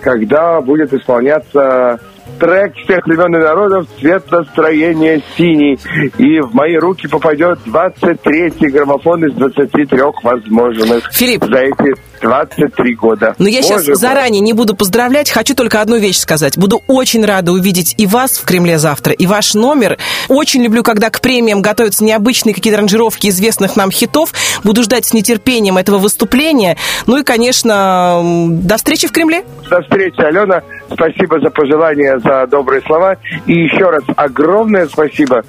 когда 0.00 0.60
будет 0.60 0.94
исполняться 0.94 2.00
трек 2.40 2.74
всех 2.74 3.06
времен 3.06 3.36
и 3.36 3.38
народов 3.38 3.86
«Цвет 4.00 4.30
настроения 4.30 5.22
синий». 5.36 5.78
И 6.18 6.40
в 6.40 6.54
мои 6.54 6.76
руки 6.76 7.06
попадет 7.06 7.60
23-й 7.66 8.70
граммофон 8.70 9.26
из 9.26 9.34
23 9.34 9.88
возможных 10.22 11.12
Филипп. 11.12 11.44
за 11.44 11.58
эти 11.58 12.09
23 12.20 12.94
года. 12.94 13.34
Но 13.38 13.48
я 13.48 13.62
сейчас 13.62 13.82
Боже 13.82 13.90
мой. 13.90 13.96
заранее 13.96 14.40
не 14.40 14.52
буду 14.52 14.74
поздравлять, 14.74 15.30
хочу 15.30 15.54
только 15.54 15.80
одну 15.80 15.98
вещь 15.98 16.18
сказать. 16.18 16.58
Буду 16.58 16.82
очень 16.86 17.24
рада 17.24 17.52
увидеть 17.52 17.94
и 17.98 18.06
вас 18.06 18.38
в 18.38 18.44
Кремле 18.44 18.78
завтра, 18.78 19.12
и 19.12 19.26
ваш 19.26 19.54
номер. 19.54 19.98
Очень 20.28 20.62
люблю, 20.62 20.82
когда 20.82 21.10
к 21.10 21.20
премиям 21.20 21.62
готовятся 21.62 22.04
необычные 22.04 22.54
какие-то 22.54 22.78
ранжировки 22.78 23.28
известных 23.28 23.76
нам 23.76 23.90
хитов. 23.90 24.32
Буду 24.64 24.82
ждать 24.82 25.06
с 25.06 25.12
нетерпением 25.12 25.78
этого 25.78 25.98
выступления. 25.98 26.76
Ну 27.06 27.18
и, 27.18 27.22
конечно, 27.22 28.20
до 28.50 28.76
встречи 28.76 29.08
в 29.08 29.12
Кремле. 29.12 29.44
До 29.68 29.80
встречи, 29.82 30.20
Алена. 30.20 30.62
Спасибо 30.92 31.40
за 31.40 31.50
пожелания, 31.50 32.18
за 32.18 32.46
добрые 32.46 32.82
слова. 32.82 33.16
И 33.46 33.52
еще 33.52 33.90
раз 33.90 34.02
огромное 34.16 34.86
спасибо 34.86 35.44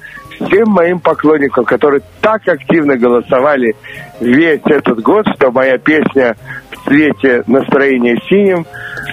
всем 0.46 0.68
моим 0.68 1.00
поклонникам, 1.00 1.64
которые 1.64 2.02
так 2.20 2.46
активно 2.48 2.96
голосовали 2.96 3.74
весь 4.20 4.62
этот 4.64 5.00
год, 5.00 5.26
что 5.36 5.50
моя 5.50 5.78
песня 5.78 6.36
цвете 6.84 7.42
настроения 7.46 8.16
синим 8.28 8.66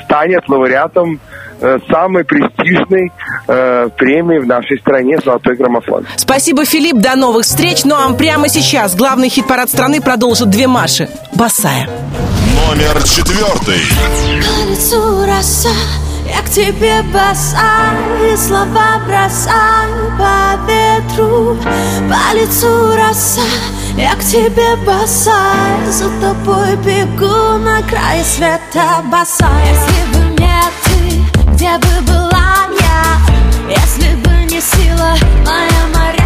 станет 0.05 0.47
лауреатом 0.47 1.19
э, 1.61 1.77
самой 1.89 2.23
престижной 2.23 3.11
э, 3.47 3.89
премии 3.97 4.39
в 4.39 4.47
нашей 4.47 4.79
стране 4.79 5.17
«Золотой 5.23 5.55
граммофон». 5.55 6.05
Спасибо, 6.15 6.65
Филипп. 6.65 6.97
До 6.97 7.15
новых 7.15 7.45
встреч. 7.45 7.83
Ну 7.85 7.95
а 7.95 8.13
прямо 8.13 8.49
сейчас 8.49 8.95
главный 8.95 9.29
хит-парад 9.29 9.69
страны 9.69 10.01
продолжит 10.01 10.49
две 10.49 10.67
Маши. 10.67 11.09
Босая. 11.33 11.87
Номер 12.67 13.01
четвертый. 13.03 13.81
Роса, 15.27 15.69
я 16.29 16.41
к 16.41 16.49
тебе 16.49 17.01
босая, 17.13 18.37
слова 18.37 18.99
бросаю 19.05 20.11
по 20.17 20.57
ветру. 20.69 21.57
По 22.09 22.35
лицу 22.35 22.95
роса, 22.95 23.41
я 23.97 24.15
к 24.15 24.19
тебе 24.19 24.75
босая, 24.85 25.91
за 25.91 26.09
тобой 26.21 26.75
бегу 26.77 27.57
на 27.59 27.81
край 27.83 28.23
света 28.23 29.03
босая. 29.11 29.49
Если 29.67 30.03
бы 30.13 30.19
не 30.39 30.61
ты, 30.83 31.51
где 31.53 31.77
бы 31.77 32.01
была 32.07 32.67
я? 32.79 33.03
Если 33.69 34.15
бы 34.15 34.29
не 34.51 34.61
сила 34.61 35.15
моя 35.45 35.83
моря, 35.93 36.18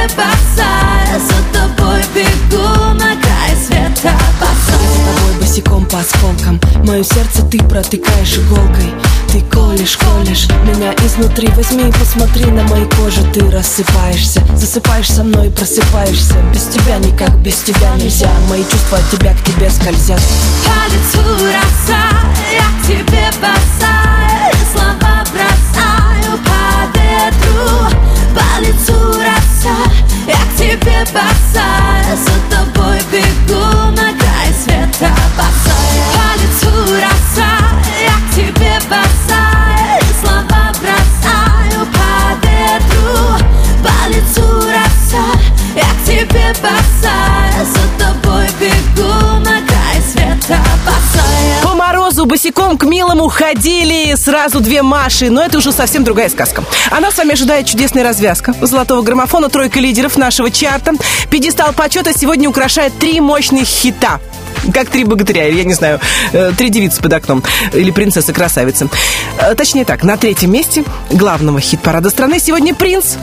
к 0.00 0.08
тебе 0.08 0.16
босая, 0.16 1.18
за 1.18 1.58
тобой 1.58 2.02
бегу 2.14 2.94
на 2.94 3.16
край 3.20 3.56
света. 3.56 4.14
Босая. 4.38 4.78
С 4.78 5.16
тобой 5.16 5.40
босиком 5.40 5.84
по 5.86 6.00
осколкам. 6.00 6.60
Мое 6.86 7.02
сердце 7.02 7.42
ты 7.50 7.58
протыкаешь 7.58 8.36
иголкой. 8.38 8.94
Ты 9.30 9.40
колешь, 9.42 9.96
колешь 9.96 10.48
меня 10.64 10.92
изнутри. 11.04 11.48
Возьми 11.48 11.88
и 11.88 11.92
посмотри 11.92 12.46
на 12.46 12.62
моей 12.64 12.86
коже. 12.90 13.22
Ты 13.32 13.50
рассыпаешься, 13.50 14.42
засыпаешь 14.56 15.10
со 15.10 15.22
мной 15.22 15.50
просыпаешься. 15.50 16.34
Без 16.52 16.64
тебя 16.64 16.98
никак, 16.98 17.36
без 17.38 17.56
тебя 17.56 17.94
нельзя. 17.96 18.30
Мои 18.48 18.62
чувства 18.62 18.98
от 18.98 19.10
тебя 19.10 19.34
к 19.34 19.42
тебе 19.44 19.70
скользят. 19.70 20.20
По 20.64 20.92
лицу 20.92 21.22
роса, 21.44 22.10
я 22.52 22.82
к 22.82 22.86
тебе 22.86 23.30
босая, 23.40 24.52
слова 24.72 25.24
бросаю 25.32 26.38
по 26.44 26.98
ветру. 26.98 27.96
По 28.34 28.60
лицу 28.60 29.09
роса, 29.60 29.76
я 30.26 30.36
к 30.36 30.56
тебе 30.56 31.04
босая, 31.12 32.16
за 32.16 32.56
тобой 32.56 32.98
бегу 33.12 33.90
на 33.90 34.12
край 34.18 34.52
света 34.62 35.12
босая. 35.36 36.04
По 36.14 36.28
лицу 36.40 36.72
роса, 36.94 37.50
я 38.00 38.16
к 38.26 38.34
тебе 38.34 38.78
босая, 38.88 39.98
и 40.00 40.12
слова 40.20 40.72
бросаю 40.80 41.86
по 41.86 42.46
ветру. 42.46 43.44
По 43.82 44.08
лицу 44.08 44.46
роса, 44.60 45.24
я 45.74 45.82
к 45.82 46.04
тебе 46.06 46.54
босая, 46.62 47.64
за 47.64 48.04
тобой 48.04 48.46
бегу 48.58 49.40
на 49.40 49.60
край 49.66 50.02
света 50.12 50.58
босая. 50.84 50.89
Морозу 52.20 52.28
босиком 52.28 52.76
к 52.76 52.84
милому 52.84 53.28
ходили 53.28 54.14
сразу 54.14 54.60
две 54.60 54.82
Маши, 54.82 55.30
но 55.30 55.42
это 55.42 55.56
уже 55.56 55.72
совсем 55.72 56.04
другая 56.04 56.28
сказка. 56.28 56.62
А 56.90 57.00
нас 57.00 57.14
с 57.14 57.16
вами 57.16 57.32
ожидает 57.32 57.64
чудесная 57.64 58.04
развязка. 58.04 58.54
Золотого 58.60 59.00
граммофона 59.00 59.48
тройка 59.48 59.80
лидеров 59.80 60.18
нашего 60.18 60.50
чарта. 60.50 60.92
Пьедестал 61.30 61.72
почета 61.72 62.12
сегодня 62.12 62.50
украшает 62.50 62.92
три 62.98 63.20
мощных 63.20 63.64
хита. 63.66 64.20
Как 64.74 64.90
три 64.90 65.04
богатыря, 65.04 65.48
или, 65.48 65.58
я 65.58 65.64
не 65.64 65.72
знаю, 65.72 65.98
э, 66.32 66.52
три 66.58 66.68
девицы 66.68 67.00
под 67.00 67.14
окном. 67.14 67.42
Или 67.72 67.90
принцесса-красавица. 67.90 68.88
Э, 69.38 69.54
Точнее 69.54 69.86
так, 69.86 70.02
на 70.02 70.18
третьем 70.18 70.52
месте 70.52 70.84
главного 71.08 71.58
хит-парада 71.58 72.10
страны 72.10 72.38
сегодня 72.38 72.74
принц. 72.74 73.14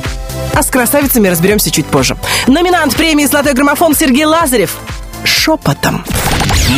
А 0.56 0.64
с 0.64 0.68
красавицами 0.68 1.28
разберемся 1.28 1.70
чуть 1.70 1.86
позже. 1.86 2.18
Номинант 2.48 2.96
премии 2.96 3.26
«Золотой 3.28 3.54
граммофон» 3.54 3.96
Сергей 3.96 4.26
Лазарев. 4.26 4.76
Шепотом. 5.24 6.04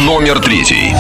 Номер 0.04 0.40
третий. 0.40 0.94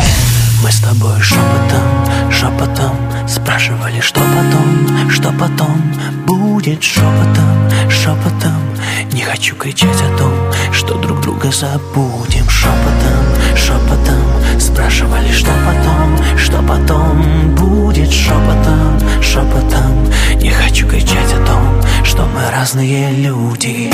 Мы 0.61 0.71
с 0.71 0.79
тобой 0.79 1.21
шепотом, 1.21 2.31
шепотом 2.31 2.97
Спрашивали, 3.27 4.01
что 4.01 4.19
потом, 4.19 5.09
что 5.09 5.31
потом 5.31 5.81
Будет 6.25 6.83
шепотом, 6.83 7.69
шепотом 7.89 8.75
Не 9.13 9.21
хочу 9.21 9.55
кричать 9.55 10.01
о 10.01 10.17
том, 10.17 10.33
что 10.73 10.95
друг 10.95 11.21
друга 11.21 11.49
забудем. 11.51 12.49
Шепотом, 12.49 13.55
шепотом 13.55 14.59
Спрашивали, 14.59 15.31
что 15.31 15.51
потом, 15.65 16.37
что 16.37 16.61
потом 16.61 17.55
Будет 17.55 18.11
шепотом, 18.11 18.99
шепотом 19.21 20.09
Не 20.41 20.51
хочу 20.51 20.87
кричать 20.87 21.33
о 21.41 21.45
том, 21.45 21.81
что 22.03 22.25
мы 22.25 22.51
разные 22.51 23.11
люди 23.11 23.91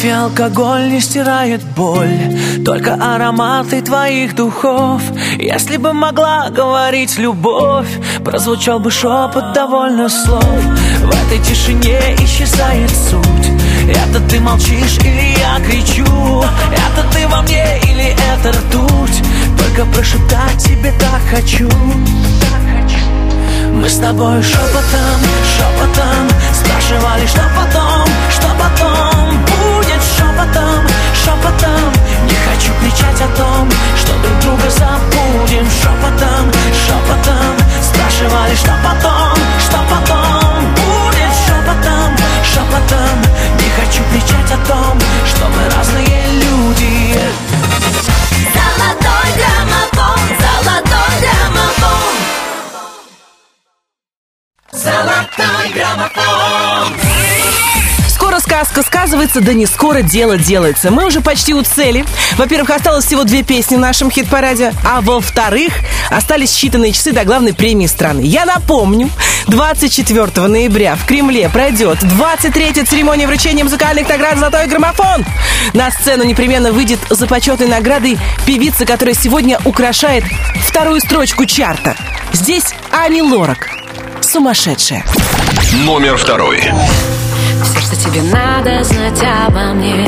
Кофе, 0.00 0.14
алкоголь 0.14 0.88
не 0.88 1.00
стирает 1.00 1.62
боль 1.76 2.16
Только 2.64 2.94
ароматы 2.94 3.82
твоих 3.82 4.34
духов. 4.34 5.02
Если 5.38 5.76
бы 5.76 5.92
могла 5.92 6.48
говорить 6.48 7.18
любовь 7.18 7.98
Прозвучал 8.24 8.80
бы 8.80 8.90
шепот 8.90 9.52
довольно 9.52 10.08
слов. 10.08 10.42
В 10.42 11.08
этой 11.10 11.44
тишине 11.44 12.00
исчезает 12.18 12.88
суть. 12.88 13.50
Это 13.90 14.20
ты 14.26 14.40
молчишь 14.40 14.96
или 15.00 15.38
я 15.38 15.60
кричу? 15.66 16.44
Это 16.72 17.06
ты 17.12 17.28
во 17.28 17.42
мне 17.42 17.78
или 17.84 18.16
это 18.32 18.52
ртуть? 18.52 19.22
Только 19.58 19.84
прошептать 19.92 20.64
тебе 20.64 20.92
так 20.92 21.20
хочу. 21.30 21.68
Мы 23.74 23.86
с 23.86 23.98
тобой 23.98 24.42
шепотом, 24.42 25.20
шепотом 25.58 26.28
Спрашивали, 26.54 27.26
что 27.26 27.42
потом, 27.54 28.08
что 28.30 28.46
потом 28.58 29.19
шепотом, 30.20 30.86
шепотом. 31.14 31.92
Не 32.28 32.36
хочу 32.46 32.72
кричать 32.80 33.20
о 33.22 33.28
том, 33.36 33.68
что 33.96 34.12
друг 34.22 34.38
друга 34.40 34.70
забудем. 34.70 35.66
Шепотом, 35.70 36.52
шепотом. 36.84 37.56
Спрашивали, 37.82 38.54
что 38.54 38.72
потом, 38.84 39.36
что 39.58 39.78
потом 39.90 40.74
Будет. 40.74 41.32
Шепотом, 41.46 42.16
шепотом. 42.44 43.16
Не 43.60 43.68
хочу 43.76 44.02
кричать 44.12 44.52
о 44.52 44.58
том, 44.66 44.98
что 45.26 45.48
мы 45.48 45.62
разные 45.76 46.22
люди. 46.42 47.18
Золотой 48.54 49.28
граммофон, 49.38 50.20
золотой 50.44 51.12
граммофон. 51.22 52.14
Золотой 54.72 55.72
граммофон 55.74 57.29
Скоро 58.20 58.38
сказка 58.38 58.82
сказывается, 58.82 59.40
да 59.40 59.54
не 59.54 59.64
скоро 59.64 60.02
дело 60.02 60.36
делается. 60.36 60.90
Мы 60.90 61.06
уже 61.06 61.22
почти 61.22 61.54
у 61.54 61.62
цели. 61.62 62.04
Во-первых, 62.36 62.68
осталось 62.68 63.06
всего 63.06 63.24
две 63.24 63.42
песни 63.42 63.76
в 63.76 63.78
нашем 63.78 64.10
хит-параде, 64.10 64.74
а 64.84 65.00
во-вторых, 65.00 65.72
остались 66.10 66.50
считанные 66.50 66.92
часы 66.92 67.12
до 67.12 67.24
главной 67.24 67.54
премии 67.54 67.86
страны. 67.86 68.20
Я 68.20 68.44
напомню, 68.44 69.08
24 69.46 70.48
ноября 70.48 70.96
в 70.96 71.06
Кремле 71.06 71.48
пройдет 71.48 71.96
23-я 72.02 72.84
церемония 72.84 73.26
вручения 73.26 73.64
музыкальных 73.64 74.06
наград 74.06 74.36
«Золотой 74.36 74.66
граммофон». 74.66 75.24
На 75.72 75.90
сцену 75.90 76.24
непременно 76.24 76.72
выйдет 76.72 77.00
за 77.08 77.26
почетной 77.26 77.68
наградой 77.68 78.18
певица, 78.44 78.84
которая 78.84 79.14
сегодня 79.14 79.58
украшает 79.64 80.24
вторую 80.68 81.00
строчку 81.00 81.46
чарта. 81.46 81.96
Здесь 82.34 82.74
Ани 82.90 83.22
Лорак. 83.22 83.70
Сумасшедшая. 84.20 85.06
Номер 85.86 86.18
второй. 86.18 86.70
Все, 87.62 87.80
что 87.80 87.96
тебе 87.96 88.22
надо 88.22 88.82
знать 88.84 89.22
обо 89.46 89.72
мне 89.74 90.06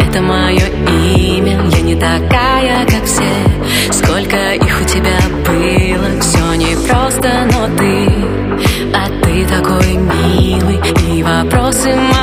Это 0.00 0.20
мое 0.20 0.66
имя. 1.06 1.60
Я 1.70 1.80
не 1.82 1.94
такая, 1.94 2.86
как 2.86 3.04
все. 3.04 3.92
Сколько 3.92 4.54
их 4.54 4.80
у 4.80 4.84
тебя 4.84 5.18
было 5.46 6.20
Все 6.20 6.54
непросто, 6.54 7.48
но 7.52 7.68
ты 7.76 8.08
А 8.94 9.08
ты 9.22 9.44
такой 9.46 9.94
милый. 9.94 10.80
И 11.12 11.22
вопросы 11.22 11.94
мои 11.94 12.15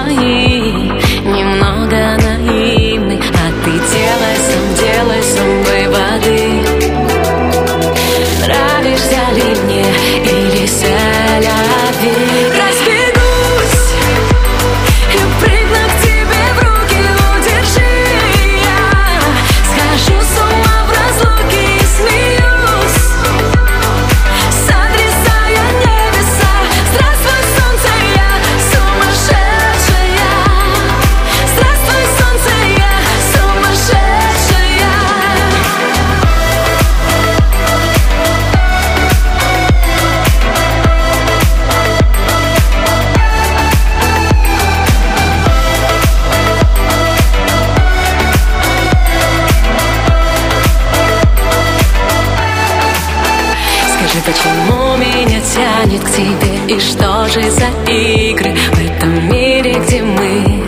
игры 57.94 58.54
В 58.54 58.80
этом 58.80 59.30
мире, 59.30 59.76
где 59.86 60.02
мы 60.02 60.64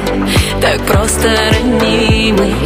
Так 0.62 0.82
просто 0.86 1.36
ранимы 1.52 2.65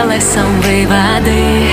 сам, 0.00 0.60
делай 0.60 1.69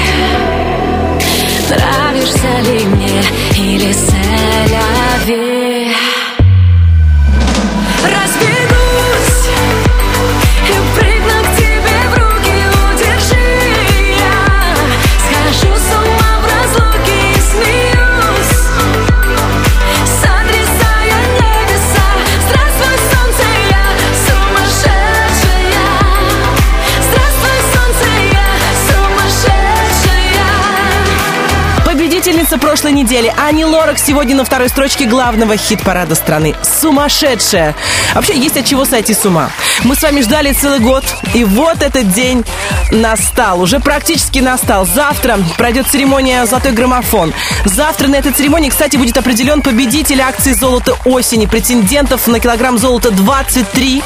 прошлой 32.87 33.03
недели 33.03 33.33
Ани 33.37 33.65
Лорак 33.65 33.99
сегодня 33.99 34.33
на 34.33 34.45
второй 34.45 34.69
строчке 34.69 35.05
главного 35.05 35.57
хит-парада 35.57 36.15
страны. 36.15 36.55
Сумасшедшая. 36.61 37.75
Вообще, 38.15 38.37
есть 38.37 38.55
от 38.55 38.65
чего 38.65 38.85
сойти 38.85 39.13
с 39.13 39.25
ума. 39.25 39.49
Мы 39.83 39.93
с 39.93 40.01
вами 40.01 40.21
ждали 40.21 40.53
целый 40.53 40.79
год, 40.79 41.03
и 41.33 41.43
вот 41.43 41.81
этот 41.81 42.13
день 42.13 42.45
настал. 42.91 43.61
Уже 43.61 43.81
практически 43.81 44.39
настал. 44.39 44.85
Завтра 44.85 45.37
пройдет 45.57 45.87
церемония 45.87 46.45
«Золотой 46.45 46.71
граммофон». 46.71 47.33
Завтра 47.65 48.07
на 48.07 48.15
этой 48.15 48.31
церемонии, 48.31 48.69
кстати, 48.69 48.95
будет 48.95 49.17
определен 49.17 49.61
победитель 49.61 50.21
акции 50.21 50.53
«Золото 50.53 50.95
осени». 51.03 51.45
Претендентов 51.45 52.25
на 52.27 52.39
килограмм 52.39 52.77
золота 52.77 53.11
23, 53.11 54.01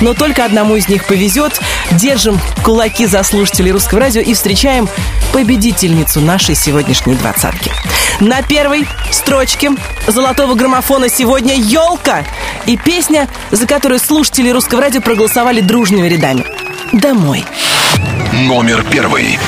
но 0.00 0.12
только 0.14 0.44
одному 0.44 0.74
из 0.74 0.88
них 0.88 1.06
повезет. 1.06 1.60
Держим 1.92 2.40
кулаки 2.64 3.06
за 3.06 3.22
слушателей 3.22 3.70
русского 3.70 4.00
радио 4.00 4.22
и 4.22 4.34
встречаем 4.34 4.88
победительницу 5.32 6.20
нашей 6.20 6.54
сегодняшней 6.54 7.14
двадцатки. 7.14 7.70
На 8.20 8.42
первой 8.42 8.86
строчке 9.10 9.72
золотого 10.06 10.54
граммофона 10.54 11.08
сегодня 11.08 11.54
«Елка» 11.54 12.24
и 12.66 12.76
песня, 12.76 13.28
за 13.50 13.66
которую 13.66 13.98
слушатели 13.98 14.50
русского 14.50 14.80
радио 14.80 15.00
проголосовали 15.00 15.60
дружными 15.60 16.06
рядами. 16.08 16.44
«Домой». 16.92 17.44
Номер 18.32 18.84
первый. 18.90 19.38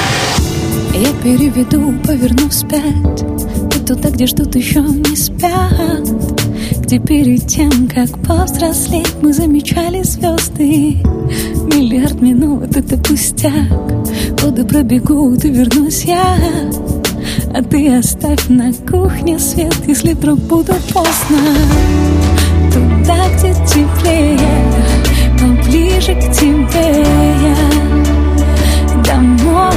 Я 0.94 1.12
переведу, 1.22 1.92
поверну 2.06 2.48
вспять 2.48 3.22
И 3.74 3.84
туда, 3.84 4.08
где 4.08 4.26
ждут 4.26 4.54
еще 4.54 4.80
не 4.80 5.14
спят 5.14 6.35
Где 6.86 7.00
перед 7.00 7.48
тем, 7.48 7.88
как 7.88 8.08
повзрослеть 8.22 9.16
Мы 9.20 9.32
замечали 9.32 10.04
звезды. 10.04 10.98
Миллиард 11.74 12.22
минут— 12.22 12.76
это 12.76 12.96
пустяк. 12.96 13.72
Годы 14.40 14.64
пробегут 14.64 15.44
и 15.44 15.50
вернусь 15.50 16.04
я. 16.04 16.36
А 17.52 17.62
ты 17.64 17.92
оставь 17.92 18.46
на 18.46 18.72
кухне 18.72 19.36
свет 19.40 19.74
Если 19.88 20.12
вдруг 20.12 20.38
буду 20.38 20.74
поздно. 20.92 21.38
Туда, 22.72 23.16
где 23.36 23.52
теплее 23.66 24.38
Поближе 25.40 26.14
к 26.14 26.32
тебе 26.32 27.04
я. 27.42 27.56
Домой, 29.02 29.72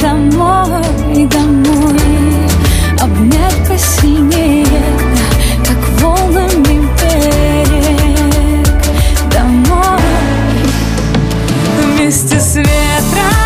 домой, 0.00 1.26
домой. 1.28 2.00
Обнять 3.00 3.68
посильнее, 3.68 4.64
вместе 12.16 12.40
с 12.40 12.56
ветром 12.56 13.45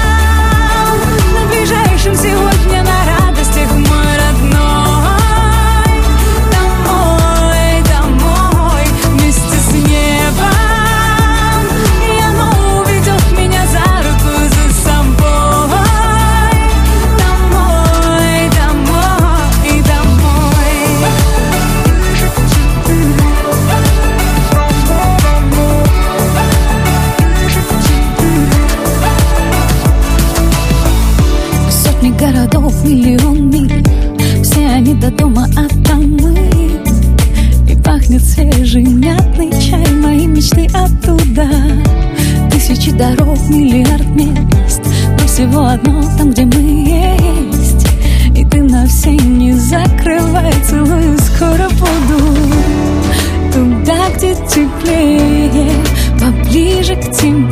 Поближе 57.01 57.50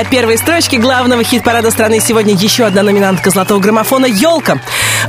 на 0.00 0.04
первой 0.06 0.38
строчке 0.38 0.78
главного 0.78 1.22
хит-парада 1.22 1.70
страны 1.70 2.00
сегодня 2.00 2.32
еще 2.32 2.64
одна 2.64 2.82
номинантка 2.82 3.28
золотого 3.28 3.60
граммофона 3.60 4.06
«Елка». 4.06 4.58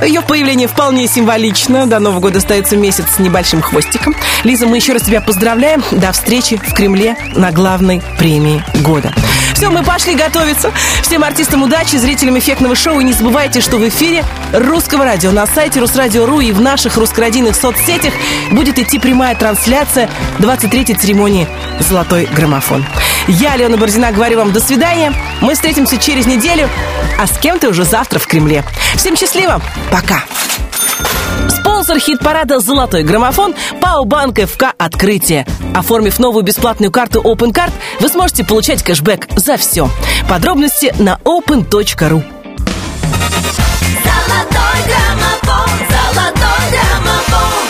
Ее 0.04 0.20
появление 0.20 0.68
вполне 0.68 1.08
символично. 1.08 1.86
До 1.86 1.98
Нового 1.98 2.20
года 2.20 2.40
остается 2.40 2.76
месяц 2.76 3.06
с 3.16 3.18
небольшим 3.18 3.62
хвостиком. 3.62 4.14
Лиза, 4.44 4.66
мы 4.66 4.76
еще 4.76 4.92
раз 4.92 5.04
тебя 5.04 5.22
поздравляем. 5.22 5.82
До 5.92 6.12
встречи 6.12 6.58
в 6.58 6.74
Кремле 6.74 7.16
на 7.34 7.52
главной 7.52 8.02
премии 8.18 8.62
года. 8.82 9.14
Все, 9.62 9.70
мы 9.70 9.84
пошли 9.84 10.16
готовиться. 10.16 10.72
Всем 11.02 11.22
артистам 11.22 11.62
удачи, 11.62 11.94
зрителям 11.94 12.36
эффектного 12.36 12.74
шоу. 12.74 12.98
И 12.98 13.04
не 13.04 13.12
забывайте, 13.12 13.60
что 13.60 13.76
в 13.76 13.88
эфире 13.88 14.24
русского 14.52 15.04
радио 15.04 15.30
на 15.30 15.46
сайте 15.46 15.78
Русрадио.ру 15.78 16.40
и 16.40 16.50
в 16.50 16.60
наших 16.60 16.96
русскородийных 16.96 17.54
соцсетях 17.54 18.12
будет 18.50 18.80
идти 18.80 18.98
прямая 18.98 19.36
трансляция 19.36 20.10
23-й 20.40 20.94
церемонии 20.94 21.46
«Золотой 21.78 22.28
граммофон». 22.34 22.84
Я, 23.28 23.52
Алена 23.52 23.76
Борзина, 23.76 24.10
говорю 24.10 24.38
вам 24.38 24.50
до 24.50 24.58
свидания. 24.58 25.14
Мы 25.40 25.54
встретимся 25.54 25.96
через 25.96 26.26
неделю, 26.26 26.68
а 27.20 27.28
с 27.28 27.38
кем-то 27.38 27.68
уже 27.68 27.84
завтра 27.84 28.18
в 28.18 28.26
Кремле. 28.26 28.64
Всем 28.96 29.14
счастливо. 29.14 29.62
Пока. 29.92 30.24
Спонсор 31.48 32.00
хит-парада 32.00 32.58
«Золотой 32.58 33.04
граммофон» 33.04 33.54
Банк 33.80 34.40
ФК 34.40 34.74
«Открытие». 34.76 35.46
Оформив 35.74 36.18
новую 36.18 36.44
бесплатную 36.44 36.90
карту 36.90 37.20
Open 37.22 37.52
Card, 37.52 37.72
вы 38.00 38.08
сможете 38.08 38.44
получать 38.44 38.82
кэшбэк 38.82 39.28
за 39.36 39.56
все. 39.56 39.88
Подробности 40.28 40.94
на 40.98 41.18
open.ru. 41.24 42.22
Золотой 44.04 44.78
граммофон, 44.86 45.70
золотой 45.88 46.70
граммофон 46.70 47.61